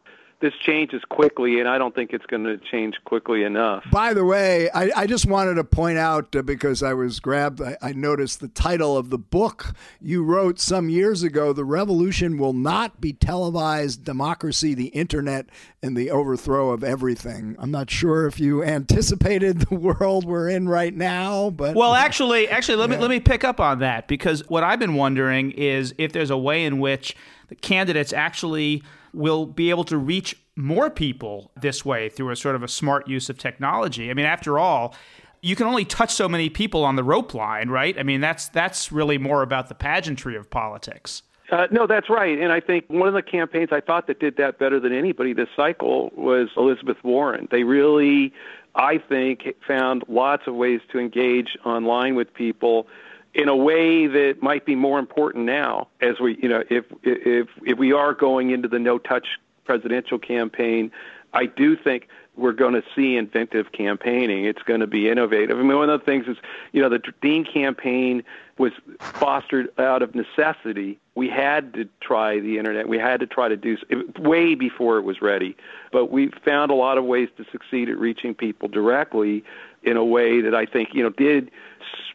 this 0.43 0.53
changes 0.65 1.01
quickly, 1.07 1.61
and 1.61 1.69
I 1.69 1.77
don't 1.77 1.95
think 1.95 2.11
it's 2.11 2.25
going 2.25 2.43
to 2.43 2.57
change 2.57 2.95
quickly 3.05 3.43
enough. 3.43 3.85
By 3.89 4.13
the 4.13 4.25
way, 4.25 4.69
I, 4.71 4.91
I 4.93 5.07
just 5.07 5.25
wanted 5.25 5.53
to 5.53 5.63
point 5.63 5.97
out 5.97 6.35
uh, 6.35 6.41
because 6.41 6.83
I 6.83 6.93
was 6.93 7.21
grabbed, 7.21 7.61
I, 7.61 7.77
I 7.81 7.93
noticed 7.93 8.41
the 8.41 8.49
title 8.49 8.97
of 8.97 9.09
the 9.09 9.17
book 9.17 9.73
you 10.01 10.21
wrote 10.21 10.59
some 10.59 10.89
years 10.89 11.23
ago 11.23 11.53
The 11.53 11.63
Revolution 11.63 12.37
Will 12.37 12.51
Not 12.51 12.99
Be 12.99 13.13
Televised 13.13 14.03
Democracy, 14.03 14.73
the 14.73 14.87
Internet, 14.87 15.45
and 15.81 15.95
the 15.95 16.11
Overthrow 16.11 16.71
of 16.71 16.83
Everything. 16.83 17.55
I'm 17.57 17.71
not 17.71 17.89
sure 17.89 18.27
if 18.27 18.37
you 18.37 18.65
anticipated 18.65 19.59
the 19.69 19.75
world 19.75 20.25
we're 20.25 20.49
in 20.49 20.67
right 20.67 20.93
now, 20.93 21.51
but. 21.51 21.73
Well, 21.73 21.93
actually, 21.93 22.49
actually, 22.49 22.75
let, 22.75 22.89
yeah. 22.89 22.97
me, 22.97 23.01
let 23.01 23.09
me 23.09 23.21
pick 23.21 23.45
up 23.45 23.61
on 23.61 23.79
that 23.79 24.09
because 24.09 24.45
what 24.49 24.61
I've 24.61 24.79
been 24.79 24.95
wondering 24.95 25.51
is 25.51 25.95
if 25.97 26.11
there's 26.11 26.31
a 26.31 26.37
way 26.37 26.65
in 26.65 26.79
which 26.79 27.15
the 27.47 27.55
candidates 27.55 28.11
actually 28.11 28.83
will 29.13 29.45
be 29.45 29.69
able 29.69 29.83
to 29.85 29.97
reach 29.97 30.35
more 30.55 30.89
people 30.89 31.51
this 31.59 31.83
way 31.83 32.09
through 32.09 32.29
a 32.29 32.35
sort 32.35 32.55
of 32.55 32.63
a 32.63 32.67
smart 32.67 33.07
use 33.07 33.29
of 33.29 33.37
technology. 33.37 34.09
I 34.09 34.13
mean, 34.13 34.25
after 34.25 34.59
all, 34.59 34.95
you 35.41 35.55
can 35.55 35.67
only 35.67 35.83
touch 35.83 36.13
so 36.13 36.29
many 36.29 36.49
people 36.49 36.85
on 36.85 36.95
the 36.95 37.03
rope 37.03 37.33
line, 37.33 37.69
right? 37.69 37.97
I 37.99 38.03
mean, 38.03 38.21
that's 38.21 38.47
that's 38.49 38.91
really 38.91 39.17
more 39.17 39.41
about 39.41 39.67
the 39.67 39.75
pageantry 39.75 40.35
of 40.35 40.49
politics. 40.49 41.23
Uh, 41.51 41.67
no, 41.69 41.85
that's 41.85 42.09
right. 42.09 42.39
And 42.39 42.51
I 42.51 42.59
think 42.59 42.85
one 42.87 43.07
of 43.07 43.13
the 43.13 43.21
campaigns 43.21 43.69
I 43.71 43.81
thought 43.81 44.07
that 44.07 44.19
did 44.19 44.37
that 44.37 44.57
better 44.57 44.79
than 44.79 44.93
anybody 44.93 45.33
this 45.33 45.49
cycle 45.55 46.11
was 46.15 46.49
Elizabeth 46.55 46.97
Warren. 47.03 47.47
They 47.51 47.63
really, 47.63 48.33
I 48.75 48.97
think, 48.97 49.53
found 49.67 50.03
lots 50.07 50.47
of 50.47 50.55
ways 50.55 50.79
to 50.93 50.99
engage 50.99 51.57
online 51.65 52.15
with 52.15 52.33
people 52.33 52.87
in 53.33 53.49
a 53.49 53.55
way 53.55 54.07
that 54.07 54.41
might 54.41 54.65
be 54.65 54.75
more 54.75 54.99
important 54.99 55.45
now 55.45 55.87
as 56.01 56.19
we 56.19 56.37
you 56.41 56.47
know 56.47 56.63
if 56.69 56.85
if 57.03 57.47
if 57.63 57.77
we 57.77 57.91
are 57.91 58.13
going 58.13 58.51
into 58.51 58.67
the 58.67 58.79
no 58.79 58.97
touch 58.97 59.27
presidential 59.65 60.19
campaign 60.19 60.91
i 61.33 61.45
do 61.45 61.75
think 61.75 62.07
we're 62.35 62.53
going 62.53 62.73
to 62.73 62.83
see 62.95 63.15
inventive 63.15 63.71
campaigning. 63.71 64.45
It's 64.45 64.63
going 64.63 64.79
to 64.79 64.87
be 64.87 65.09
innovative. 65.09 65.57
I 65.57 65.61
mean 65.61 65.77
one 65.77 65.89
of 65.89 65.99
the 65.99 66.05
things 66.05 66.27
is 66.27 66.37
you 66.71 66.81
know 66.81 66.89
the 66.89 66.99
dean 67.21 67.45
campaign 67.45 68.23
was 68.57 68.71
fostered 68.99 69.69
out 69.79 70.01
of 70.01 70.15
necessity. 70.15 70.99
We 71.15 71.29
had 71.29 71.73
to 71.75 71.87
try 72.01 72.39
the 72.39 72.57
internet. 72.57 72.87
We 72.87 72.97
had 72.97 73.19
to 73.19 73.27
try 73.27 73.49
to 73.49 73.57
do 73.57 73.77
way 74.19 74.55
before 74.55 74.97
it 74.97 75.03
was 75.03 75.21
ready. 75.21 75.55
But 75.91 76.11
we 76.11 76.31
found 76.43 76.71
a 76.71 76.75
lot 76.75 76.97
of 76.97 77.05
ways 77.05 77.29
to 77.37 77.45
succeed 77.51 77.89
at 77.89 77.97
reaching 77.97 78.33
people 78.33 78.67
directly 78.67 79.43
in 79.83 79.97
a 79.97 80.05
way 80.05 80.39
that 80.39 80.55
i 80.55 80.65
think 80.65 80.93
you 80.93 81.03
know 81.03 81.09
did 81.09 81.51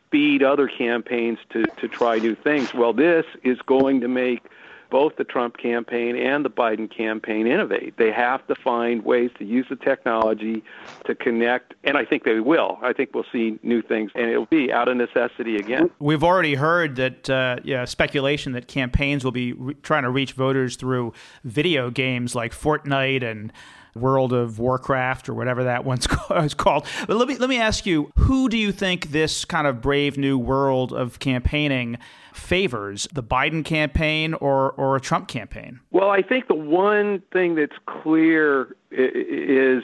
speed 0.09 0.43
other 0.43 0.69
campaigns 0.69 1.39
to, 1.51 1.65
to 1.77 1.87
try 1.87 2.19
new 2.19 2.35
things. 2.35 2.73
Well, 2.73 2.95
this 2.95 3.27
is 3.45 3.59
going 3.67 4.01
to 4.01 4.09
make 4.09 4.43
both 4.91 5.17
the 5.17 5.25
Trump 5.25 5.57
campaign 5.59 6.17
and 6.17 6.45
the 6.45 6.51
Biden 6.51 6.91
campaign 6.95 7.47
innovate. 7.47 7.97
They 7.97 8.11
have 8.11 8.47
to 8.49 8.55
find 8.55 9.05
ways 9.05 9.31
to 9.39 9.45
use 9.45 9.67
the 9.69 9.77
technology 9.77 10.63
to 11.05 11.15
connect, 11.15 11.75
and 11.85 11.97
I 11.97 12.05
think 12.05 12.25
they 12.25 12.41
will. 12.41 12.79
I 12.83 12.93
think 12.93 13.11
we'll 13.15 13.27
see 13.31 13.59
new 13.63 13.83
things, 13.83 14.11
and 14.15 14.31
it'll 14.31 14.47
be 14.47 14.73
out 14.73 14.89
of 14.89 14.97
necessity 14.97 15.57
again. 15.57 15.91
We've 15.99 16.25
already 16.25 16.55
heard 16.55 16.97
that 16.97 17.29
uh, 17.29 17.57
yeah, 17.65 17.85
speculation 17.85 18.53
that 18.53 18.69
campaigns 18.69 19.25
will 19.25 19.33
be 19.33 19.53
re- 19.53 19.75
trying 19.83 20.05
to 20.05 20.11
reach 20.11 20.33
voters 20.33 20.77
through 20.77 21.13
video 21.45 21.91
games 21.91 22.35
like 22.35 22.53
Fortnite 22.53 23.23
and 23.23 23.53
World 23.95 24.33
of 24.33 24.59
Warcraft 24.59 25.29
or 25.29 25.35
whatever 25.35 25.65
that 25.65 25.85
one's 25.85 26.07
called. 26.55 26.87
But 27.07 27.17
let 27.17 27.29
me 27.29 27.37
let 27.37 27.49
me 27.49 27.59
ask 27.59 27.87
you, 27.87 28.11
who 28.17 28.49
do 28.49 28.57
you 28.57 28.73
think 28.73 29.11
this 29.11 29.45
kind 29.45 29.67
of 29.67 29.81
brave 29.81 30.19
new 30.19 30.39
world 30.39 30.93
of 30.93 31.19
campaigning 31.19 31.99
favors, 32.33 33.09
the 33.13 33.23
Biden 33.23 33.65
campaign 33.65 34.35
or 34.35 34.73
or 34.73 34.97
a 34.97 35.01
Trump 35.01 35.29
campaign? 35.29 35.81
Well, 35.91 36.11
I 36.11 36.23
think 36.23 36.49
the 36.49 36.55
one 36.55 37.23
thing 37.33 37.55
that's 37.55 37.77
clear 37.87 38.77
is 38.91 39.83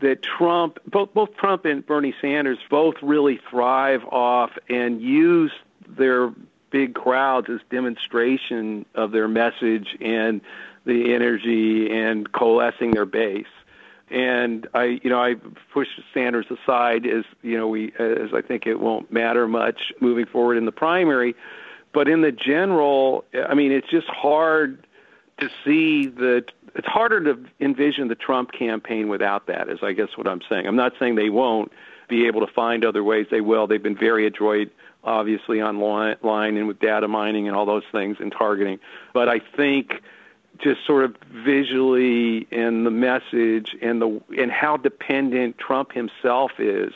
that 0.00 0.22
Trump, 0.22 0.78
both 0.86 1.12
both 1.14 1.34
Trump 1.36 1.64
and 1.64 1.84
Bernie 1.84 2.14
Sanders, 2.20 2.58
both 2.70 2.94
really 3.02 3.40
thrive 3.50 4.04
off 4.04 4.50
and 4.68 5.00
use 5.00 5.52
their 5.88 6.32
big 6.70 6.94
crowds 6.94 7.48
as 7.50 7.60
demonstration 7.70 8.84
of 8.94 9.12
their 9.12 9.28
message 9.28 9.96
and 10.00 10.40
the 10.88 11.14
energy 11.14 11.88
and 11.92 12.32
coalescing 12.32 12.92
their 12.92 13.04
base. 13.04 13.46
And 14.10 14.66
I, 14.72 14.98
you 15.02 15.10
know, 15.10 15.22
I 15.22 15.34
pushed 15.72 16.00
Sanders 16.14 16.46
aside 16.50 17.06
as 17.06 17.24
you 17.42 17.58
know 17.58 17.68
we 17.68 17.92
as 17.98 18.30
I 18.34 18.40
think 18.40 18.66
it 18.66 18.80
won't 18.80 19.12
matter 19.12 19.46
much 19.46 19.92
moving 20.00 20.24
forward 20.24 20.56
in 20.56 20.64
the 20.64 20.72
primary, 20.72 21.36
but 21.92 22.08
in 22.08 22.22
the 22.22 22.32
general, 22.32 23.24
I 23.34 23.54
mean, 23.54 23.70
it's 23.70 23.88
just 23.88 24.08
hard 24.08 24.86
to 25.40 25.50
see 25.62 26.06
that 26.06 26.46
it's 26.74 26.86
harder 26.86 27.22
to 27.22 27.44
envision 27.60 28.08
the 28.08 28.14
Trump 28.14 28.52
campaign 28.52 29.08
without 29.08 29.46
that. 29.46 29.68
Is 29.68 29.80
I 29.82 29.92
guess 29.92 30.16
what 30.16 30.26
I'm 30.26 30.40
saying. 30.48 30.66
I'm 30.66 30.76
not 30.76 30.94
saying 30.98 31.16
they 31.16 31.30
won't 31.30 31.70
be 32.08 32.26
able 32.26 32.40
to 32.46 32.50
find 32.50 32.86
other 32.86 33.04
ways. 33.04 33.26
They 33.30 33.42
will. 33.42 33.66
They've 33.66 33.82
been 33.82 33.98
very 33.98 34.26
adroit 34.26 34.72
obviously 35.04 35.62
online 35.62 36.56
and 36.56 36.66
with 36.66 36.80
data 36.80 37.08
mining 37.08 37.46
and 37.46 37.56
all 37.56 37.66
those 37.66 37.84
things 37.92 38.16
and 38.20 38.32
targeting. 38.32 38.78
But 39.14 39.28
I 39.28 39.38
think 39.38 40.02
just 40.62 40.84
sort 40.86 41.04
of 41.04 41.16
visually 41.30 42.46
in 42.50 42.84
the 42.84 42.90
message 42.90 43.76
and 43.80 44.00
the 44.00 44.20
and 44.36 44.50
how 44.50 44.76
dependent 44.76 45.58
Trump 45.58 45.92
himself 45.92 46.52
is 46.58 46.92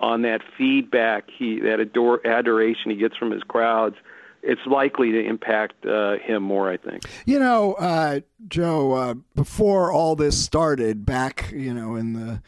on 0.00 0.22
that 0.22 0.40
feedback 0.56 1.30
he 1.30 1.60
that 1.60 1.80
adore, 1.80 2.24
adoration 2.26 2.90
he 2.90 2.96
gets 2.96 3.16
from 3.16 3.30
his 3.30 3.42
crowds 3.42 3.96
it's 4.42 4.66
likely 4.66 5.12
to 5.12 5.24
impact 5.24 5.86
uh, 5.86 6.18
him 6.18 6.42
more, 6.42 6.68
I 6.68 6.76
think. 6.76 7.04
You 7.24 7.38
know, 7.38 7.74
uh, 7.74 8.20
Joe, 8.48 8.92
uh, 8.92 9.14
before 9.34 9.92
all 9.92 10.16
this 10.16 10.42
started, 10.42 11.06
back, 11.06 11.50
you 11.52 11.72
know, 11.72 11.94
in 11.94 12.12
the 12.14 12.42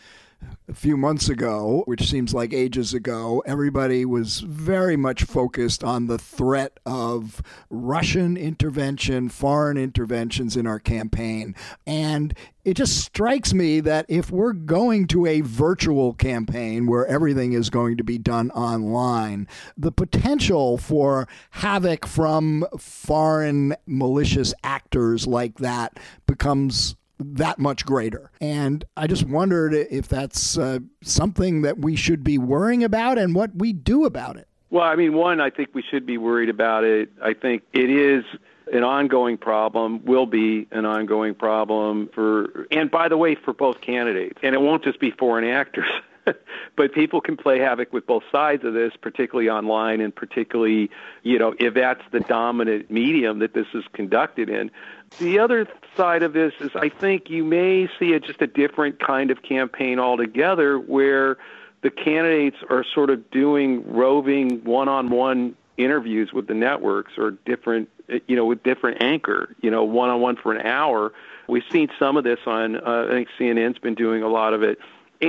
a 0.69 0.75
few 0.75 0.97
months 0.97 1.29
ago, 1.29 1.83
which 1.87 2.09
seems 2.09 2.33
like 2.33 2.53
ages 2.53 2.95
ago, 2.95 3.43
everybody 3.47 4.05
was 4.05 4.41
very 4.41 4.97
much 4.97 5.25
focused 5.25 5.85
on 5.85 6.07
the 6.07 6.19
threat 6.19 6.81
of 6.87 7.43
Russian 7.69 8.37
intervention, 8.37 9.29
foreign 9.29 9.77
interventions 9.77 10.57
in 10.57 10.67
our 10.67 10.79
campaign. 10.79 11.55
And 11.87 12.37
it 12.65 12.75
just 12.75 12.97
strikes 13.05 13.53
me 13.53 13.81
that 13.81 14.07
if 14.09 14.31
we're 14.31 14.55
going 14.55 15.07
to 15.09 15.27
a 15.27 15.43
virtual 15.43 16.15
campaign 16.15 16.87
where 16.87 17.07
everything 17.07 17.53
is 17.53 17.69
going 17.69 17.99
to 17.99 18.05
be 18.05 18.17
done 18.17 18.51
online, 18.53 19.47
the 19.77 19.93
potential 19.93 20.79
for 20.79 21.29
havoc 21.51 22.07
from 22.07 22.65
foreign 22.79 23.77
malicious 23.87 24.55
actors 24.65 25.27
like 25.27 25.59
that 25.59 26.01
becomes 26.27 26.97
that 27.33 27.59
much 27.59 27.85
greater. 27.85 28.31
And 28.41 28.85
I 28.97 29.07
just 29.07 29.25
wondered 29.25 29.75
if 29.75 30.09
that's 30.09 30.59
uh, 30.59 30.81
something 31.03 31.63
that 31.63 31.79
we 31.79 31.97
should 31.97 32.25
be 32.25 32.39
worrying 32.39 32.85
about 32.85 33.19
and 33.19 33.35
what 33.35 33.55
we 33.57 33.73
do 33.73 34.05
about 34.05 34.37
it. 34.37 34.49
Well, 34.71 34.85
I 34.85 34.97
mean, 34.97 35.15
one, 35.15 35.41
I 35.41 35.51
think 35.51 35.71
we 35.73 35.83
should 35.83 36.05
be 36.05 36.19
worried 36.19 36.49
about 36.49 36.85
it. 36.85 37.11
I 37.23 37.35
think 37.35 37.63
it 37.73 37.91
is 37.91 38.25
an 38.73 38.83
ongoing 38.83 39.37
problem, 39.37 40.05
will 40.05 40.27
be 40.27 40.67
an 40.71 40.85
ongoing 40.85 41.35
problem 41.35 42.09
for, 42.15 42.67
and 42.71 42.91
by 42.91 43.09
the 43.09 43.17
way, 43.17 43.35
for 43.35 43.53
both 43.53 43.81
candidates. 43.81 44.39
And 44.43 44.55
it 44.55 44.61
won't 44.61 44.83
just 44.83 44.99
be 44.99 45.11
foreign 45.11 45.45
actors. 45.45 45.89
but 46.77 46.93
people 46.93 47.21
can 47.21 47.37
play 47.37 47.59
havoc 47.59 47.93
with 47.93 48.07
both 48.07 48.23
sides 48.31 48.65
of 48.65 48.75
this, 48.75 48.93
particularly 49.01 49.51
online, 49.51 50.01
and 50.01 50.15
particularly, 50.15 50.91
you 51.23 51.39
know, 51.39 51.55
if 51.59 51.75
that's 51.75 52.03
the 52.13 52.21
dominant 52.21 52.91
medium 52.91 53.39
that 53.41 53.55
this 53.55 53.67
is 53.75 53.85
conducted 53.93 54.49
in. 54.49 54.71
The 55.19 55.39
other 55.39 55.69
side 55.97 56.23
of 56.23 56.33
this 56.33 56.53
is 56.61 56.71
I 56.75 56.89
think 56.89 57.31
you 57.31 57.45
may 57.45 57.89
see 57.99 58.13
a, 58.15 58.21
just 58.21 58.43
a 58.43 58.47
different 58.47 58.99
kind 58.99 59.31
of 59.31 59.43
campaign 59.43 59.99
altogether 59.99 60.79
where 60.79 61.39
the 61.83 61.91
candidates 61.91 62.57
are 62.71 62.85
sort 62.95 63.11
of 63.11 63.31
doing 63.31 63.85
roving 63.87 64.65
one-on-one 64.65 65.55
interviews 65.77 66.33
with 66.33 66.47
the 66.47 66.55
networks 66.55 67.13
or 67.19 67.33
different 67.45 67.89
you 68.27 68.37
know 68.37 68.47
with 68.47 68.63
different 68.63 69.03
anchor 69.03 69.55
you 69.61 69.71
know 69.71 69.85
one-on-one 69.85 70.37
for 70.37 70.53
an 70.53 70.65
hour 70.65 71.13
we've 71.49 71.65
seen 71.71 71.89
some 71.99 72.17
of 72.17 72.23
this 72.23 72.39
on 72.47 72.77
uh, 72.77 73.07
i 73.09 73.13
think 73.13 73.29
cnn's 73.39 73.79
been 73.79 73.95
doing 73.95 74.23
a 74.23 74.29
lot 74.29 74.55
of 74.55 74.63
it 74.63 74.79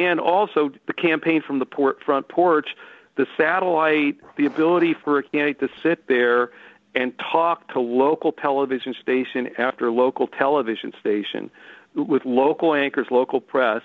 and 0.03 0.19
also 0.19 0.71
the 0.87 0.93
campaign 0.93 1.41
from 1.41 1.59
the 1.59 1.65
port, 1.65 2.03
front 2.03 2.27
porch 2.27 2.69
the 3.15 3.27
satellite 3.37 4.17
the 4.35 4.45
ability 4.45 4.93
for 4.93 5.17
a 5.19 5.23
candidate 5.23 5.59
to 5.59 5.69
sit 5.81 6.07
there 6.07 6.51
and 6.93 7.13
talk 7.19 7.71
to 7.73 7.79
local 7.79 8.31
television 8.31 8.93
station 9.01 9.49
after 9.57 9.91
local 9.91 10.27
television 10.27 10.93
station 10.99 11.49
with 11.93 12.25
local 12.25 12.73
anchors, 12.73 13.07
local 13.09 13.39
press, 13.39 13.81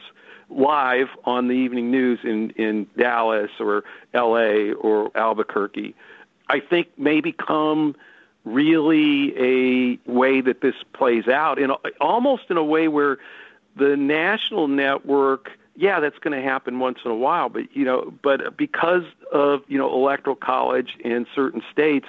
live 0.49 1.09
on 1.25 1.47
the 1.49 1.55
evening 1.55 1.91
news 1.91 2.19
in, 2.25 2.51
in 2.51 2.87
Dallas 2.97 3.51
or 3.61 3.85
LA 4.13 4.73
or 4.73 5.17
Albuquerque, 5.17 5.95
I 6.49 6.59
think 6.59 6.89
may 6.99 7.21
become 7.21 7.95
really 8.45 9.33
a 9.39 9.99
way 10.11 10.41
that 10.41 10.61
this 10.61 10.75
plays 10.93 11.29
out 11.29 11.59
in 11.59 11.71
almost 12.01 12.45
in 12.49 12.57
a 12.57 12.65
way 12.65 12.89
where 12.89 13.19
the 13.77 13.97
national 13.97 14.67
network 14.67 15.51
yeah 15.77 16.01
that's 16.01 16.19
going 16.19 16.37
to 16.37 16.43
happen 16.43 16.79
once 16.79 16.99
in 17.05 17.11
a 17.11 17.15
while 17.15 17.49
but 17.49 17.75
you 17.75 17.85
know 17.85 18.13
but 18.23 18.57
because 18.57 19.05
of 19.33 19.63
you 19.69 19.79
know 19.79 19.93
electoral 19.93 20.37
college 20.37 20.97
in 21.01 21.27
certain 21.35 21.63
states 21.73 22.07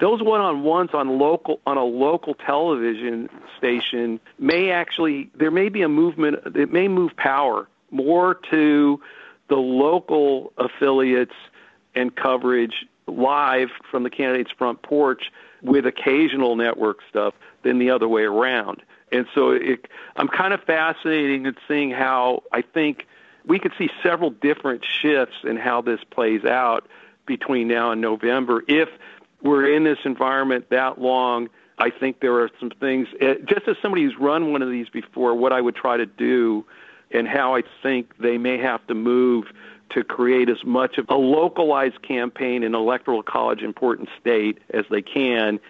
those 0.00 0.22
one-on-ones 0.22 0.90
on 0.92 1.18
local 1.18 1.60
on 1.66 1.76
a 1.76 1.84
local 1.84 2.34
television 2.34 3.28
station 3.56 4.20
may 4.38 4.70
actually 4.70 5.30
there 5.34 5.50
may 5.50 5.68
be 5.68 5.82
a 5.82 5.88
movement 5.88 6.36
it 6.56 6.72
may 6.72 6.88
move 6.88 7.14
power 7.16 7.68
more 7.90 8.34
to 8.50 9.00
the 9.48 9.56
local 9.56 10.52
affiliates 10.58 11.34
and 11.94 12.14
coverage 12.16 12.86
live 13.06 13.70
from 13.90 14.02
the 14.02 14.10
candidate's 14.10 14.50
front 14.50 14.82
porch 14.82 15.30
with 15.62 15.86
occasional 15.86 16.56
network 16.56 16.98
stuff 17.08 17.34
than 17.62 17.78
the 17.78 17.90
other 17.90 18.08
way 18.08 18.22
around. 18.22 18.82
And 19.14 19.26
so 19.34 19.50
it, 19.50 19.86
I'm 20.16 20.28
kind 20.28 20.52
of 20.52 20.62
fascinated 20.64 21.46
in 21.46 21.56
seeing 21.68 21.90
how 21.90 22.42
I 22.52 22.62
think 22.62 23.06
we 23.46 23.58
could 23.58 23.72
see 23.78 23.88
several 24.02 24.30
different 24.30 24.84
shifts 24.84 25.36
in 25.44 25.56
how 25.56 25.82
this 25.82 26.00
plays 26.10 26.44
out 26.44 26.88
between 27.26 27.68
now 27.68 27.92
and 27.92 28.00
November. 28.00 28.64
If 28.66 28.88
we're 29.40 29.72
in 29.72 29.84
this 29.84 29.98
environment 30.04 30.70
that 30.70 31.00
long, 31.00 31.48
I 31.78 31.90
think 31.90 32.20
there 32.20 32.40
are 32.40 32.50
some 32.58 32.70
things, 32.70 33.08
eh, 33.20 33.34
just 33.46 33.68
as 33.68 33.76
somebody 33.80 34.02
who's 34.04 34.18
run 34.18 34.52
one 34.52 34.62
of 34.62 34.70
these 34.70 34.88
before, 34.88 35.34
what 35.34 35.52
I 35.52 35.60
would 35.60 35.76
try 35.76 35.96
to 35.96 36.06
do 36.06 36.64
and 37.10 37.28
how 37.28 37.54
I 37.54 37.62
think 37.82 38.16
they 38.18 38.38
may 38.38 38.58
have 38.58 38.84
to 38.88 38.94
move 38.94 39.46
to 39.90 40.02
create 40.02 40.48
as 40.48 40.64
much 40.64 40.98
of 40.98 41.08
a 41.08 41.14
localized 41.14 42.02
campaign 42.02 42.64
in 42.64 42.74
electoral 42.74 43.22
college 43.22 43.62
important 43.62 44.08
state 44.20 44.58
as 44.70 44.84
they 44.90 45.02
can. 45.02 45.60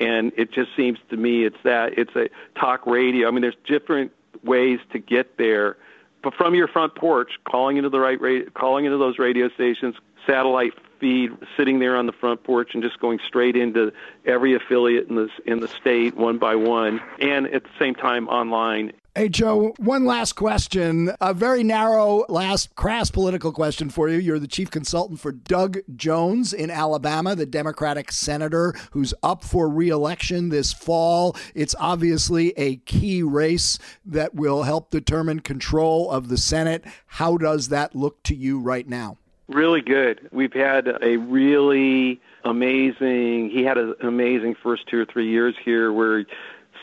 And 0.00 0.32
it 0.36 0.52
just 0.52 0.70
seems 0.76 0.98
to 1.10 1.16
me 1.16 1.44
it's 1.44 1.56
that 1.64 1.98
it's 1.98 2.14
a 2.16 2.28
talk 2.58 2.86
radio. 2.86 3.28
I 3.28 3.30
mean, 3.30 3.42
there's 3.42 3.56
different 3.66 4.12
ways 4.42 4.78
to 4.92 4.98
get 4.98 5.38
there, 5.38 5.76
but 6.22 6.34
from 6.34 6.54
your 6.54 6.68
front 6.68 6.94
porch, 6.94 7.32
calling 7.48 7.76
into 7.76 7.88
the 7.88 8.00
right 8.00 8.20
radio, 8.20 8.50
calling 8.50 8.84
into 8.84 8.98
those 8.98 9.18
radio 9.18 9.48
stations, 9.50 9.94
satellite 10.26 10.72
feed, 10.98 11.30
sitting 11.56 11.78
there 11.78 11.96
on 11.96 12.06
the 12.06 12.12
front 12.12 12.42
porch, 12.42 12.70
and 12.74 12.82
just 12.82 12.98
going 13.00 13.18
straight 13.26 13.56
into 13.56 13.92
every 14.24 14.54
affiliate 14.54 15.08
in 15.08 15.16
the 15.16 15.28
in 15.44 15.60
the 15.60 15.68
state 15.68 16.16
one 16.16 16.38
by 16.38 16.54
one, 16.56 17.00
and 17.20 17.46
at 17.46 17.62
the 17.62 17.70
same 17.78 17.94
time 17.94 18.28
online. 18.28 18.92
Hey, 19.16 19.30
Joe, 19.30 19.72
one 19.78 20.04
last 20.04 20.34
question. 20.34 21.10
A 21.22 21.32
very 21.32 21.62
narrow, 21.62 22.26
last 22.28 22.76
crass 22.76 23.10
political 23.10 23.50
question 23.50 23.88
for 23.88 24.10
you. 24.10 24.18
You're 24.18 24.38
the 24.38 24.46
chief 24.46 24.70
consultant 24.70 25.20
for 25.20 25.32
Doug 25.32 25.78
Jones 25.96 26.52
in 26.52 26.70
Alabama, 26.70 27.34
the 27.34 27.46
Democratic 27.46 28.12
senator 28.12 28.74
who's 28.90 29.14
up 29.22 29.42
for 29.42 29.70
reelection 29.70 30.50
this 30.50 30.74
fall. 30.74 31.34
It's 31.54 31.74
obviously 31.80 32.52
a 32.58 32.76
key 32.76 33.22
race 33.22 33.78
that 34.04 34.34
will 34.34 34.64
help 34.64 34.90
determine 34.90 35.40
control 35.40 36.10
of 36.10 36.28
the 36.28 36.36
Senate. 36.36 36.84
How 37.06 37.38
does 37.38 37.70
that 37.70 37.96
look 37.96 38.22
to 38.24 38.34
you 38.34 38.60
right 38.60 38.86
now? 38.86 39.16
Really 39.48 39.80
good. 39.80 40.28
We've 40.30 40.52
had 40.52 40.88
a 41.00 41.16
really 41.16 42.20
amazing, 42.44 43.48
he 43.48 43.64
had 43.64 43.78
an 43.78 43.94
amazing 44.02 44.56
first 44.62 44.86
two 44.88 45.00
or 45.00 45.06
three 45.06 45.30
years 45.30 45.54
here 45.64 45.90
where 45.90 46.26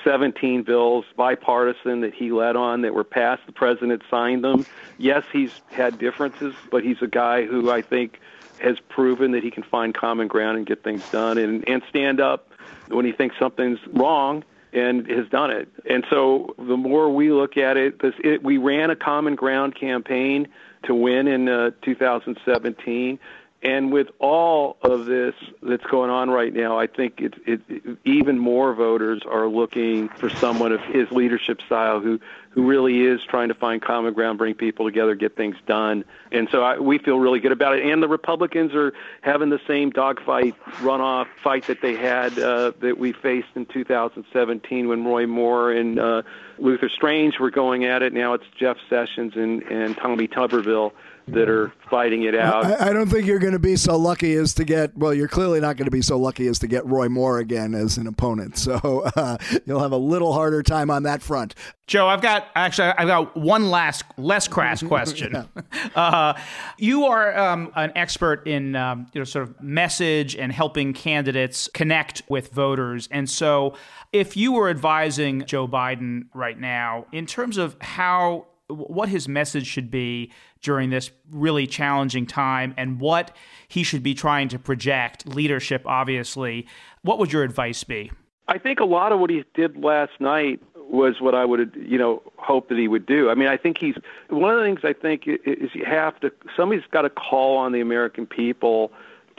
17 0.04 0.64
bills, 0.64 1.06
bipartisan, 1.16 2.02
that 2.02 2.14
he 2.14 2.32
led 2.32 2.56
on 2.56 2.82
that 2.82 2.94
were 2.94 3.04
passed. 3.04 3.46
The 3.46 3.52
president 3.52 4.04
signed 4.10 4.44
them. 4.44 4.66
Yes, 4.98 5.24
he's 5.32 5.62
had 5.72 5.98
differences, 5.98 6.54
but 6.72 6.84
he's 6.84 7.02
a 7.02 7.08
guy 7.08 7.46
who 7.46 7.72
I 7.72 7.82
think 7.82 8.20
has 8.60 8.80
proven 8.90 9.32
that 9.32 9.44
he 9.44 9.52
can 9.52 9.64
find 9.64 9.94
common 9.94 10.28
ground 10.28 10.58
and 10.58 10.66
get 10.66 10.84
things 10.84 11.08
done 11.12 11.38
and, 11.38 11.68
and 11.68 11.84
stand 11.90 12.22
up 12.22 12.50
when 12.88 13.06
he 13.06 13.12
thinks 13.12 13.38
something's 13.38 13.80
wrong 13.92 14.44
and 14.72 15.08
has 15.08 15.28
done 15.30 15.52
it. 15.52 15.68
And 15.90 16.06
so 16.10 16.56
the 16.58 16.78
more 16.78 17.14
we 17.14 17.32
look 17.32 17.58
at 17.58 17.78
it, 17.78 18.00
this, 18.00 18.16
it 18.24 18.44
we 18.44 18.58
ran 18.58 18.90
a 18.90 18.96
common 18.96 19.36
ground 19.36 19.76
campaign 19.76 20.48
to 20.84 20.96
win 20.96 21.28
in 21.28 21.48
uh, 21.48 21.72
2017. 21.84 23.20
And 23.64 23.94
with 23.94 24.10
all 24.20 24.76
of 24.82 25.06
this 25.06 25.34
that's 25.62 25.86
going 25.86 26.10
on 26.10 26.30
right 26.30 26.54
now, 26.54 26.78
I 26.78 26.88
think 26.88 27.22
it, 27.22 27.36
it, 27.48 27.62
it, 27.70 27.98
even 28.04 28.38
more 28.38 28.74
voters 28.74 29.22
are 29.26 29.48
looking 29.48 30.10
for 30.10 30.30
someone 30.30 30.74
of 30.74 30.82
his 30.82 31.10
leadership 31.12 31.62
style 31.62 32.02
who, 32.02 32.20
who 32.50 32.68
really 32.68 33.06
is 33.06 33.22
trying 33.24 33.48
to 33.48 33.54
find 33.54 33.82
common 33.82 34.14
ground, 34.14 34.38
bring 34.38 34.54
people 34.54 34.86
together, 34.86 35.16
get 35.16 35.38
things 35.38 35.56
done. 35.66 36.04
And 36.30 36.50
so 36.52 36.62
I, 36.62 36.78
we 36.78 36.98
feel 36.98 37.18
really 37.20 37.40
good 37.40 37.54
about 37.54 37.78
it. 37.78 37.86
And 37.86 38.04
the 38.04 38.10
Republicans 38.10 38.74
are 38.74 38.94
having 39.22 39.50
the 39.50 39.62
same 39.66 39.92
dogfight, 39.92 40.56
runoff 40.80 41.28
fight 41.42 41.68
that 41.68 41.82
they 41.82 41.96
had 41.96 42.38
uh, 42.38 42.74
that 42.82 42.98
we 42.98 43.14
faced 43.14 43.48
in 43.56 43.66
2017 43.68 44.90
when 44.90 45.06
Roy 45.06 45.26
Moore 45.26 45.72
and 45.72 45.98
uh, 45.98 46.24
Luther 46.58 46.90
Strange 46.90 47.40
were 47.40 47.52
going 47.52 47.86
at 47.86 48.04
it. 48.04 48.12
Now 48.12 48.34
it's 48.34 48.46
Jeff 48.60 48.76
Sessions 48.90 49.38
and, 49.38 49.64
and 49.64 49.96
Tommy 49.96 50.28
Tuberville 50.28 50.92
that 51.28 51.50
are 51.50 51.72
fighting 51.90 52.24
it 52.24 52.36
out. 52.36 52.66
I, 52.66 52.90
I, 52.90 52.94
don't 52.94 53.08
think 53.08 53.26
you're 53.26 53.40
going 53.40 53.54
to 53.54 53.60
be 53.60 53.76
so 53.76 53.98
lucky 53.98 54.34
as 54.34 54.54
to 54.56 54.66
get. 54.66 54.98
Well, 54.98 55.14
you're 55.14 55.28
clearly 55.28 55.60
not 55.60 55.78
going 55.78 55.86
to 55.86 55.92
be 55.92 56.02
so 56.02 56.18
lucky 56.18 56.48
as 56.48 56.60
to 56.60 56.68
get 56.68 56.86
Roy 56.86 57.08
Moore 57.08 57.40
again 57.40 57.74
as 57.74 57.98
an 57.98 58.08
opponent. 58.08 58.58
So 58.58 58.74
uh, 59.16 59.38
you'll 59.66 59.80
have 59.80 59.94
a 59.94 59.98
little 59.98 60.34
harder 60.34 60.62
time 60.62 60.90
on 60.90 61.04
that 61.04 61.22
front. 61.22 61.56
Joe, 61.88 62.08
I've 62.08 62.22
got 62.22 62.48
actually 62.56 62.90
I've 62.90 63.08
got 63.08 63.38
one 63.38 63.70
last 63.70 64.04
less 64.18 64.48
crass 64.48 64.84
question. 64.88 65.32
yeah. 65.34 65.90
uh, 65.96 66.40
you 66.78 67.06
are 67.06 67.38
um, 67.38 67.72
an 67.76 67.92
expert 67.96 68.46
in 68.48 68.76
um, 68.76 69.08
you 69.14 69.22
know 69.22 69.26
sort 69.26 69.48
of 69.48 69.62
message 69.62 70.36
and 70.36 70.52
helping 70.52 70.94
candidates 70.94 71.70
connect 71.74 72.24
with 72.28 72.50
voters, 72.50 73.08
and 73.12 73.30
so 73.30 73.76
if 74.12 74.38
you 74.38 74.52
were 74.52 74.70
advising 74.70 75.46
Joe 75.46 75.68
Biden 75.68 76.26
right 76.34 76.60
now 76.60 77.06
in 77.12 77.26
terms 77.26 77.58
of 77.58 77.76
how 77.82 78.46
what 78.68 79.10
his 79.10 79.28
message 79.28 79.68
should 79.68 79.92
be 79.92 80.32
during 80.62 80.90
this 80.90 81.12
really 81.30 81.68
challenging 81.68 82.26
time 82.26 82.74
and 82.78 83.00
what 83.00 83.36
he 83.68 83.84
should 83.84 84.04
be 84.04 84.14
trying 84.14 84.48
to 84.50 84.60
project, 84.60 85.28
leadership, 85.28 85.84
obviously. 85.86 86.68
What 87.02 87.20
would 87.20 87.32
your 87.32 87.44
advice 87.44 87.84
be? 87.84 88.12
I 88.48 88.58
think 88.58 88.80
a 88.80 88.86
lot 88.86 89.12
of 89.12 89.20
what 89.20 89.30
he 89.30 89.44
did 89.54 89.78
last 89.78 90.14
night 90.20 90.62
was 90.76 91.16
what 91.20 91.34
I 91.34 91.46
would, 91.46 91.76
you 91.76 91.98
know, 91.98 92.22
hope 92.38 92.70
that 92.70 92.78
he 92.78 92.88
would 92.88 93.06
do. 93.06 93.30
I 93.30 93.36
mean, 93.36 93.48
I 93.48 93.58
think 93.58 93.78
he's 93.78 93.96
one 94.30 94.54
of 94.54 94.60
the 94.60 94.66
things 94.66 94.82
I 94.84 94.94
think 94.94 95.24
is 95.28 95.70
you 95.74 95.86
have 95.86 96.20
to 96.22 96.32
somebody's 96.56 96.84
got 96.92 97.04
to 97.04 97.10
call 97.10 97.58
on 97.58 97.72
the 97.72 97.82
American 97.82 98.26
people 98.26 98.92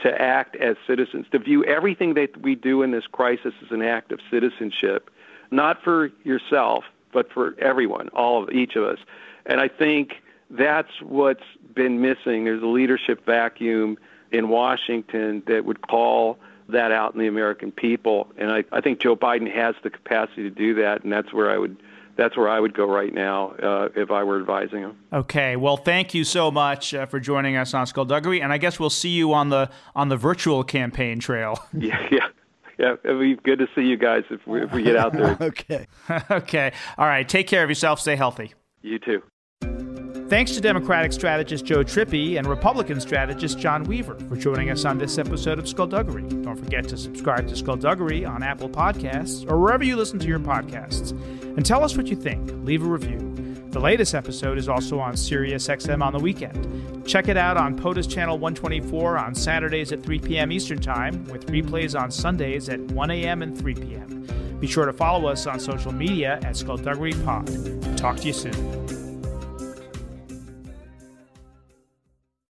to 0.02 0.10
act 0.20 0.56
as 0.56 0.76
citizens, 0.86 1.26
to 1.32 1.38
view 1.38 1.64
everything 1.64 2.14
that 2.14 2.42
we 2.42 2.54
do 2.54 2.82
in 2.82 2.90
this 2.90 3.04
crisis 3.06 3.52
as 3.64 3.70
an 3.70 3.82
act 3.82 4.10
of 4.10 4.20
citizenship, 4.30 5.10
not 5.50 5.82
for 5.82 6.10
yourself, 6.24 6.84
but 7.14 7.32
for 7.32 7.54
everyone, 7.58 8.08
all 8.08 8.42
of 8.42 8.50
each 8.50 8.76
of 8.76 8.84
us. 8.84 8.98
And 9.46 9.60
I 9.60 9.68
think 9.68 10.14
that's 10.50 11.00
what's 11.00 11.44
been 11.74 12.02
missing. 12.02 12.44
There's 12.44 12.62
a 12.62 12.66
leadership 12.66 13.24
vacuum 13.24 13.96
in 14.30 14.50
Washington 14.50 15.42
that 15.46 15.64
would 15.64 15.86
call 15.86 16.38
that 16.68 16.92
out 16.92 17.14
in 17.14 17.20
the 17.20 17.26
American 17.26 17.72
people. 17.72 18.30
And 18.36 18.50
I, 18.50 18.64
I 18.72 18.80
think 18.80 19.00
Joe 19.00 19.16
Biden 19.16 19.52
has 19.54 19.74
the 19.82 19.90
capacity 19.90 20.42
to 20.42 20.50
do 20.50 20.74
that, 20.74 21.04
and 21.04 21.12
that's 21.12 21.32
where 21.32 21.50
I 21.50 21.56
would 21.56 21.76
that's 22.16 22.36
where 22.36 22.48
I 22.48 22.60
would 22.60 22.74
go 22.74 22.86
right 22.86 23.12
now 23.12 23.50
uh, 23.60 23.88
if 23.96 24.12
I 24.12 24.22
were 24.22 24.38
advising 24.38 24.80
him. 24.80 24.96
Okay, 25.12 25.56
well, 25.56 25.76
thank 25.76 26.14
you 26.14 26.22
so 26.22 26.48
much 26.50 26.94
uh, 26.94 27.06
for 27.06 27.18
joining 27.18 27.56
us 27.56 27.74
on 27.74 27.86
Skullduggery, 27.88 28.40
and 28.40 28.52
I 28.52 28.58
guess 28.58 28.78
we'll 28.78 28.90
see 28.90 29.08
you 29.08 29.32
on 29.32 29.48
the 29.48 29.68
on 29.96 30.08
the 30.08 30.16
virtual 30.16 30.62
campaign 30.62 31.18
trail. 31.18 31.58
yeah, 31.76 32.06
yeah. 32.10 32.28
Yeah, 32.78 32.94
it'd 33.04 33.20
be 33.20 33.36
good 33.36 33.58
to 33.60 33.66
see 33.74 33.82
you 33.82 33.96
guys 33.96 34.24
if 34.30 34.46
we, 34.46 34.62
if 34.62 34.72
we 34.72 34.82
get 34.82 34.96
out 34.96 35.12
there. 35.12 35.36
okay. 35.40 35.86
okay. 36.30 36.72
All 36.98 37.06
right. 37.06 37.28
Take 37.28 37.46
care 37.46 37.62
of 37.62 37.70
yourself. 37.70 38.00
Stay 38.00 38.16
healthy. 38.16 38.52
You 38.82 38.98
too. 38.98 39.22
Thanks 40.28 40.52
to 40.52 40.60
Democratic 40.60 41.12
strategist 41.12 41.66
Joe 41.66 41.84
Trippi 41.84 42.38
and 42.38 42.46
Republican 42.46 42.98
strategist 42.98 43.58
John 43.58 43.84
Weaver 43.84 44.18
for 44.20 44.36
joining 44.36 44.70
us 44.70 44.84
on 44.84 44.96
this 44.96 45.18
episode 45.18 45.58
of 45.58 45.68
Skullduggery. 45.68 46.22
Don't 46.22 46.56
forget 46.56 46.88
to 46.88 46.96
subscribe 46.96 47.46
to 47.48 47.56
Skullduggery 47.56 48.24
on 48.24 48.42
Apple 48.42 48.70
Podcasts 48.70 49.48
or 49.50 49.60
wherever 49.60 49.84
you 49.84 49.96
listen 49.96 50.18
to 50.18 50.26
your 50.26 50.40
podcasts. 50.40 51.10
And 51.42 51.64
tell 51.64 51.84
us 51.84 51.96
what 51.96 52.06
you 52.06 52.16
think. 52.16 52.50
Leave 52.64 52.82
a 52.82 52.88
review. 52.88 53.33
The 53.74 53.80
latest 53.80 54.14
episode 54.14 54.56
is 54.56 54.68
also 54.68 55.00
on 55.00 55.14
SiriusXM 55.14 56.00
on 56.00 56.12
the 56.12 56.20
weekend. 56.20 57.04
Check 57.04 57.26
it 57.26 57.36
out 57.36 57.56
on 57.56 57.76
POTUS 57.76 58.08
Channel 58.08 58.38
124 58.38 59.18
on 59.18 59.34
Saturdays 59.34 59.90
at 59.90 60.00
3 60.00 60.20
p.m. 60.20 60.52
Eastern 60.52 60.78
Time, 60.78 61.24
with 61.24 61.46
replays 61.46 62.00
on 62.00 62.12
Sundays 62.12 62.68
at 62.68 62.78
1 62.78 63.10
a.m. 63.10 63.42
and 63.42 63.58
3 63.58 63.74
p.m. 63.74 64.28
Be 64.60 64.68
sure 64.68 64.86
to 64.86 64.92
follow 64.92 65.26
us 65.26 65.48
on 65.48 65.58
social 65.58 65.90
media 65.90 66.38
at 66.44 66.56
Skullduggery 66.56 67.14
Pod. 67.24 67.48
Talk 67.98 68.18
to 68.18 68.28
you 68.28 68.32
soon. 68.32 68.93